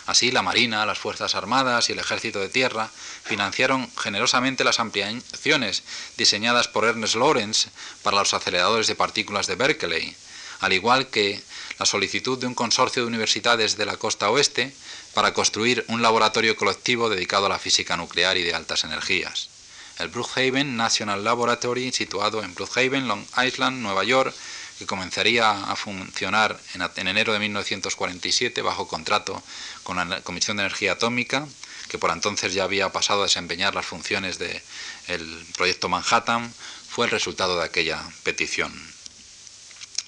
Así, 0.07 0.30
la 0.30 0.43
Marina, 0.43 0.85
las 0.85 0.99
Fuerzas 0.99 1.35
Armadas 1.35 1.89
y 1.89 1.93
el 1.93 1.99
Ejército 1.99 2.39
de 2.39 2.51
Tierra 2.51 2.91
financiaron 3.24 3.91
generosamente 3.97 4.62
las 4.62 4.78
ampliaciones 4.78 5.82
diseñadas 6.18 6.68
por 6.68 6.85
Ernest 6.85 7.14
Lawrence 7.14 7.70
para 8.03 8.18
los 8.18 8.35
aceleradores 8.35 8.87
de 8.87 8.95
partículas 8.95 9.47
de 9.47 9.55
Berkeley, 9.55 10.14
al 10.61 10.74
igual 10.74 11.09
que 11.09 11.43
la 11.78 11.87
solicitud 11.87 12.39
de 12.39 12.47
un 12.47 12.55
consorcio 12.55 13.03
de 13.03 13.09
universidades 13.09 13.78
de 13.78 13.87
la 13.87 13.97
costa 13.97 14.28
oeste 14.28 14.74
para 15.14 15.32
construir 15.32 15.85
un 15.89 16.03
laboratorio 16.03 16.57
colectivo 16.57 17.09
dedicado 17.09 17.47
a 17.47 17.49
la 17.49 17.59
física 17.59 17.97
nuclear 17.97 18.37
y 18.37 18.43
de 18.43 18.55
altas 18.55 18.85
energías. 18.85 19.53
El 19.99 20.09
Brookhaven 20.09 20.76
National 20.76 21.22
Laboratory, 21.22 21.92
situado 21.92 22.42
en 22.42 22.55
Brookhaven, 22.55 23.07
Long 23.07 23.24
Island, 23.45 23.80
Nueva 23.82 24.05
York, 24.05 24.34
que 24.78 24.86
comenzaría 24.86 25.51
a 25.51 25.76
funcionar 25.76 26.59
en, 26.74 27.09
enero 27.09 27.32
de 27.32 27.38
1947 27.38 28.61
bajo 28.62 28.88
contrato 28.88 29.40
con 29.84 29.97
la 29.97 30.20
Comisión 30.22 30.57
de 30.57 30.64
Energía 30.64 30.92
Atómica, 30.92 31.47
que 31.88 31.99
por 31.99 32.11
entonces 32.11 32.55
ya 32.55 32.64
había 32.64 32.90
pasado 32.90 33.20
a 33.20 33.26
desempeñar 33.26 33.74
las 33.74 33.86
funciones 33.86 34.38
del 34.38 35.47
proyecto 35.57 35.88
Manhattan, 35.88 36.53
fue 36.88 37.07
el 37.07 37.12
resultado 37.12 37.59
de 37.59 37.64
aquella 37.64 38.03
petición. 38.24 38.72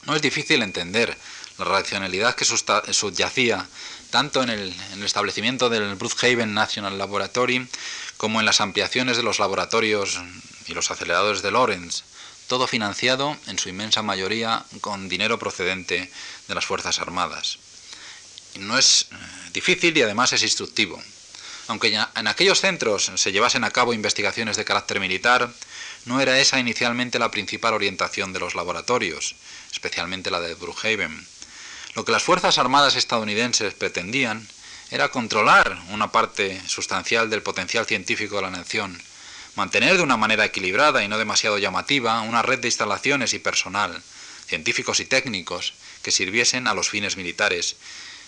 No 0.05 0.16
es 0.16 0.22
difícil 0.22 0.62
entender 0.62 1.16
la 1.59 1.64
racionalidad 1.64 2.34
que 2.34 2.45
subyacía 2.45 3.66
tanto 4.11 4.43
en 4.43 4.51
el, 4.51 4.75
establecimiento 5.05 5.69
del 5.69 5.95
Brookhaven 5.95 6.55
National 6.55 6.99
Laboratory 6.99 7.67
como 8.17 8.41
en 8.41 8.47
las 8.47 8.61
ampliaciones 8.61 9.17
de 9.17 9.23
los 9.23 9.39
laboratorios 9.39 10.21
y 10.67 10.75
los 10.75 10.91
aceleradores 10.91 11.43
de 11.43 11.51
Lawrence, 11.51 12.03
todo 12.49 12.67
financiado 12.67 13.37
en 13.47 13.59
su 13.59 13.69
inmensa 13.69 14.03
mayoría 14.03 14.65
con 14.81 15.09
dinero 15.09 15.39
procedente 15.39 16.11
de 16.49 16.55
las 16.55 16.67
Fuerzas 16.67 16.99
Armadas. 16.99 17.59
No 18.59 18.79
es 18.79 19.09
eh, 19.11 19.17
difícil 19.53 19.97
y 19.97 20.03
además 20.03 20.33
es 20.33 20.43
instructivo. 20.43 21.03
Aunque 21.69 21.89
en 21.89 22.27
aquellos 22.29 22.61
centros 22.61 23.11
se 23.17 23.33
llevasen 23.33 23.65
a 23.65 23.71
cabo 23.71 23.93
investigaciones 23.93 24.57
de 24.57 24.65
carácter 24.65 25.01
militar, 25.01 25.53
no 26.05 26.21
era 26.21 26.39
esa 26.39 26.61
inicialmente 26.61 27.19
la 27.19 27.33
principal 27.33 27.75
orientación 27.75 28.33
de 28.33 28.39
los 28.39 28.55
laboratorios, 28.55 29.35
especialmente 29.73 30.31
la 30.31 30.41
de 30.41 30.55
Brookhaven. 30.55 31.27
Lo 31.97 32.05
que 32.05 32.12
las 32.12 32.22
Fuerzas 32.22 32.59
Armadas 32.59 32.94
estadounidenses 32.94 33.72
pretendían 33.72 34.47
era 34.90 35.09
controlar 35.09 35.78
una 35.88 36.12
parte 36.12 36.61
sustancial 36.68 37.30
del 37.30 37.42
potencial 37.42 37.86
científico 37.86 38.36
de 38.36 38.42
la 38.42 38.51
nación, 38.51 39.01
mantener 39.55 39.97
de 39.97 40.03
una 40.03 40.18
manera 40.18 40.44
equilibrada 40.44 41.03
y 41.03 41.09
no 41.09 41.16
demasiado 41.16 41.57
llamativa 41.57 42.20
una 42.20 42.42
red 42.42 42.59
de 42.59 42.68
instalaciones 42.68 43.32
y 43.32 43.38
personal, 43.38 44.03
científicos 44.47 45.01
y 45.01 45.07
técnicos, 45.07 45.72
que 46.03 46.11
sirviesen 46.11 46.68
a 46.68 46.74
los 46.74 46.90
fines 46.90 47.16
militares, 47.16 47.76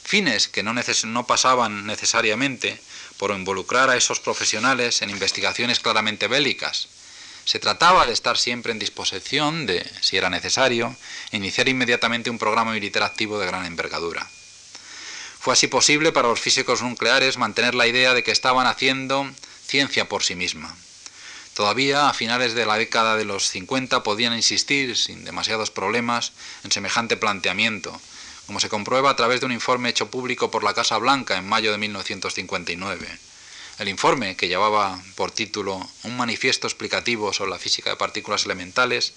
fines 0.02 0.48
que 0.48 0.62
no, 0.62 0.72
no 0.72 1.26
pasaban 1.26 1.84
necesariamente 1.86 2.80
por 3.18 3.32
involucrar 3.32 3.90
a 3.90 3.98
esos 3.98 4.18
profesionales 4.18 5.02
en 5.02 5.10
investigaciones 5.10 5.78
claramente 5.78 6.26
bélicas, 6.26 6.88
se 7.48 7.58
trataba 7.58 8.04
de 8.04 8.12
estar 8.12 8.36
siempre 8.36 8.72
en 8.72 8.78
disposición 8.78 9.64
de, 9.64 9.82
si 10.02 10.18
era 10.18 10.28
necesario, 10.28 10.94
iniciar 11.32 11.66
inmediatamente 11.66 12.28
un 12.28 12.36
programa 12.36 12.72
militar 12.72 13.02
activo 13.02 13.38
de 13.38 13.46
gran 13.46 13.64
envergadura. 13.64 14.28
Fue 15.40 15.54
así 15.54 15.66
posible 15.66 16.12
para 16.12 16.28
los 16.28 16.38
físicos 16.38 16.82
nucleares 16.82 17.38
mantener 17.38 17.74
la 17.74 17.86
idea 17.86 18.12
de 18.12 18.22
que 18.22 18.32
estaban 18.32 18.66
haciendo 18.66 19.26
ciencia 19.66 20.10
por 20.10 20.24
sí 20.24 20.34
misma. 20.34 20.76
Todavía 21.54 22.10
a 22.10 22.12
finales 22.12 22.52
de 22.52 22.66
la 22.66 22.76
década 22.76 23.16
de 23.16 23.24
los 23.24 23.48
50 23.48 24.02
podían 24.02 24.34
insistir, 24.34 24.94
sin 24.94 25.24
demasiados 25.24 25.70
problemas, 25.70 26.32
en 26.64 26.70
semejante 26.70 27.16
planteamiento, 27.16 27.98
como 28.46 28.60
se 28.60 28.68
comprueba 28.68 29.08
a 29.08 29.16
través 29.16 29.40
de 29.40 29.46
un 29.46 29.52
informe 29.52 29.88
hecho 29.88 30.10
público 30.10 30.50
por 30.50 30.64
la 30.64 30.74
Casa 30.74 30.98
Blanca 30.98 31.38
en 31.38 31.48
mayo 31.48 31.72
de 31.72 31.78
1959. 31.78 33.08
El 33.78 33.88
informe, 33.88 34.36
que 34.36 34.48
llevaba 34.48 35.00
por 35.14 35.30
título 35.30 35.88
Un 36.02 36.16
manifiesto 36.16 36.66
explicativo 36.66 37.32
sobre 37.32 37.52
la 37.52 37.60
física 37.60 37.90
de 37.90 37.96
partículas 37.96 38.44
elementales, 38.44 39.12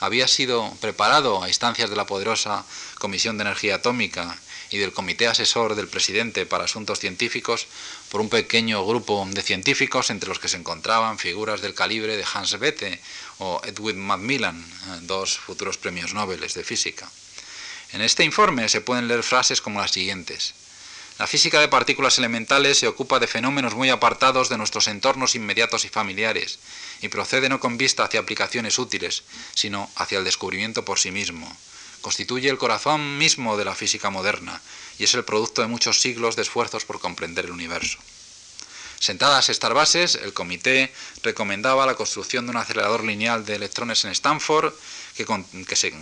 había 0.00 0.28
sido 0.28 0.70
preparado 0.82 1.42
a 1.42 1.48
instancias 1.48 1.88
de 1.88 1.96
la 1.96 2.04
poderosa 2.04 2.66
Comisión 2.98 3.38
de 3.38 3.44
Energía 3.44 3.76
Atómica 3.76 4.36
y 4.68 4.76
del 4.76 4.92
Comité 4.92 5.28
Asesor 5.28 5.76
del 5.76 5.88
Presidente 5.88 6.44
para 6.44 6.64
Asuntos 6.64 6.98
Científicos 6.98 7.66
por 8.10 8.20
un 8.20 8.28
pequeño 8.28 8.84
grupo 8.84 9.26
de 9.30 9.40
científicos 9.40 10.10
entre 10.10 10.28
los 10.28 10.38
que 10.38 10.48
se 10.48 10.58
encontraban 10.58 11.18
figuras 11.18 11.62
del 11.62 11.74
calibre 11.74 12.16
de 12.16 12.24
Hans 12.34 12.58
Bethe 12.58 13.00
o 13.38 13.62
Edwin 13.64 13.98
Macmillan, 13.98 14.60
eh, 14.60 14.98
dos 15.02 15.38
futuros 15.38 15.78
premios 15.78 16.12
Nobel 16.12 16.40
de 16.40 16.64
física. 16.64 17.10
En 17.92 18.02
este 18.02 18.24
informe 18.24 18.68
se 18.68 18.82
pueden 18.82 19.08
leer 19.08 19.22
frases 19.22 19.62
como 19.62 19.80
las 19.80 19.92
siguientes. 19.92 20.54
La 21.22 21.28
física 21.28 21.60
de 21.60 21.68
partículas 21.68 22.18
elementales 22.18 22.80
se 22.80 22.88
ocupa 22.88 23.20
de 23.20 23.28
fenómenos 23.28 23.76
muy 23.76 23.90
apartados 23.90 24.48
de 24.48 24.58
nuestros 24.58 24.88
entornos 24.88 25.36
inmediatos 25.36 25.84
y 25.84 25.88
familiares, 25.88 26.58
y 27.00 27.06
procede 27.10 27.48
no 27.48 27.60
con 27.60 27.78
vista 27.78 28.02
hacia 28.02 28.18
aplicaciones 28.18 28.76
útiles, 28.76 29.22
sino 29.54 29.88
hacia 29.94 30.18
el 30.18 30.24
descubrimiento 30.24 30.84
por 30.84 30.98
sí 30.98 31.12
mismo. 31.12 31.46
Constituye 32.00 32.48
el 32.50 32.58
corazón 32.58 33.18
mismo 33.18 33.56
de 33.56 33.64
la 33.64 33.76
física 33.76 34.10
moderna, 34.10 34.60
y 34.98 35.04
es 35.04 35.14
el 35.14 35.22
producto 35.22 35.62
de 35.62 35.68
muchos 35.68 36.00
siglos 36.00 36.34
de 36.34 36.42
esfuerzos 36.42 36.84
por 36.84 36.98
comprender 36.98 37.44
el 37.44 37.52
universo. 37.52 38.00
Sentadas 38.98 39.48
estas 39.48 39.72
bases, 39.72 40.16
el 40.16 40.32
comité 40.32 40.92
recomendaba 41.22 41.86
la 41.86 41.94
construcción 41.94 42.46
de 42.46 42.50
un 42.50 42.56
acelerador 42.56 43.04
lineal 43.04 43.46
de 43.46 43.54
electrones 43.54 44.04
en 44.04 44.10
Stanford 44.10 44.74
que, 45.16 45.24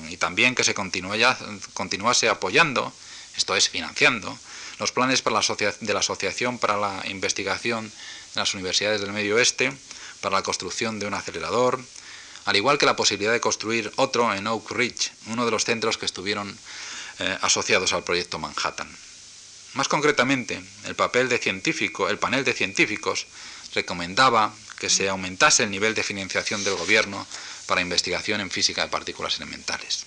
y 0.09 0.17
también 0.17 0.55
que 0.55 0.65
se 0.65 0.73
continuase 0.73 2.31
apoyando, 2.31 2.91
esto 3.37 3.55
es, 3.55 3.69
financiando, 3.69 4.39
los 4.81 4.93
planes 4.93 5.21
para 5.21 5.37
la 5.37 5.75
de 5.81 5.95
la 5.95 6.01
Asociación 6.01 6.59
para 6.59 6.79
la 6.79 7.03
Investigación 7.07 7.93
de 8.35 8.41
las 8.41 8.55
Universidades 8.55 9.01
del 9.03 9.13
Medio 9.13 9.37
Oeste, 9.37 9.73
para 10.23 10.37
la 10.37 10.43
construcción 10.43 10.99
de 10.99 11.07
un 11.07 11.15
acelerador, 11.15 11.79
al 12.47 12.57
igual 12.57 12.79
que 12.79 12.87
la 12.87 12.97
posibilidad 12.97 13.33
de 13.33 13.41
construir 13.41 13.93
otro 13.97 14.35
en 14.35 14.47
Oak 14.47 14.71
Ridge, 14.73 15.13
uno 15.27 15.45
de 15.45 15.51
los 15.51 15.67
centros 15.67 15.99
que 15.99 16.07
estuvieron 16.07 16.59
eh, 17.19 17.39
asociados 17.43 17.93
al 17.93 18.05
proyecto 18.05 18.39
Manhattan. 18.39 18.91
Más 19.75 19.87
concretamente, 19.87 20.61
el 20.87 20.95
papel 20.95 21.29
de 21.29 21.39
científico, 21.39 22.09
el 22.09 22.19
panel 22.19 22.43
de 22.45 22.55
científicos 22.55 23.27
recomendaba 23.75 24.53
que 24.81 24.89
se 24.89 25.11
aumentase 25.11 25.63
el 25.63 25.71
nivel 25.71 25.95
de 25.95 26.03
financiación 26.03 26.65
del 26.65 26.75
gobierno 26.75 27.27
para 27.67 27.83
investigación 27.83 28.41
en 28.41 28.51
física 28.51 28.83
de 28.83 28.89
partículas 28.89 29.37
elementales. 29.37 30.07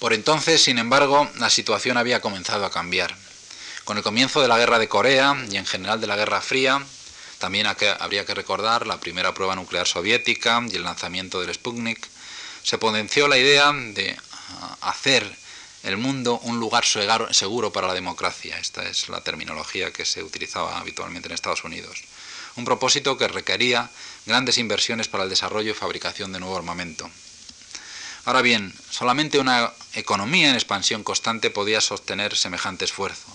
Por 0.00 0.14
entonces, 0.14 0.62
sin 0.62 0.78
embargo, 0.78 1.30
la 1.38 1.50
situación 1.50 1.98
había 1.98 2.22
comenzado 2.22 2.64
a 2.64 2.70
cambiar. 2.70 3.14
Con 3.84 3.98
el 3.98 4.02
comienzo 4.02 4.40
de 4.40 4.48
la 4.48 4.56
guerra 4.56 4.78
de 4.78 4.88
Corea 4.88 5.36
y 5.50 5.58
en 5.58 5.66
general 5.66 6.00
de 6.00 6.06
la 6.06 6.16
Guerra 6.16 6.40
Fría, 6.40 6.82
también 7.38 7.66
habría 7.66 8.24
que 8.24 8.34
recordar 8.34 8.86
la 8.86 8.98
primera 8.98 9.34
prueba 9.34 9.54
nuclear 9.54 9.86
soviética 9.86 10.62
y 10.70 10.76
el 10.76 10.84
lanzamiento 10.84 11.38
del 11.40 11.52
Sputnik, 11.52 12.08
se 12.62 12.78
potenció 12.78 13.28
la 13.28 13.36
idea 13.36 13.72
de 13.72 14.16
ah, 14.48 14.76
hacer 14.80 15.36
el 15.82 15.98
mundo 15.98 16.38
un 16.44 16.58
lugar 16.58 16.84
seguro 16.84 17.70
para 17.70 17.86
la 17.86 17.94
democracia. 17.94 18.58
Esta 18.58 18.82
es 18.88 19.10
la 19.10 19.22
terminología 19.22 19.92
que 19.92 20.06
se 20.06 20.22
utilizaba 20.22 20.78
habitualmente 20.78 21.28
en 21.28 21.34
Estados 21.34 21.64
Unidos. 21.64 22.04
Un 22.56 22.64
propósito 22.64 23.18
que 23.18 23.28
requería 23.28 23.90
grandes 24.24 24.56
inversiones 24.56 25.08
para 25.08 25.24
el 25.24 25.30
desarrollo 25.30 25.72
y 25.72 25.74
fabricación 25.74 26.32
de 26.32 26.40
nuevo 26.40 26.56
armamento. 26.56 27.10
Ahora 28.24 28.42
bien, 28.42 28.74
solamente 28.90 29.38
una 29.38 29.72
economía 29.94 30.50
en 30.50 30.54
expansión 30.54 31.02
constante 31.02 31.50
podía 31.50 31.80
sostener 31.80 32.36
semejante 32.36 32.84
esfuerzo. 32.84 33.26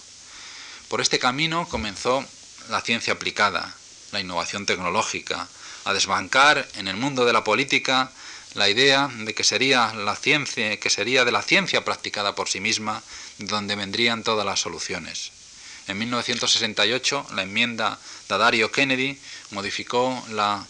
Por 0.90 1.02
este 1.02 1.18
camino 1.18 1.68
comenzó 1.68 2.24
la 2.70 2.82
ciencia 2.82 3.14
aplicada, 3.14 3.76
la 4.12 4.20
innovación 4.20 4.66
tecnológica, 4.66 5.48
a 5.86 5.94
desbancar 5.94 6.68
en 6.76 6.88
el 6.88 6.98
mundo 6.98 7.26
de 7.26 7.34
la 7.34 7.44
política 7.44 8.12
la 8.54 8.70
idea 8.70 9.10
de 9.14 9.34
que 9.34 9.44
sería 9.44 9.94
la 9.94 10.16
ciencia, 10.16 10.80
que 10.80 10.90
sería 10.90 11.26
de 11.26 11.32
la 11.32 11.42
ciencia 11.42 11.84
practicada 11.84 12.36
por 12.36 12.48
sí 12.48 12.60
misma, 12.60 13.04
donde 13.38 13.76
vendrían 13.76 14.24
todas 14.24 14.46
las 14.46 14.62
soluciones. 14.62 15.32
En 15.88 15.98
1968, 16.00 17.28
la 17.36 17.44
enmienda 17.44 18.00
de 18.30 18.38
Dario 18.38 18.72
Kennedy 18.72 19.20
modificó 19.52 20.24
la, 20.30 20.66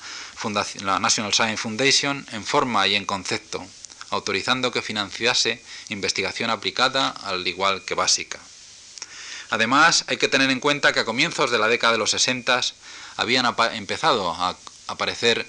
la 0.82 1.00
National 1.00 1.34
Science 1.34 1.58
Foundation 1.58 2.26
en 2.32 2.44
forma 2.44 2.88
y 2.88 2.96
en 2.96 3.06
concepto, 3.06 3.66
autorizando 4.16 4.72
que 4.72 4.82
financiase 4.82 5.62
investigación 5.90 6.50
aplicada 6.50 7.10
al 7.10 7.48
igual 7.48 7.84
que 7.86 7.96
básica. 7.96 8.40
Además, 9.50 10.06
hay 10.08 10.18
que 10.18 10.28
tener 10.28 10.50
en 10.50 10.60
cuenta 10.60 10.94
que 10.94 11.02
a 11.02 11.06
comienzos 11.06 11.52
de 11.52 11.60
la 11.60 11.68
década 11.68 11.94
de 11.94 12.00
los 12.00 12.12
60 12.12 12.62
habían 13.18 13.46
empezado 13.74 14.32
a 14.32 14.58
aparecer 14.88 15.46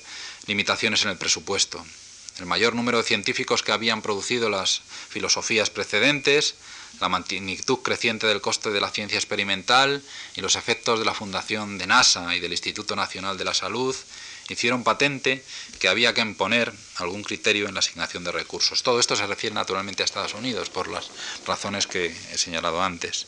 limitaciones 0.46 1.02
en 1.04 1.10
el 1.10 1.18
presupuesto. 1.18 1.84
El 2.38 2.46
mayor 2.46 2.74
número 2.74 2.98
de 2.98 3.04
científicos 3.04 3.62
que 3.62 3.72
habían 3.72 4.02
producido 4.02 4.50
las 4.50 4.82
filosofías 5.08 5.70
precedentes, 5.70 6.54
la 7.00 7.08
magnitud 7.08 7.78
creciente 7.78 8.26
del 8.26 8.42
coste 8.42 8.70
de 8.70 8.80
la 8.80 8.90
ciencia 8.90 9.18
experimental 9.18 10.02
y 10.34 10.40
los 10.42 10.56
efectos 10.56 10.98
de 10.98 11.04
la 11.04 11.14
fundación 11.14 11.78
de 11.78 11.86
NASA 11.86 12.34
y 12.36 12.40
del 12.40 12.52
Instituto 12.52 12.96
Nacional 12.96 13.38
de 13.38 13.44
la 13.44 13.54
Salud 13.54 13.96
hicieron 14.54 14.84
patente 14.84 15.44
que 15.78 15.88
había 15.88 16.14
que 16.14 16.20
imponer 16.20 16.72
algún 16.96 17.22
criterio 17.22 17.68
en 17.68 17.74
la 17.74 17.80
asignación 17.80 18.24
de 18.24 18.32
recursos. 18.32 18.82
Todo 18.82 19.00
esto 19.00 19.16
se 19.16 19.26
refiere 19.26 19.54
naturalmente 19.54 20.02
a 20.02 20.06
Estados 20.06 20.34
Unidos 20.34 20.70
por 20.70 20.88
las 20.88 21.10
razones 21.46 21.86
que 21.86 22.14
he 22.32 22.38
señalado 22.38 22.82
antes. 22.82 23.26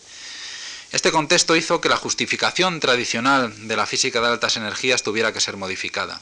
Este 0.90 1.12
contexto 1.12 1.54
hizo 1.54 1.80
que 1.80 1.90
la 1.90 1.96
justificación 1.96 2.80
tradicional 2.80 3.68
de 3.68 3.76
la 3.76 3.86
física 3.86 4.20
de 4.20 4.28
altas 4.28 4.56
energías 4.56 5.02
tuviera 5.02 5.32
que 5.32 5.40
ser 5.40 5.56
modificada. 5.56 6.20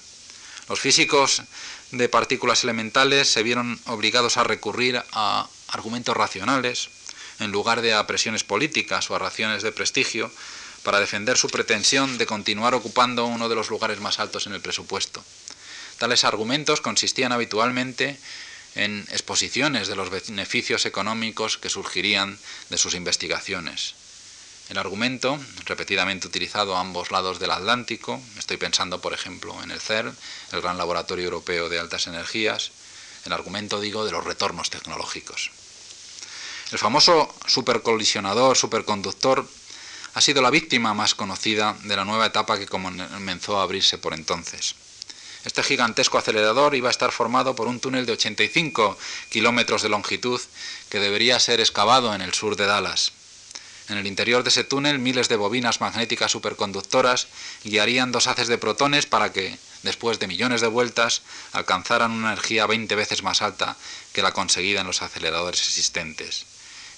Los 0.69 0.81
físicos 0.81 1.43
de 1.93 2.09
partículas 2.09 2.65
elementales 2.65 3.31
se 3.31 3.45
vieron 3.45 3.79
obligados 3.87 4.37
a 4.37 4.45
recurrir 4.45 5.01
a 5.13 5.49
argumentos 5.69 6.17
racionales, 6.17 6.89
en 7.39 7.53
lugar 7.53 7.81
de 7.83 7.95
a 7.95 8.07
presiones 8.07 8.43
políticas 8.43 9.09
o 9.11 9.15
a 9.15 9.21
raciones 9.21 9.63
de 9.63 9.71
prestigio, 9.71 10.33
para 10.87 11.01
defender 11.01 11.37
su 11.37 11.49
pretensión 11.49 12.17
de 12.17 12.27
continuar 12.27 12.73
ocupando 12.73 13.27
uno 13.27 13.49
de 13.49 13.57
los 13.57 13.71
lugares 13.71 13.99
más 13.99 14.21
altos 14.21 14.47
en 14.47 14.53
el 14.53 14.61
presupuesto. 14.61 15.21
Tales 15.99 16.23
argumentos 16.23 16.81
consistían 16.81 17.33
habitualmente 17.33 18.17
en 18.77 19.05
exposiciones 19.11 19.89
de 19.89 19.97
los 19.97 20.11
beneficios 20.11 20.87
económicos 20.87 21.59
que 21.59 21.71
surgirían 21.71 22.39
de 22.71 22.79
sus 22.79 22.95
investigaciones. 22.95 23.97
El 24.69 24.79
argumento, 24.79 25.41
repetidamente 25.65 26.29
utilizado 26.29 26.77
a 26.77 26.81
ambos 26.83 27.11
lados 27.11 27.41
del 27.41 27.51
Atlántico, 27.51 28.23
estoy 28.39 28.57
pensando 28.57 29.01
por 29.01 29.13
ejemplo 29.13 29.61
en 29.65 29.73
el 29.73 29.81
CERN, 29.81 30.17
el 30.53 30.61
Gran 30.61 30.79
Laboratorio 30.79 31.25
Europeo 31.25 31.69
de 31.69 31.81
Altas 31.81 32.07
Energías, 32.07 32.71
el 33.25 33.33
argumento 33.33 33.81
digo 33.81 34.05
de 34.05 34.13
los 34.13 34.23
retornos 34.23 34.71
tecnológicos. 34.71 35.51
El 36.71 36.79
famoso 36.79 37.35
supercolisionador, 37.47 38.57
superconductor, 38.57 39.49
ha 40.17 40.23
sido 40.23 40.41
la 40.41 40.49
víctima 40.49 40.95
más 40.95 41.15
conocida 41.15 41.77
de 41.83 41.95
la 41.95 42.07
nueva 42.07 42.25
etapa 42.25 42.59
que 42.59 42.67
comenzó 42.67 43.61
a 43.61 43.63
abrirse 43.63 43.99
por 43.99 44.15
entonces. 44.15 44.75
Este 45.45 45.63
gigantesco 45.63 46.17
acelerador 46.17 46.75
iba 46.75 46.89
a 46.89 46.91
estar 46.91 47.13
formado 47.13 47.55
por 47.55 47.69
un 47.69 47.81
túnel 47.81 48.07
de 48.07 48.13
85 48.13 48.97
kilómetros 49.29 49.83
de 49.83 49.91
longitud 49.91 50.41
que 50.89 51.01
debería 51.01 51.39
ser 51.39 51.61
excavado 51.61 52.15
en 52.15 52.23
el 52.23 52.33
sur 52.33 52.57
de 52.57 52.65
Dallas. 52.65 53.13
En 53.91 53.99
el 53.99 54.07
interior 54.07 54.43
de 54.43 54.49
ese 54.49 54.65
túnel, 54.65 54.99
miles 54.99 55.29
de 55.29 55.37
bobinas 55.37 55.83
magnéticas 55.83 56.33
superconductoras 56.33 57.27
guiarían 57.63 58.11
dos 58.11 58.27
haces 58.27 58.49
de 58.49 58.57
protones 58.57 59.05
para 59.05 59.35
que, 59.35 59.59
después 59.83 60.19
de 60.19 60.29
millones 60.29 60.63
de 60.63 60.69
vueltas, 60.69 61.21
alcanzaran 61.53 62.11
una 62.11 62.33
energía 62.33 62.67
20 62.67 62.95
veces 62.95 63.23
más 63.23 63.43
alta 63.43 63.77
que 64.15 64.23
la 64.23 64.33
conseguida 64.33 64.81
en 64.81 64.87
los 64.87 65.03
aceleradores 65.03 65.61
existentes. 65.61 66.47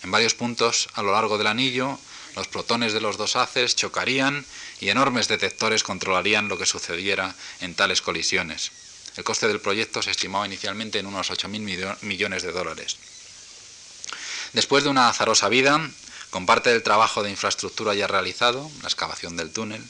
En 0.05 0.13
varios 0.13 0.35
puntos 0.35 0.89
a 0.95 1.03
lo 1.03 1.11
largo 1.11 1.37
del 1.37 1.49
anillo, 1.49 1.99
los 2.39 2.47
protones 2.47 2.93
de 2.93 3.01
los 3.01 3.17
dos 3.17 3.35
haces 3.35 3.75
chocarían 3.75 4.47
y 4.81 4.91
enormes 4.91 5.27
detectores 5.27 5.83
controlarían 5.83 6.47
lo 6.47 6.57
que 6.57 6.67
sucediera 6.67 7.35
en 7.61 7.75
tales 7.75 8.01
colisiones. 8.01 8.71
El 9.17 9.25
coste 9.25 9.49
del 9.49 9.61
proyecto 9.61 10.03
se 10.03 10.13
estimaba 10.13 10.47
inicialmente 10.47 11.01
en 11.01 11.07
unos 11.07 11.33
8.000 11.33 11.97
millones 12.03 12.43
de 12.45 12.53
dólares. 12.53 12.97
Después 14.53 14.85
de 14.85 14.91
una 14.91 15.09
azarosa 15.09 15.49
vida, 15.49 15.81
con 16.31 16.47
parte 16.47 16.71
del 16.71 16.85
trabajo 16.85 17.25
de 17.25 17.31
infraestructura 17.31 17.95
ya 17.95 18.07
realizado, 18.07 18.71
la 18.83 18.89
excavación 18.89 19.37
del 19.37 19.51
túnel, 19.51 19.83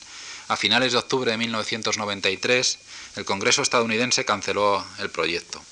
a 0.48 0.56
finales 0.56 0.92
de 0.92 0.98
octubre 0.98 1.30
de 1.30 1.36
1993, 1.36 2.78
el 3.16 3.26
Congreso 3.26 3.60
estadounidense 3.60 4.24
canceló 4.24 4.86
el 5.00 5.10
proyecto. 5.10 5.62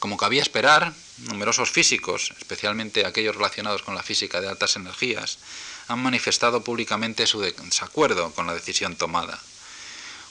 Como 0.00 0.16
cabía 0.16 0.42
esperar, 0.42 0.92
numerosos 1.18 1.70
físicos, 1.70 2.32
especialmente 2.38 3.06
aquellos 3.06 3.36
relacionados 3.36 3.82
con 3.82 3.94
la 3.94 4.02
física 4.02 4.40
de 4.40 4.48
altas 4.48 4.74
energías, 4.74 5.38
han 5.88 6.00
manifestado 6.00 6.64
públicamente 6.64 7.26
su 7.26 7.40
desacuerdo 7.40 8.32
con 8.32 8.46
la 8.46 8.54
decisión 8.54 8.96
tomada. 8.96 9.40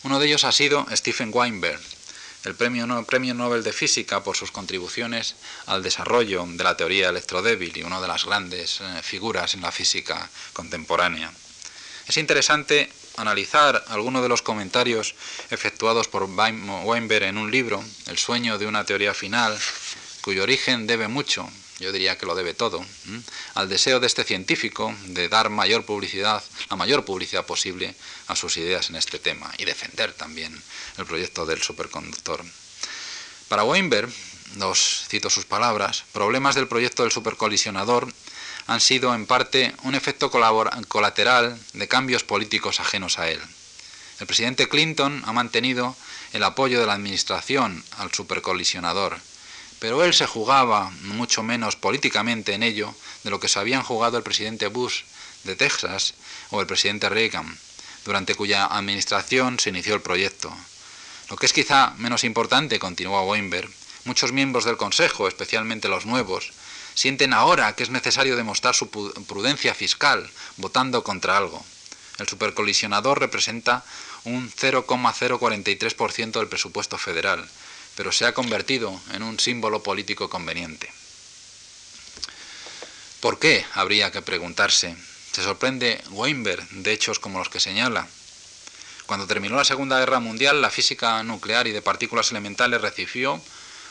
Uno 0.04 0.20
de 0.20 0.28
ellos 0.28 0.44
ha 0.44 0.52
sido 0.52 0.86
Stephen 0.92 1.32
Weinberg, 1.34 1.80
el 2.44 2.56
premio, 2.56 2.86
Nobel 3.34 3.64
de 3.64 3.72
Física 3.72 4.22
por 4.22 4.36
sus 4.36 4.52
contribuciones 4.52 5.36
al 5.66 5.82
desarrollo 5.82 6.46
de 6.46 6.64
la 6.64 6.76
teoría 6.76 7.10
electrodébil 7.10 7.78
y 7.78 7.84
una 7.84 8.02
de 8.02 8.08
las 8.08 8.26
grandes 8.26 8.82
eh, 8.82 9.02
figuras 9.02 9.54
en 9.54 9.62
la 9.62 9.72
física 9.72 10.30
contemporánea. 10.52 11.32
Es 12.06 12.18
interesante 12.18 12.92
analizar 13.16 13.86
algunos 13.88 14.24
de 14.24 14.30
los 14.30 14.42
comentarios 14.42 15.16
efectuados 15.52 16.10
por 16.10 16.24
Weinberg 16.24 17.24
en 17.24 17.38
un 17.38 17.50
libro, 17.50 17.82
El 18.08 18.18
sueño 18.18 18.58
de 18.58 18.68
una 18.68 18.84
teoría 18.84 19.14
final, 19.14 19.58
cuyo 20.22 20.44
origen 20.44 20.86
debe 20.86 21.08
mucho 21.08 21.50
yo 21.80 21.92
diría 21.92 22.18
que 22.18 22.26
lo 22.26 22.36
debe 22.36 22.54
todo, 22.54 22.86
al 23.56 23.70
deseo 23.70 24.00
de 24.00 24.08
este 24.08 24.24
científico 24.24 24.96
de 25.08 25.30
dar 25.30 25.50
mayor 25.50 25.86
publicidad, 25.86 26.44
la 26.70 26.76
mayor 26.76 27.06
publicidad 27.06 27.46
posible 27.46 27.96
a 28.28 28.36
sus 28.36 28.58
ideas 28.58 28.90
en 28.90 28.96
este 28.96 29.20
tema 29.20 29.52
y 29.58 29.66
defender 29.66 30.14
también 30.14 30.62
el 30.98 31.06
proyecto 31.06 31.46
del 31.46 31.62
superconductor. 31.62 32.44
Para 33.48 33.64
Weinberg, 33.64 34.10
dos 34.56 35.06
cito 35.10 35.30
sus 35.30 35.46
palabras, 35.46 36.04
problemas 36.12 36.56
del 36.56 36.68
proyecto 36.68 37.04
del 37.04 37.12
supercolisionador 37.12 38.08
han 38.68 38.80
sido 38.80 39.14
en 39.14 39.26
parte 39.26 39.76
un 39.84 39.96
efecto 39.96 40.32
colateral 40.32 41.60
de 41.74 41.88
cambios 41.88 42.24
políticos 42.24 42.80
ajenos 42.80 43.20
a 43.20 43.30
él. 43.30 43.42
El 44.20 44.28
presidente 44.28 44.70
Clinton 44.70 45.22
ha 45.26 45.34
mantenido 45.34 45.96
el 46.32 46.44
apoyo 46.44 46.80
de 46.80 46.86
la 46.86 46.94
administración 46.94 47.84
al 47.98 48.14
supercolisionador, 48.14 49.20
pero 49.84 50.02
él 50.06 50.14
se 50.14 50.28
jugaba 50.28 50.92
mucho 51.02 51.44
menos 51.44 51.76
políticamente 51.76 52.54
en 52.54 52.64
ello 52.64 52.96
de 53.26 53.30
lo 53.30 53.42
que 53.42 53.50
se 53.50 53.60
habían 53.60 53.84
jugado 53.84 54.16
el 54.16 54.24
presidente 54.24 54.68
Bush 54.68 55.02
de 55.44 55.58
Texas 55.58 56.14
o 56.52 56.62
el 56.62 56.68
presidente 56.68 57.10
Reagan, 57.10 57.60
durante 58.06 58.34
cuya 58.34 58.66
administración 58.66 59.60
se 59.60 59.72
inició 59.72 59.96
el 59.96 60.02
proyecto. 60.02 60.56
Lo 61.30 61.36
que 61.36 61.48
es 61.48 61.52
quizá 61.52 61.96
menos 61.98 62.24
importante, 62.24 62.80
continuó 62.80 63.30
Weinberg, 63.30 63.70
muchos 64.06 64.32
miembros 64.32 64.64
del 64.64 64.78
Consejo, 64.78 65.28
especialmente 65.28 65.90
los 65.90 66.06
nuevos, 66.06 66.54
sienten 66.96 67.34
ahora 67.34 67.76
que 67.76 67.84
es 67.84 67.90
necesario 67.90 68.38
demostrar 68.38 68.76
su 68.76 68.90
prudencia 68.90 69.74
fiscal 69.74 70.32
votando 70.56 71.04
contra 71.04 71.36
algo. 71.36 71.62
El 72.20 72.30
supercolisionador 72.30 73.20
representa 73.20 73.84
un 74.24 74.50
0,043% 74.50 76.32
del 76.32 76.48
presupuesto 76.48 76.98
federal, 76.98 77.46
pero 77.96 78.12
se 78.12 78.26
ha 78.26 78.34
convertido 78.34 79.00
en 79.14 79.24
un 79.24 79.40
símbolo 79.40 79.84
político 79.84 80.30
conveniente. 80.30 80.92
¿Por 83.20 83.40
qué? 83.40 83.66
Habría 83.74 84.12
que 84.12 84.22
preguntarse. 84.22 84.96
Se 85.32 85.44
sorprende 85.44 86.02
Weinberg 86.10 86.68
de 86.70 86.92
hechos 86.92 87.20
como 87.20 87.40
los 87.40 87.50
que 87.50 87.60
señala. 87.60 88.08
Cuando 89.06 89.28
terminó 89.28 89.56
la 89.56 89.66
Segunda 89.66 90.00
Guerra 90.00 90.20
Mundial, 90.20 90.62
la 90.62 90.70
física 90.70 91.24
nuclear 91.24 91.68
y 91.68 91.72
de 91.72 91.82
partículas 91.82 92.32
elementales 92.32 92.82
recibió, 92.82 93.42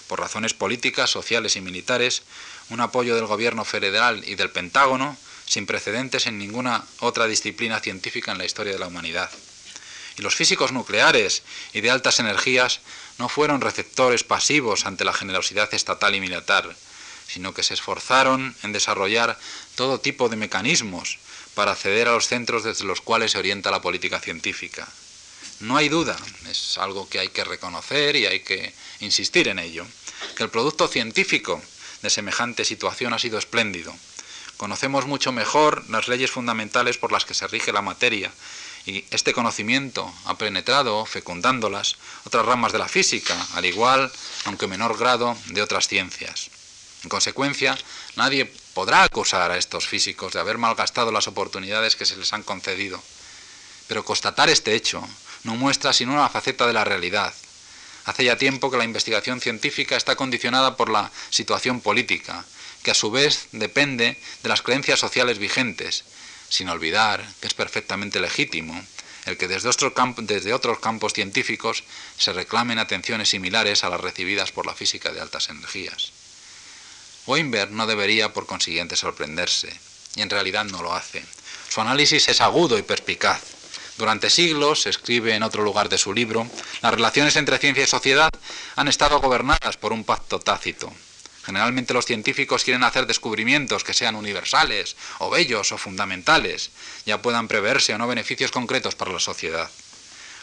por 0.07 0.21
razones 0.21 0.53
políticas, 0.53 1.11
sociales 1.11 1.57
y 1.57 1.61
militares, 1.61 2.23
un 2.71 2.81
apoyo 2.81 3.17
del 3.17 3.27
gobierno 3.27 3.65
federal 3.65 4.23
y 4.27 4.35
del 4.35 4.51
Pentágono 4.51 5.17
sin 5.47 5.67
precedentes 5.67 6.27
en 6.27 6.39
ninguna 6.39 6.85
otra 7.01 7.27
disciplina 7.27 7.81
científica 7.81 8.33
en 8.33 8.39
la 8.39 8.45
historia 8.45 8.73
de 8.73 8.79
la 8.79 8.87
humanidad. 8.87 9.31
Y 10.19 10.23
los 10.23 10.35
físicos 10.35 10.73
nucleares 10.73 11.43
y 11.73 11.81
de 11.81 11.91
altas 11.91 12.21
energías 12.21 12.81
no 13.23 13.29
fueron 13.29 13.61
receptores 13.61 14.25
pasivos 14.25 14.85
ante 14.85 15.05
la 15.05 15.13
generosidad 15.13 15.73
estatal 15.73 16.13
y 16.17 16.21
militar, 16.21 16.75
sino 17.29 17.55
que 17.55 17.63
se 17.63 17.75
esforzaron 17.75 18.53
en 18.65 18.73
desarrollar 18.73 19.39
todo 19.77 20.01
tipo 20.01 20.29
de 20.29 20.35
mecanismos 20.35 21.19
para 21.55 21.71
acceder 21.71 22.09
a 22.09 22.15
los 22.15 22.27
centros 22.27 22.65
desde 22.65 22.85
los 22.85 23.01
cuales 23.01 23.31
se 23.31 23.39
orienta 23.39 23.71
la 23.71 23.81
política 23.81 24.19
científica. 24.19 24.89
No 25.61 25.77
hay 25.77 25.89
duda, 25.89 26.17
es 26.51 26.79
algo 26.79 27.09
que 27.09 27.21
hay 27.21 27.29
que 27.29 27.45
reconocer 27.45 28.17
y 28.17 28.27
hay 28.27 28.41
que 28.41 28.75
insistir 28.99 29.47
en 29.47 29.61
ello, 29.61 29.87
que 30.37 30.43
el 30.43 30.51
producto 30.51 30.89
científico 30.89 31.63
de 32.03 32.11
semejante 32.11 32.65
situación 32.65 33.13
ha 33.13 33.21
sido 33.21 33.39
espléndido. 33.39 33.95
Conocemos 34.57 35.07
mucho 35.07 35.31
mejor 35.31 35.89
las 35.91 36.09
leyes 36.09 36.33
fundamentales 36.33 36.99
por 36.99 37.13
las 37.13 37.25
que 37.25 37.35
se 37.35 37.47
rige 37.47 37.73
la 37.73 37.83
materia 37.83 38.33
y 38.87 39.05
este 39.11 39.33
conocimiento 39.33 40.13
ha 40.25 40.37
penetrado, 40.37 41.05
fecundándolas, 41.07 41.97
otras 42.25 42.45
ramas 42.45 42.73
de 42.73 42.79
la 42.79 42.89
física, 42.89 43.37
al 43.55 43.65
igual, 43.65 44.11
aunque 44.45 44.67
menor 44.67 44.99
grado, 44.99 45.37
de 45.47 45.63
otras 45.63 45.89
ciencias. 45.89 46.51
En 47.05 47.09
consecuencia, 47.09 47.79
nadie 48.17 48.47
podrá 48.75 49.05
acusar 49.05 49.51
a 49.51 49.59
estos 49.59 49.87
físicos 49.87 50.33
de 50.33 50.41
haber 50.41 50.59
malgastado 50.59 51.13
las 51.13 51.29
oportunidades 51.29 51.97
que 51.97 52.07
se 52.07 52.17
les 52.17 52.33
han 52.33 52.43
concedido. 52.43 53.03
Pero 53.89 54.05
constatar 54.05 54.49
este 54.49 54.75
hecho 54.75 55.07
no 55.45 55.55
muestra 55.57 55.93
sino 55.93 56.13
una 56.13 56.29
faceta 56.29 56.67
de 56.67 56.73
la 56.73 56.85
realidad. 56.85 57.35
Hace 58.05 58.25
ya 58.25 58.37
tiempo 58.37 58.71
que 58.71 58.79
la 58.79 58.85
investigación 58.85 59.41
científica 59.41 59.97
está 59.97 60.17
condicionada 60.17 60.77
por 60.77 60.91
la 60.91 61.11
situación 61.31 61.81
política, 61.81 62.45
que 62.83 62.91
a 62.91 62.95
su 62.95 63.11
vez 63.11 63.49
depende 63.53 64.19
de 64.43 64.49
las 64.49 64.63
creencias 64.63 64.99
sociales 64.99 65.39
vigentes, 65.39 66.05
sin 66.53 66.69
olvidar 66.69 67.27
que 67.41 67.47
es 67.47 67.55
perfectamente 67.55 68.21
legítimo 68.21 68.79
el 69.25 69.39
que 69.39 69.49
desde, 69.49 70.53
otros 70.53 70.79
campos 70.81 71.13
científicos 71.15 71.85
se 72.19 72.33
reclamen 72.33 72.79
atenciones 72.79 73.31
similares 73.31 73.85
a 73.85 73.89
las 73.89 74.01
recibidas 74.01 74.53
por 74.53 74.67
la 74.67 74.75
física 74.75 75.13
de 75.13 75.21
altas 75.21 75.49
energías. 75.49 76.13
Weinberg 77.27 77.71
no 77.71 77.87
debería, 77.87 78.33
por 78.33 78.47
consiguiente, 78.47 78.97
sorprenderse, 78.97 79.73
y 80.17 80.23
en 80.23 80.31
realidad 80.31 80.65
no 80.65 80.83
lo 80.83 80.93
hace. 80.93 81.25
Su 81.69 81.81
análisis 81.81 82.29
es 82.29 82.41
agudo 82.41 82.77
y 82.77 82.83
perspicaz. 82.83 83.41
Durante 83.97 84.29
siglos, 84.29 84.87
escribe 84.87 85.35
en 85.35 85.45
otro 85.45 85.63
lugar 85.63 85.89
de 85.89 85.99
su 85.99 86.13
libro, 86.13 86.51
las 86.83 86.93
relaciones 86.93 87.37
entre 87.37 87.59
ciencia 87.59 87.85
y 87.85 87.87
sociedad 87.87 88.31
han 88.75 88.89
estado 88.89 89.21
gobernadas 89.21 89.77
por 89.77 89.93
un 89.93 90.03
pacto 90.03 90.41
tácito, 90.41 90.93
Generalmente 91.45 91.95
los 91.95 92.07
científicos 92.07 92.65
quieren 92.65 92.85
hacer 92.85 93.07
descubrimientos 93.07 93.83
que 93.83 93.95
sean 93.95 94.15
universales, 94.15 94.97
o 95.19 95.31
bellos, 95.31 95.73
o 95.73 95.79
fundamentales, 95.79 96.71
ya 97.05 97.21
puedan 97.21 97.49
preverse 97.49 97.95
o 97.95 97.99
no 97.99 98.07
beneficios 98.07 98.53
concretos 98.53 98.95
para 98.95 99.13
la 99.13 99.19
sociedad. 99.19 99.71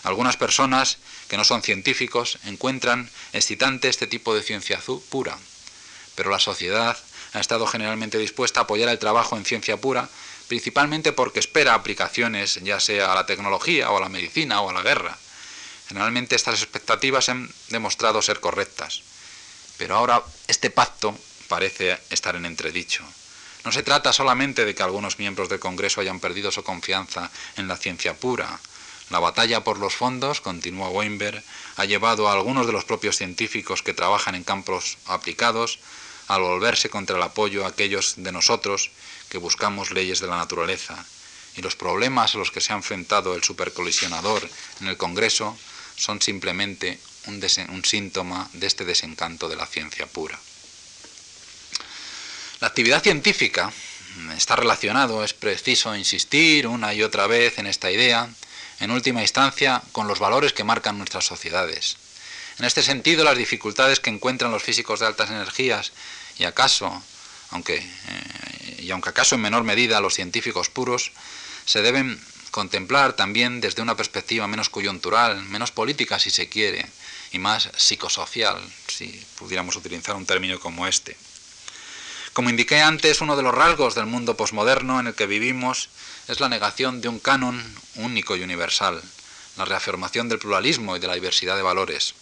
Algunas 0.03 0.37
personas 0.37 0.97
que 1.27 1.37
no 1.37 1.43
son 1.43 1.61
científicos 1.61 2.39
encuentran 2.45 3.09
excitante 3.33 3.89
este 3.89 4.07
tipo 4.07 4.35
de 4.35 4.43
ciencia 4.43 4.79
pura, 5.09 5.37
pero 6.15 6.29
la 6.29 6.39
sociedad 6.39 6.97
ha 7.33 7.39
estado 7.39 7.67
generalmente 7.67 8.17
dispuesta 8.17 8.61
a 8.61 8.63
apoyar 8.63 8.89
el 8.89 8.99
trabajo 8.99 9.37
en 9.37 9.45
ciencia 9.45 9.77
pura, 9.77 10.09
principalmente 10.47 11.13
porque 11.13 11.39
espera 11.39 11.75
aplicaciones 11.75 12.59
ya 12.63 12.79
sea 12.79 13.11
a 13.11 13.15
la 13.15 13.25
tecnología 13.25 13.91
o 13.91 13.97
a 13.97 14.01
la 14.01 14.09
medicina 14.09 14.61
o 14.61 14.69
a 14.69 14.73
la 14.73 14.81
guerra. 14.81 15.17
Generalmente 15.87 16.35
estas 16.35 16.61
expectativas 16.61 17.29
han 17.29 17.49
demostrado 17.69 18.21
ser 18.21 18.39
correctas, 18.39 19.03
pero 19.79 19.95
ahora 19.95 20.21
este 20.47 20.69
pacto 20.69 21.17
parece 21.47 21.97
estar 22.09 22.35
en 22.35 22.45
entredicho. 22.45 23.01
No 23.63 23.71
se 23.71 23.81
trata 23.81 24.11
solamente 24.11 24.65
de 24.65 24.75
que 24.75 24.83
algunos 24.83 25.17
miembros 25.19 25.47
del 25.47 25.59
Congreso 25.59 26.01
hayan 26.01 26.19
perdido 26.19 26.51
su 26.51 26.63
confianza 26.63 27.31
en 27.55 27.67
la 27.69 27.77
ciencia 27.77 28.13
pura. 28.13 28.59
La 29.09 29.19
batalla 29.19 29.63
por 29.63 29.79
los 29.79 29.95
fondos, 29.95 30.41
continúa 30.41 30.89
Weinberg, 30.89 31.41
ha 31.77 31.85
llevado 31.85 32.27
a 32.27 32.33
algunos 32.33 32.67
de 32.67 32.73
los 32.73 32.83
propios 32.83 33.15
científicos 33.15 33.81
que 33.81 33.93
trabajan 33.93 34.35
en 34.35 34.43
campos 34.43 34.97
aplicados 35.07 35.79
a 36.27 36.37
volverse 36.37 36.89
contra 36.89 37.15
el 37.15 37.23
apoyo 37.23 37.65
a 37.65 37.69
aquellos 37.69 38.15
de 38.17 38.33
nosotros 38.33 38.91
que 39.29 39.37
buscamos 39.37 39.91
leyes 39.91 40.19
de 40.19 40.27
la 40.27 40.37
naturaleza. 40.37 41.05
Y 41.55 41.61
los 41.61 41.77
problemas 41.77 42.35
a 42.35 42.37
los 42.37 42.51
que 42.51 42.61
se 42.61 42.73
ha 42.73 42.75
enfrentado 42.75 43.33
el 43.33 43.43
supercolisionador 43.43 44.47
en 44.81 44.87
el 44.87 44.97
Congreso 44.97 45.57
son 45.95 46.21
simplemente 46.21 46.99
un, 47.29 47.85
síntoma 47.85 48.49
de 48.53 48.67
este 48.67 48.85
desencanto 48.85 49.47
de 49.47 49.55
la 49.55 49.65
ciencia 49.65 50.07
pura. 50.07 50.39
La 52.59 52.67
actividad 52.67 53.01
científica 53.01 53.71
está 54.35 54.55
relacionado, 54.55 55.23
es 55.23 55.33
preciso 55.33 55.95
insistir 55.95 56.67
una 56.67 56.93
y 56.93 57.03
otra 57.03 57.27
vez 57.27 57.57
en 57.59 57.67
esta 57.67 57.91
idea, 57.91 58.27
en 58.79 58.91
última 58.91 59.21
instancia, 59.21 59.81
con 59.91 60.07
los 60.07 60.19
valores 60.19 60.53
que 60.53 60.63
marcan 60.63 60.97
nuestras 60.97 61.25
sociedades. 61.25 61.97
En 62.57 62.65
este 62.65 62.83
sentido, 62.83 63.23
las 63.23 63.37
dificultades 63.37 63.99
que 63.99 64.09
encuentran 64.09 64.51
los 64.51 64.63
físicos 64.63 64.99
de 64.99 65.05
altas 65.05 65.29
energías 65.29 65.93
y 66.37 66.43
acaso, 66.43 67.01
aunque, 67.51 67.77
eh, 67.77 68.81
y 68.83 68.91
aunque 68.91 69.09
acaso 69.09 69.35
en 69.35 69.41
menor 69.41 69.63
medida 69.63 70.01
los 70.01 70.15
científicos 70.15 70.69
puros, 70.69 71.11
se 71.65 71.81
deben 71.81 72.19
contemplar 72.51 73.13
también 73.13 73.61
desde 73.61 73.81
una 73.81 73.95
perspectiva 73.95 74.47
menos 74.47 74.69
coyuntural, 74.69 75.41
menos 75.43 75.71
política 75.71 76.19
si 76.19 76.29
se 76.29 76.49
quiere, 76.49 76.85
y 77.31 77.39
más 77.39 77.69
psicosocial, 77.77 78.61
si 78.87 79.07
pudiéramos 79.37 79.75
utilizar 79.75 80.15
un 80.15 80.25
término 80.25 80.59
como 80.59 80.87
este. 80.87 81.15
Como 82.33 82.49
indiqué 82.49 82.81
antes, 82.81 83.21
uno 83.21 83.35
de 83.35 83.43
los 83.43 83.53
rasgos 83.53 83.95
del 83.95 84.05
mundo 84.05 84.37
posmoderno 84.37 84.99
en 84.99 85.07
el 85.07 85.15
que 85.15 85.25
vivimos 85.25 85.89
es 86.27 86.39
la 86.39 86.49
negación 86.49 87.01
de 87.01 87.09
un 87.09 87.19
canon 87.19 87.63
único 87.95 88.35
y 88.35 88.43
universal, 88.43 89.01
la 89.57 89.65
reafirmación 89.65 90.29
del 90.29 90.39
pluralismo 90.39 90.95
y 90.95 90.99
de 90.99 91.07
la 91.07 91.15
diversidad 91.15 91.55
de 91.55 91.61
valores. 91.61 92.13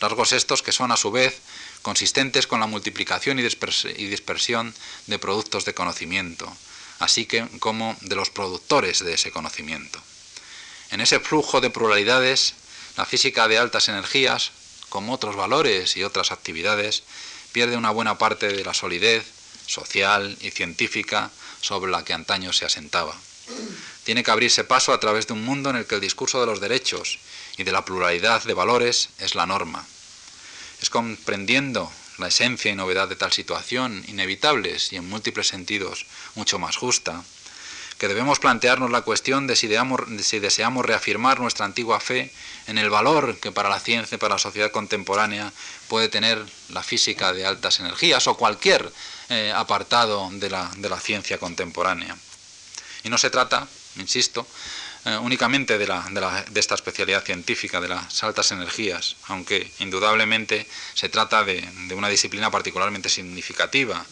Rasgos 0.00 0.32
estos 0.32 0.62
que 0.62 0.72
son 0.72 0.92
a 0.92 0.96
su 0.96 1.10
vez 1.10 1.40
consistentes 1.82 2.46
con 2.46 2.60
la 2.60 2.66
multiplicación 2.66 3.38
y, 3.38 3.42
dispersión 3.42 4.74
de 5.06 5.18
productos 5.18 5.64
de 5.64 5.74
conocimiento, 5.74 6.50
así 6.98 7.26
que 7.26 7.46
como 7.58 7.96
de 8.00 8.16
los 8.16 8.30
productores 8.30 9.04
de 9.04 9.14
ese 9.14 9.30
conocimiento. 9.30 10.00
En 10.90 11.00
ese 11.00 11.20
flujo 11.20 11.60
de 11.60 11.70
pluralidades, 11.70 12.54
la 13.00 13.06
física 13.06 13.48
de 13.48 13.56
altas 13.56 13.88
energías, 13.88 14.50
como 14.90 15.14
otros 15.14 15.34
valores 15.34 15.96
y 15.96 16.04
otras 16.04 16.32
actividades, 16.32 17.02
pierde 17.50 17.78
una 17.78 17.90
buena 17.90 18.18
parte 18.18 18.48
de 18.48 18.62
la 18.62 18.74
solidez 18.74 19.24
social 19.64 20.36
y 20.42 20.50
científica 20.50 21.30
sobre 21.62 21.90
la 21.90 22.04
que 22.04 22.12
antaño 22.12 22.52
se 22.52 22.66
asentaba. 22.66 23.16
Tiene 24.04 24.22
que 24.22 24.30
abrirse 24.30 24.64
paso 24.64 24.92
a 24.92 25.00
través 25.00 25.26
de 25.26 25.32
un 25.32 25.46
mundo 25.46 25.70
en 25.70 25.76
el 25.76 25.86
que 25.86 25.94
el 25.94 26.02
discurso 26.02 26.40
de 26.40 26.46
los 26.46 26.60
derechos 26.60 27.18
y 27.56 27.62
de 27.62 27.72
la 27.72 27.86
pluralidad 27.86 28.44
de 28.44 28.52
valores 28.52 29.08
es 29.18 29.34
la 29.34 29.46
norma. 29.46 29.86
Es 30.82 30.90
comprendiendo 30.90 31.90
la 32.18 32.28
esencia 32.28 32.70
y 32.70 32.74
novedad 32.74 33.08
de 33.08 33.16
tal 33.16 33.32
situación, 33.32 34.04
inevitables 34.08 34.92
y 34.92 34.96
en 34.96 35.08
múltiples 35.08 35.48
sentidos 35.48 36.04
mucho 36.34 36.58
más 36.58 36.76
justa, 36.76 37.24
que 38.00 38.08
debemos 38.08 38.38
plantearnos 38.38 38.90
la 38.90 39.02
cuestión 39.02 39.46
de 39.46 39.54
si, 39.54 39.68
deseamos 39.68 40.86
reafirmar 40.86 41.38
nuestra 41.38 41.66
antigua 41.66 42.00
fe 42.00 42.32
en 42.66 42.78
el 42.78 42.88
valor 42.88 43.36
que 43.36 43.52
para 43.52 43.68
la 43.68 43.78
ciencia 43.78 44.14
y 44.14 44.18
para 44.18 44.36
la 44.36 44.38
sociedad 44.38 44.70
contemporánea 44.70 45.52
puede 45.86 46.08
tener 46.08 46.42
la 46.70 46.82
física 46.82 47.34
de 47.34 47.44
altas 47.44 47.78
energías 47.78 48.26
o 48.26 48.38
cualquier 48.38 48.90
eh, 49.28 49.52
apartado 49.54 50.30
de 50.32 50.48
la, 50.48 51.00
ciencia 51.02 51.36
contemporánea. 51.36 52.16
Y 53.04 53.10
no 53.10 53.18
se 53.18 53.28
trata, 53.28 53.68
insisto, 53.96 54.46
eh, 55.04 55.18
únicamente 55.18 55.76
de, 55.76 55.84
de, 55.84 56.60
esta 56.60 56.76
especialidad 56.76 57.22
científica 57.22 57.82
de 57.82 57.88
las 57.88 58.24
altas 58.24 58.50
energías, 58.50 59.16
aunque 59.28 59.70
indudablemente 59.78 60.66
se 60.94 61.10
trata 61.10 61.44
de 61.44 61.94
una 61.94 62.08
disciplina 62.08 62.50
particularmente 62.50 63.10
significativa 63.10 64.06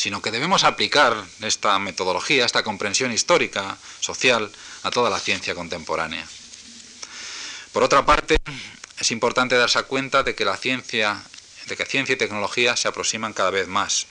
sino 0.00 0.22
que 0.22 0.30
debemos 0.30 0.64
aplicar 0.64 1.26
esta 1.42 1.78
metodología, 1.78 2.46
esta 2.46 2.62
comprensión 2.62 3.12
histórica, 3.12 3.76
social, 4.00 4.50
a 4.82 4.90
toda 4.90 5.10
la 5.10 5.20
ciencia 5.20 5.54
contemporánea. 5.54 6.26
Por 7.74 7.82
otra 7.82 8.06
parte, 8.06 8.38
es 8.98 9.10
importante 9.10 9.56
darse 9.56 9.82
cuenta 9.82 10.22
de 10.22 10.34
que 10.34 10.46
la 10.46 10.56
ciencia, 10.56 11.22
de 11.66 11.76
que 11.76 11.84
ciencia 11.84 12.14
y 12.14 12.16
tecnología 12.16 12.78
se 12.78 12.88
aproximan 12.88 13.34
cada 13.34 13.50
vez 13.50 13.68
más. 13.68 14.06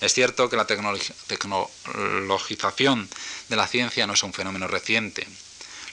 Es 0.00 0.14
cierto 0.14 0.48
que 0.48 0.54
la 0.54 0.68
tecnologización 0.68 3.08
de 3.48 3.56
la 3.56 3.66
ciencia 3.66 4.06
no 4.06 4.12
es 4.12 4.22
un 4.22 4.32
fenómeno 4.32 4.68
reciente. 4.68 5.26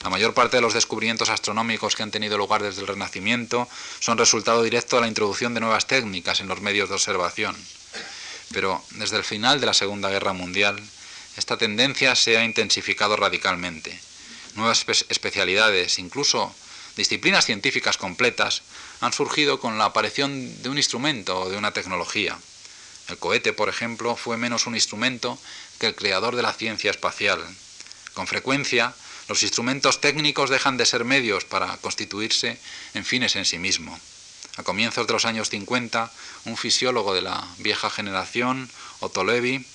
La 0.04 0.10
mayor 0.10 0.34
parte 0.34 0.58
de 0.58 0.62
los 0.62 0.72
descubrimientos 0.72 1.30
astronómicos 1.30 1.96
que 1.96 2.04
han 2.04 2.12
tenido 2.12 2.38
lugar 2.38 2.62
desde 2.62 2.82
el 2.82 2.86
Renacimiento 2.86 3.68
son 3.98 4.18
resultado 4.18 4.62
directo 4.62 4.94
de 4.94 5.02
la 5.02 5.08
introducción 5.08 5.52
de 5.52 5.58
nuevas 5.58 5.88
técnicas 5.88 6.38
en 6.38 6.46
los 6.46 6.60
medios 6.60 6.88
de 6.88 6.94
observación. 6.94 7.56
Pero 8.56 8.82
desde 8.92 9.18
el 9.18 9.22
final 9.22 9.60
de 9.60 9.66
la 9.66 9.74
Segunda 9.74 10.08
Guerra 10.08 10.32
Mundial, 10.32 10.82
esta 11.36 11.58
tendencia 11.58 12.14
se 12.14 12.38
ha 12.38 12.44
intensificado 12.46 13.14
radicalmente. 13.14 14.00
Nuevas 14.54 14.86
especialidades, 15.10 15.98
incluso 15.98 16.54
disciplinas 16.96 17.44
científicas 17.44 17.98
completas, 17.98 18.62
han 19.02 19.12
surgido 19.12 19.60
con 19.60 19.76
la 19.76 19.84
aparición 19.84 20.62
de 20.62 20.70
un 20.70 20.78
instrumento 20.78 21.38
o 21.38 21.50
de 21.50 21.58
una 21.58 21.72
tecnología. 21.72 22.38
El 23.10 23.18
cohete, 23.18 23.52
por 23.52 23.68
ejemplo, 23.68 24.16
fue 24.16 24.38
menos 24.38 24.66
un 24.66 24.74
instrumento 24.74 25.38
que 25.78 25.88
el 25.88 25.94
creador 25.94 26.34
de 26.34 26.40
la 26.40 26.54
ciencia 26.54 26.90
espacial. 26.90 27.44
Con 28.14 28.26
frecuencia, 28.26 28.94
los 29.28 29.42
instrumentos 29.42 30.00
técnicos 30.00 30.48
dejan 30.48 30.78
de 30.78 30.86
ser 30.86 31.04
medios 31.04 31.44
para 31.44 31.76
constituirse 31.76 32.58
en 32.94 33.04
fines 33.04 33.36
en 33.36 33.44
sí 33.44 33.58
mismos. 33.58 34.15
A 34.56 34.62
comienzos 34.62 35.06
de 35.06 35.12
los 35.12 35.26
años 35.26 35.50
50, 35.50 36.10
un 36.46 36.56
fisiólogo 36.56 37.12
de 37.12 37.20
la 37.20 37.46
vieja 37.58 37.90
generación, 37.90 38.70
Otto 39.00 39.22
Levy, 39.22 39.66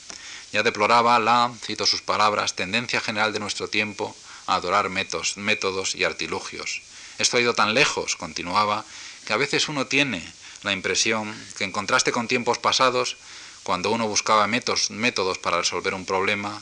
ya 0.52 0.64
deploraba 0.64 1.20
la, 1.20 1.52
cito 1.64 1.86
sus 1.86 2.02
palabras, 2.02 2.56
tendencia 2.56 3.00
general 3.00 3.32
de 3.32 3.40
nuestro 3.40 3.68
tiempo 3.68 4.16
a 4.48 4.56
adorar 4.56 4.90
métodos, 4.90 5.96
y 5.96 6.04
artilugios. 6.04 6.82
Esto 7.20 7.38
ha 7.38 7.42
ido 7.42 7.54
tan 7.54 7.76
lejos, 7.76 8.16
continuaba, 8.16 8.84
que 9.28 9.34
a 9.34 9.38
veces 9.38 9.70
uno 9.70 9.86
tiene 9.86 10.26
la 10.64 10.74
impresión 10.74 11.32
que 11.60 11.64
en 11.64 11.72
contraste 11.72 12.12
con 12.12 12.28
tiempos 12.28 12.58
pasados, 12.58 13.18
cuando 13.62 13.92
uno 13.92 14.08
buscaba 14.08 14.48
métodos 14.48 15.38
para 15.38 15.58
resolver 15.58 15.94
un 15.94 16.08
problema, 16.08 16.60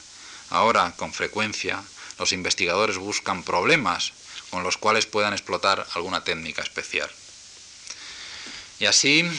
ahora, 0.49 0.93
con 0.97 1.13
frecuencia, 1.13 1.81
los 2.19 2.33
investigadores 2.33 2.97
buscan 2.97 3.43
problemas 3.43 4.11
con 4.49 4.63
los 4.63 4.75
cuales 4.75 5.05
puedan 5.05 5.31
explotar 5.31 5.87
alguna 5.93 6.25
técnica 6.25 6.61
especial. 6.61 7.09
Y 8.79 8.85
así 8.85 9.29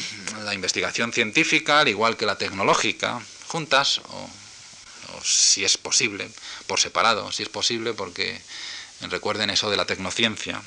la 0.44 0.54
investigación 0.54 1.12
científica, 1.12 1.80
al 1.80 1.88
igual 1.88 2.16
que 2.16 2.26
la 2.26 2.36
tecnológica, 2.36 3.20
juntas, 3.48 4.00
o, 4.08 4.30
si 5.24 5.64
es 5.64 5.78
posible, 5.78 6.30
por 6.66 6.78
separado, 6.78 7.32
si 7.32 7.42
es 7.42 7.48
posible, 7.48 7.94
porque 7.94 8.40
recuerden 9.08 9.50
eso 9.50 9.70
de 9.70 9.76
la 9.76 9.86
tecnociencia. 9.86 10.62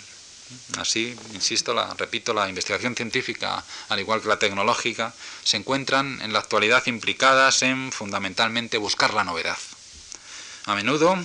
Así, 0.77 1.15
insisto, 1.33 1.73
la, 1.73 1.93
repito, 1.93 2.33
la 2.33 2.49
investigación 2.49 2.95
científica, 2.95 3.63
al 3.89 3.99
igual 3.99 4.21
que 4.21 4.27
la 4.27 4.39
tecnológica, 4.39 5.13
se 5.43 5.57
encuentran 5.57 6.21
en 6.21 6.33
la 6.33 6.39
actualidad 6.39 6.85
implicadas 6.87 7.61
en 7.63 7.91
fundamentalmente 7.91 8.77
buscar 8.77 9.13
la 9.13 9.23
novedad. 9.23 9.57
A 10.65 10.75
menudo, 10.75 11.17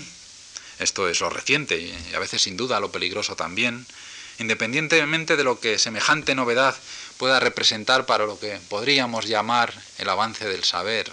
esto 0.79 1.09
es 1.09 1.21
lo 1.21 1.31
reciente 1.31 1.79
y 1.81 2.15
a 2.15 2.19
veces 2.19 2.43
sin 2.43 2.57
duda 2.57 2.81
lo 2.81 2.93
peligroso 2.93 3.37
también, 3.37 3.87
independientemente 4.39 5.37
de 5.37 5.45
lo 5.45 5.61
que 5.61 5.79
semejante 5.79 6.35
novedad 6.35 6.75
pueda 7.17 7.41
representar 7.41 8.07
para 8.07 8.27
lo 8.27 8.39
que 8.39 8.59
podríamos 8.69 9.27
llamar 9.27 9.75
el 9.99 10.09
avance 10.09 10.49
del 10.49 10.65
saber, 10.65 11.11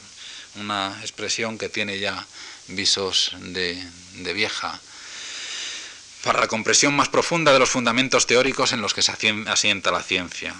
una 0.55 0.97
expresión 1.01 1.57
que 1.57 1.69
tiene 1.69 1.99
ya 1.99 2.25
visos 2.67 3.31
de, 3.39 3.83
vieja, 4.33 4.79
para 6.23 6.39
la 6.39 6.47
compresión 6.47 6.95
más 6.95 7.09
profunda 7.09 7.51
de 7.51 7.59
los 7.59 7.69
fundamentos 7.69 8.27
teóricos 8.27 8.71
en 8.71 8.81
los 8.81 8.93
que 8.93 9.01
se 9.01 9.11
asienta 9.47 9.91
la 9.91 10.03
ciencia. 10.03 10.55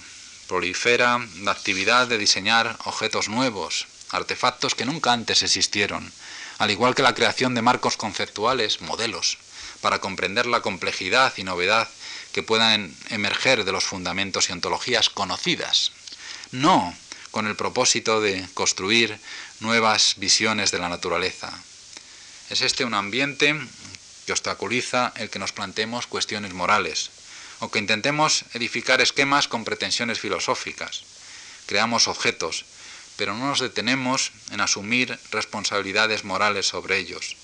Prolifera 0.47 1.20
la 1.41 1.51
actividad 1.51 2.07
de 2.07 2.20
diseñar 2.20 2.78
objetos 2.86 3.30
nuevos, 3.30 3.88
artefactos 4.11 4.76
que 4.76 4.86
nunca 4.86 5.11
antes 5.11 5.41
existieron, 5.41 6.11
al 6.59 6.72
igual 6.72 6.93
que 6.93 7.01
la 7.01 7.16
creación 7.16 7.55
de 7.55 7.63
marcos 7.63 7.97
conceptuales, 7.97 8.82
modelos, 8.82 9.38
para 9.82 9.99
comprender 9.99 10.45
la 10.45 10.61
complejidad 10.61 11.34
y 11.38 11.43
novedad 11.43 11.88
que 12.36 12.44
puedan 12.44 12.94
emerger 13.12 13.64
de 13.64 13.72
los 13.72 13.86
fundamentos 13.86 14.50
y 14.50 14.52
ontologías 14.52 15.10
conocidas. 15.10 15.94
No 16.52 16.94
con 17.32 17.48
el 17.48 17.56
propósito 17.56 18.20
de 18.20 18.46
construir 18.54 19.18
nuevas 19.62 20.16
visiones 20.18 20.70
de 20.70 20.80
la 20.80 20.90
naturaleza. 20.90 21.58
Es 22.50 22.60
este 22.60 22.84
un 22.84 22.94
ambiente 22.94 23.56
que 24.26 24.34
obstaculiza 24.34 25.14
el 25.16 25.30
que 25.30 25.40
nos 25.40 25.54
planteemos 25.54 26.08
cuestiones 26.08 26.52
morales 26.52 27.10
o 27.60 27.72
que 27.72 27.80
intentemos 27.80 28.44
edificar 28.54 29.00
esquemas 29.00 29.48
con 29.48 29.64
pretensiones 29.64 30.20
filosóficas. 30.20 31.04
Creamos 31.68 32.10
objetos, 32.10 32.66
pero 33.16 33.34
no 33.34 33.48
nos 33.48 33.62
detenemos 33.62 34.34
en 34.52 34.60
asumir 34.60 35.18
responsabilidades 35.32 36.26
morales 36.26 36.68
sobre 36.68 36.98
ellos. 36.98 37.38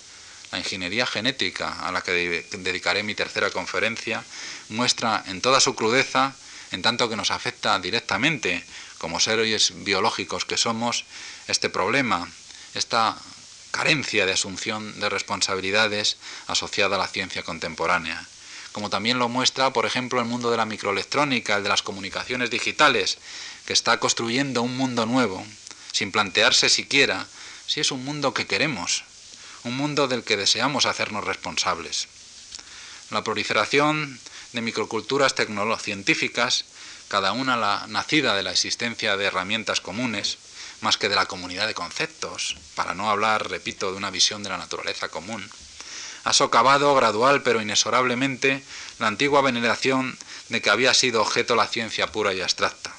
La 0.52 0.60
ingeniería 0.60 1.06
genética, 1.06 1.88
a 1.88 1.92
la 1.92 2.02
que 2.02 2.46
dedicaré 2.52 3.04
mi 3.04 3.16
tercera 3.16 3.52
conferencia, 3.52 4.24
muestra 4.70 5.24
en 5.28 5.40
toda 5.40 5.62
su 5.62 5.76
crudeza, 5.76 6.36
en 6.72 6.82
tanto 6.82 7.10
que 7.10 7.16
nos 7.16 7.32
afecta 7.32 7.80
directamente 7.80 8.64
como 8.98 9.20
seres 9.20 9.74
biológicos 9.84 10.46
que 10.46 10.58
somos, 10.58 11.06
este 11.48 11.70
problema, 11.70 12.30
esta 12.74 13.18
carencia 13.72 14.26
de 14.26 14.34
asunción 14.34 15.00
de 15.00 15.10
responsabilidades 15.10 16.18
asociada 16.48 16.98
a 16.98 17.00
la 17.00 17.08
ciencia 17.08 17.44
contemporánea. 17.44 18.28
Como 18.74 18.90
también 18.90 19.20
lo 19.20 19.28
muestra, 19.28 19.72
por 19.72 19.86
ejemplo, 19.86 20.20
el 20.20 20.28
mundo 20.28 20.52
de 20.52 20.58
la 20.58 20.66
microelectrónica, 20.66 21.58
el 21.58 21.64
de 21.64 21.70
las 21.70 21.82
comunicaciones 21.82 22.50
digitales, 22.50 23.18
que 23.66 23.74
está 23.74 24.00
construyendo 24.00 24.62
un 24.62 24.78
mundo 24.78 25.06
nuevo, 25.06 25.46
sin 25.92 26.12
plantearse 26.12 26.70
siquiera 26.70 27.28
si 27.68 27.80
es 27.80 27.92
un 27.92 28.04
mundo 28.04 28.34
que 28.34 28.48
queremos, 28.48 29.04
un 29.64 29.78
mundo 29.78 30.08
del 30.08 30.24
que 30.24 30.38
deseamos 30.38 30.86
hacernos 30.86 31.24
responsables. 31.24 32.08
La 33.10 33.24
proliferación 33.24 34.20
de 34.54 34.62
microculturas 34.62 35.36
tecnocientíficas, 35.36 36.66
cada 37.08 37.32
una 37.32 37.58
la 37.58 37.86
nacida 37.88 38.36
de 38.36 38.44
la 38.44 38.52
existencia 38.52 39.18
de 39.18 39.26
herramientas 39.26 39.82
comunes, 39.82 40.38
más 40.82 40.98
que 40.98 41.10
de 41.10 41.16
la 41.16 41.28
comunidad 41.28 41.68
de 41.68 41.74
conceptos, 41.74 42.58
para 42.76 42.96
no 42.96 43.10
hablar, 43.10 43.50
repito, 43.50 43.92
de 43.92 43.98
una 43.98 44.10
visión 44.10 44.44
de 44.44 44.50
la 44.50 44.58
naturaleza 44.58 45.10
común, 45.10 45.48
ha 46.24 46.34
socavado 46.34 46.94
gradual 46.96 47.42
pero 47.42 47.62
inexorablemente 47.62 48.64
la 49.00 49.08
antigua 49.08 49.42
veneración 49.42 50.18
de 50.50 50.62
que 50.62 50.70
había 50.70 50.94
sido 50.94 51.22
objeto 51.22 51.56
la 51.56 51.68
ciencia 51.68 52.12
pura 52.12 52.34
y 52.34 52.42
abstracta. 52.42 52.94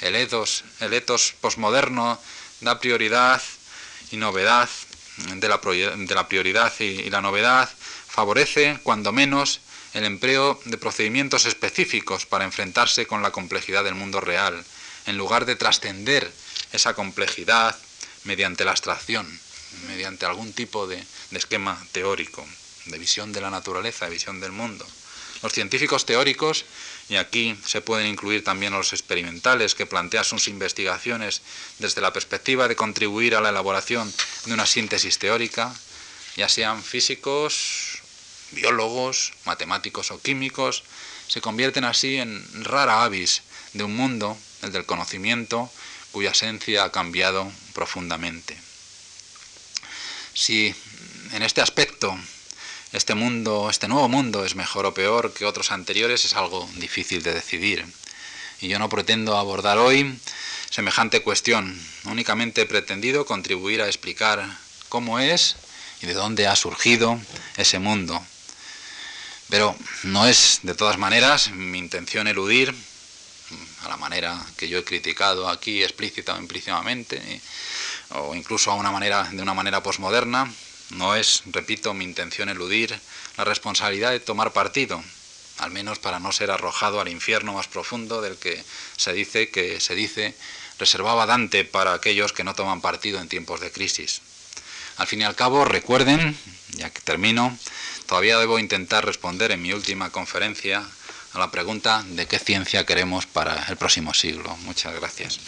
El 0.00 0.16
ethos, 0.16 0.64
el 0.80 0.92
etos 0.94 1.34
posmoderno 1.40 2.18
da 2.60 2.80
prioridad 2.80 3.40
y 4.10 4.16
novedad, 4.16 4.68
de 5.16 5.48
la, 5.48 5.58
de 5.58 6.14
la 6.14 6.28
prioridad 6.28 6.72
y, 6.78 7.10
la 7.10 7.20
novedad, 7.20 7.68
favorece, 8.08 8.78
cuando 8.82 9.12
menos, 9.12 9.60
el 9.94 10.04
empleo 10.04 10.60
de 10.64 10.78
procedimientos 10.78 11.44
específicos 11.44 12.24
para 12.26 12.44
enfrentarse 12.44 13.06
con 13.06 13.22
la 13.22 13.30
complejidad 13.30 13.84
del 13.84 13.94
mundo 13.94 14.20
real, 14.20 14.64
en 15.06 15.18
lugar 15.18 15.44
de 15.44 15.56
trascender 15.56 16.32
esa 16.72 16.94
complejidad 16.94 17.76
mediante 18.24 18.64
la 18.64 18.70
abstracción, 18.70 19.26
mediante 19.88 20.24
algún 20.24 20.52
tipo 20.52 20.86
de, 20.86 21.04
de 21.30 21.38
esquema 21.38 21.78
teórico, 21.92 22.46
de 22.86 22.98
visión 22.98 23.32
de 23.32 23.40
la 23.40 23.50
naturaleza, 23.50 24.06
de 24.06 24.12
visión 24.12 24.40
del 24.40 24.52
mundo. 24.52 24.86
Los 25.42 25.52
científicos 25.52 26.06
teóricos, 26.06 26.64
y 27.08 27.16
aquí 27.16 27.56
se 27.66 27.80
pueden 27.80 28.06
incluir 28.06 28.44
también 28.44 28.72
los 28.72 28.92
experimentales 28.92 29.74
que 29.74 29.86
plantean 29.86 30.24
sus 30.24 30.48
investigaciones 30.48 31.42
desde 31.78 32.00
la 32.00 32.12
perspectiva 32.12 32.68
de 32.68 32.76
contribuir 32.76 33.34
a 33.34 33.40
la 33.40 33.50
elaboración 33.50 34.12
de 34.46 34.54
una 34.54 34.66
síntesis 34.66 35.18
teórica, 35.18 35.74
ya 36.36 36.48
sean 36.48 36.82
físicos, 36.82 38.02
biólogos, 38.52 39.32
matemáticos 39.44 40.10
o 40.10 40.20
químicos, 40.20 40.84
se 41.28 41.40
convierten 41.40 41.84
así 41.84 42.16
en 42.16 42.44
rara 42.64 43.04
avis 43.04 43.42
de 43.72 43.84
un 43.84 43.96
mundo, 43.96 44.36
el 44.62 44.72
del 44.72 44.86
conocimiento, 44.86 45.70
cuya 46.12 46.30
esencia 46.30 46.84
ha 46.84 46.92
cambiado 46.92 47.50
profundamente. 47.72 48.58
Si 50.34 50.74
en 51.32 51.42
este 51.42 51.60
aspecto 51.60 52.16
este 52.92 53.14
mundo, 53.14 53.68
este 53.70 53.88
nuevo 53.88 54.08
mundo 54.08 54.44
es 54.44 54.54
mejor 54.54 54.84
o 54.86 54.94
peor 54.94 55.32
que 55.32 55.46
otros 55.46 55.72
anteriores 55.72 56.24
es 56.24 56.34
algo 56.34 56.68
difícil 56.76 57.22
de 57.22 57.32
decidir. 57.32 57.86
Y 58.60 58.68
yo 58.68 58.78
no 58.78 58.88
pretendo 58.88 59.36
abordar 59.36 59.78
hoy 59.78 60.18
semejante 60.70 61.22
cuestión, 61.22 61.78
únicamente 62.04 62.62
he 62.62 62.66
pretendido 62.66 63.26
contribuir 63.26 63.82
a 63.82 63.86
explicar 63.86 64.58
cómo 64.88 65.18
es 65.18 65.56
y 66.02 66.06
de 66.06 66.14
dónde 66.14 66.46
ha 66.46 66.56
surgido 66.56 67.18
ese 67.56 67.78
mundo. 67.78 68.22
Pero 69.48 69.76
no 70.04 70.26
es, 70.26 70.60
de 70.62 70.74
todas 70.74 70.98
maneras, 70.98 71.50
mi 71.50 71.78
intención 71.78 72.26
eludir, 72.26 72.74
a 73.84 73.88
la 73.88 73.96
manera 73.96 74.40
que 74.56 74.68
yo 74.68 74.78
he 74.78 74.84
criticado 74.84 75.48
aquí 75.48 75.82
explícita 75.82 76.34
o 76.34 76.38
implícitamente, 76.38 77.20
o 78.10 78.34
incluso 78.34 78.70
a 78.70 78.74
una 78.74 78.90
manera, 78.90 79.28
de 79.30 79.42
una 79.42 79.54
manera 79.54 79.82
posmoderna, 79.82 80.50
no 80.92 81.14
es, 81.14 81.42
repito, 81.46 81.94
mi 81.94 82.04
intención 82.04 82.48
eludir 82.48 82.98
la 83.36 83.44
responsabilidad 83.44 84.10
de 84.10 84.20
tomar 84.20 84.52
partido, 84.52 85.02
al 85.58 85.70
menos 85.70 85.98
para 85.98 86.18
no 86.18 86.32
ser 86.32 86.50
arrojado 86.50 87.00
al 87.00 87.08
infierno 87.08 87.54
más 87.54 87.68
profundo 87.68 88.20
del 88.20 88.36
que 88.36 88.62
se 88.96 89.12
dice 89.12 89.50
que 89.50 89.80
se 89.80 89.94
dice 89.94 90.34
reservaba 90.78 91.26
Dante 91.26 91.64
para 91.64 91.94
aquellos 91.94 92.32
que 92.32 92.44
no 92.44 92.54
toman 92.54 92.80
partido 92.80 93.20
en 93.20 93.28
tiempos 93.28 93.60
de 93.60 93.70
crisis. 93.70 94.20
Al 94.96 95.06
fin 95.06 95.20
y 95.20 95.24
al 95.24 95.36
cabo, 95.36 95.64
recuerden, 95.64 96.36
ya 96.70 96.90
que 96.90 97.00
termino, 97.00 97.56
todavía 98.06 98.38
debo 98.38 98.58
intentar 98.58 99.04
responder 99.04 99.52
en 99.52 99.62
mi 99.62 99.72
última 99.72 100.10
conferencia 100.10 100.84
a 101.32 101.38
la 101.38 101.50
pregunta 101.50 102.04
de 102.08 102.26
qué 102.26 102.38
ciencia 102.38 102.84
queremos 102.84 103.26
para 103.26 103.64
el 103.68 103.76
próximo 103.76 104.12
siglo. 104.12 104.56
Muchas 104.58 104.94
gracias. 104.94 105.40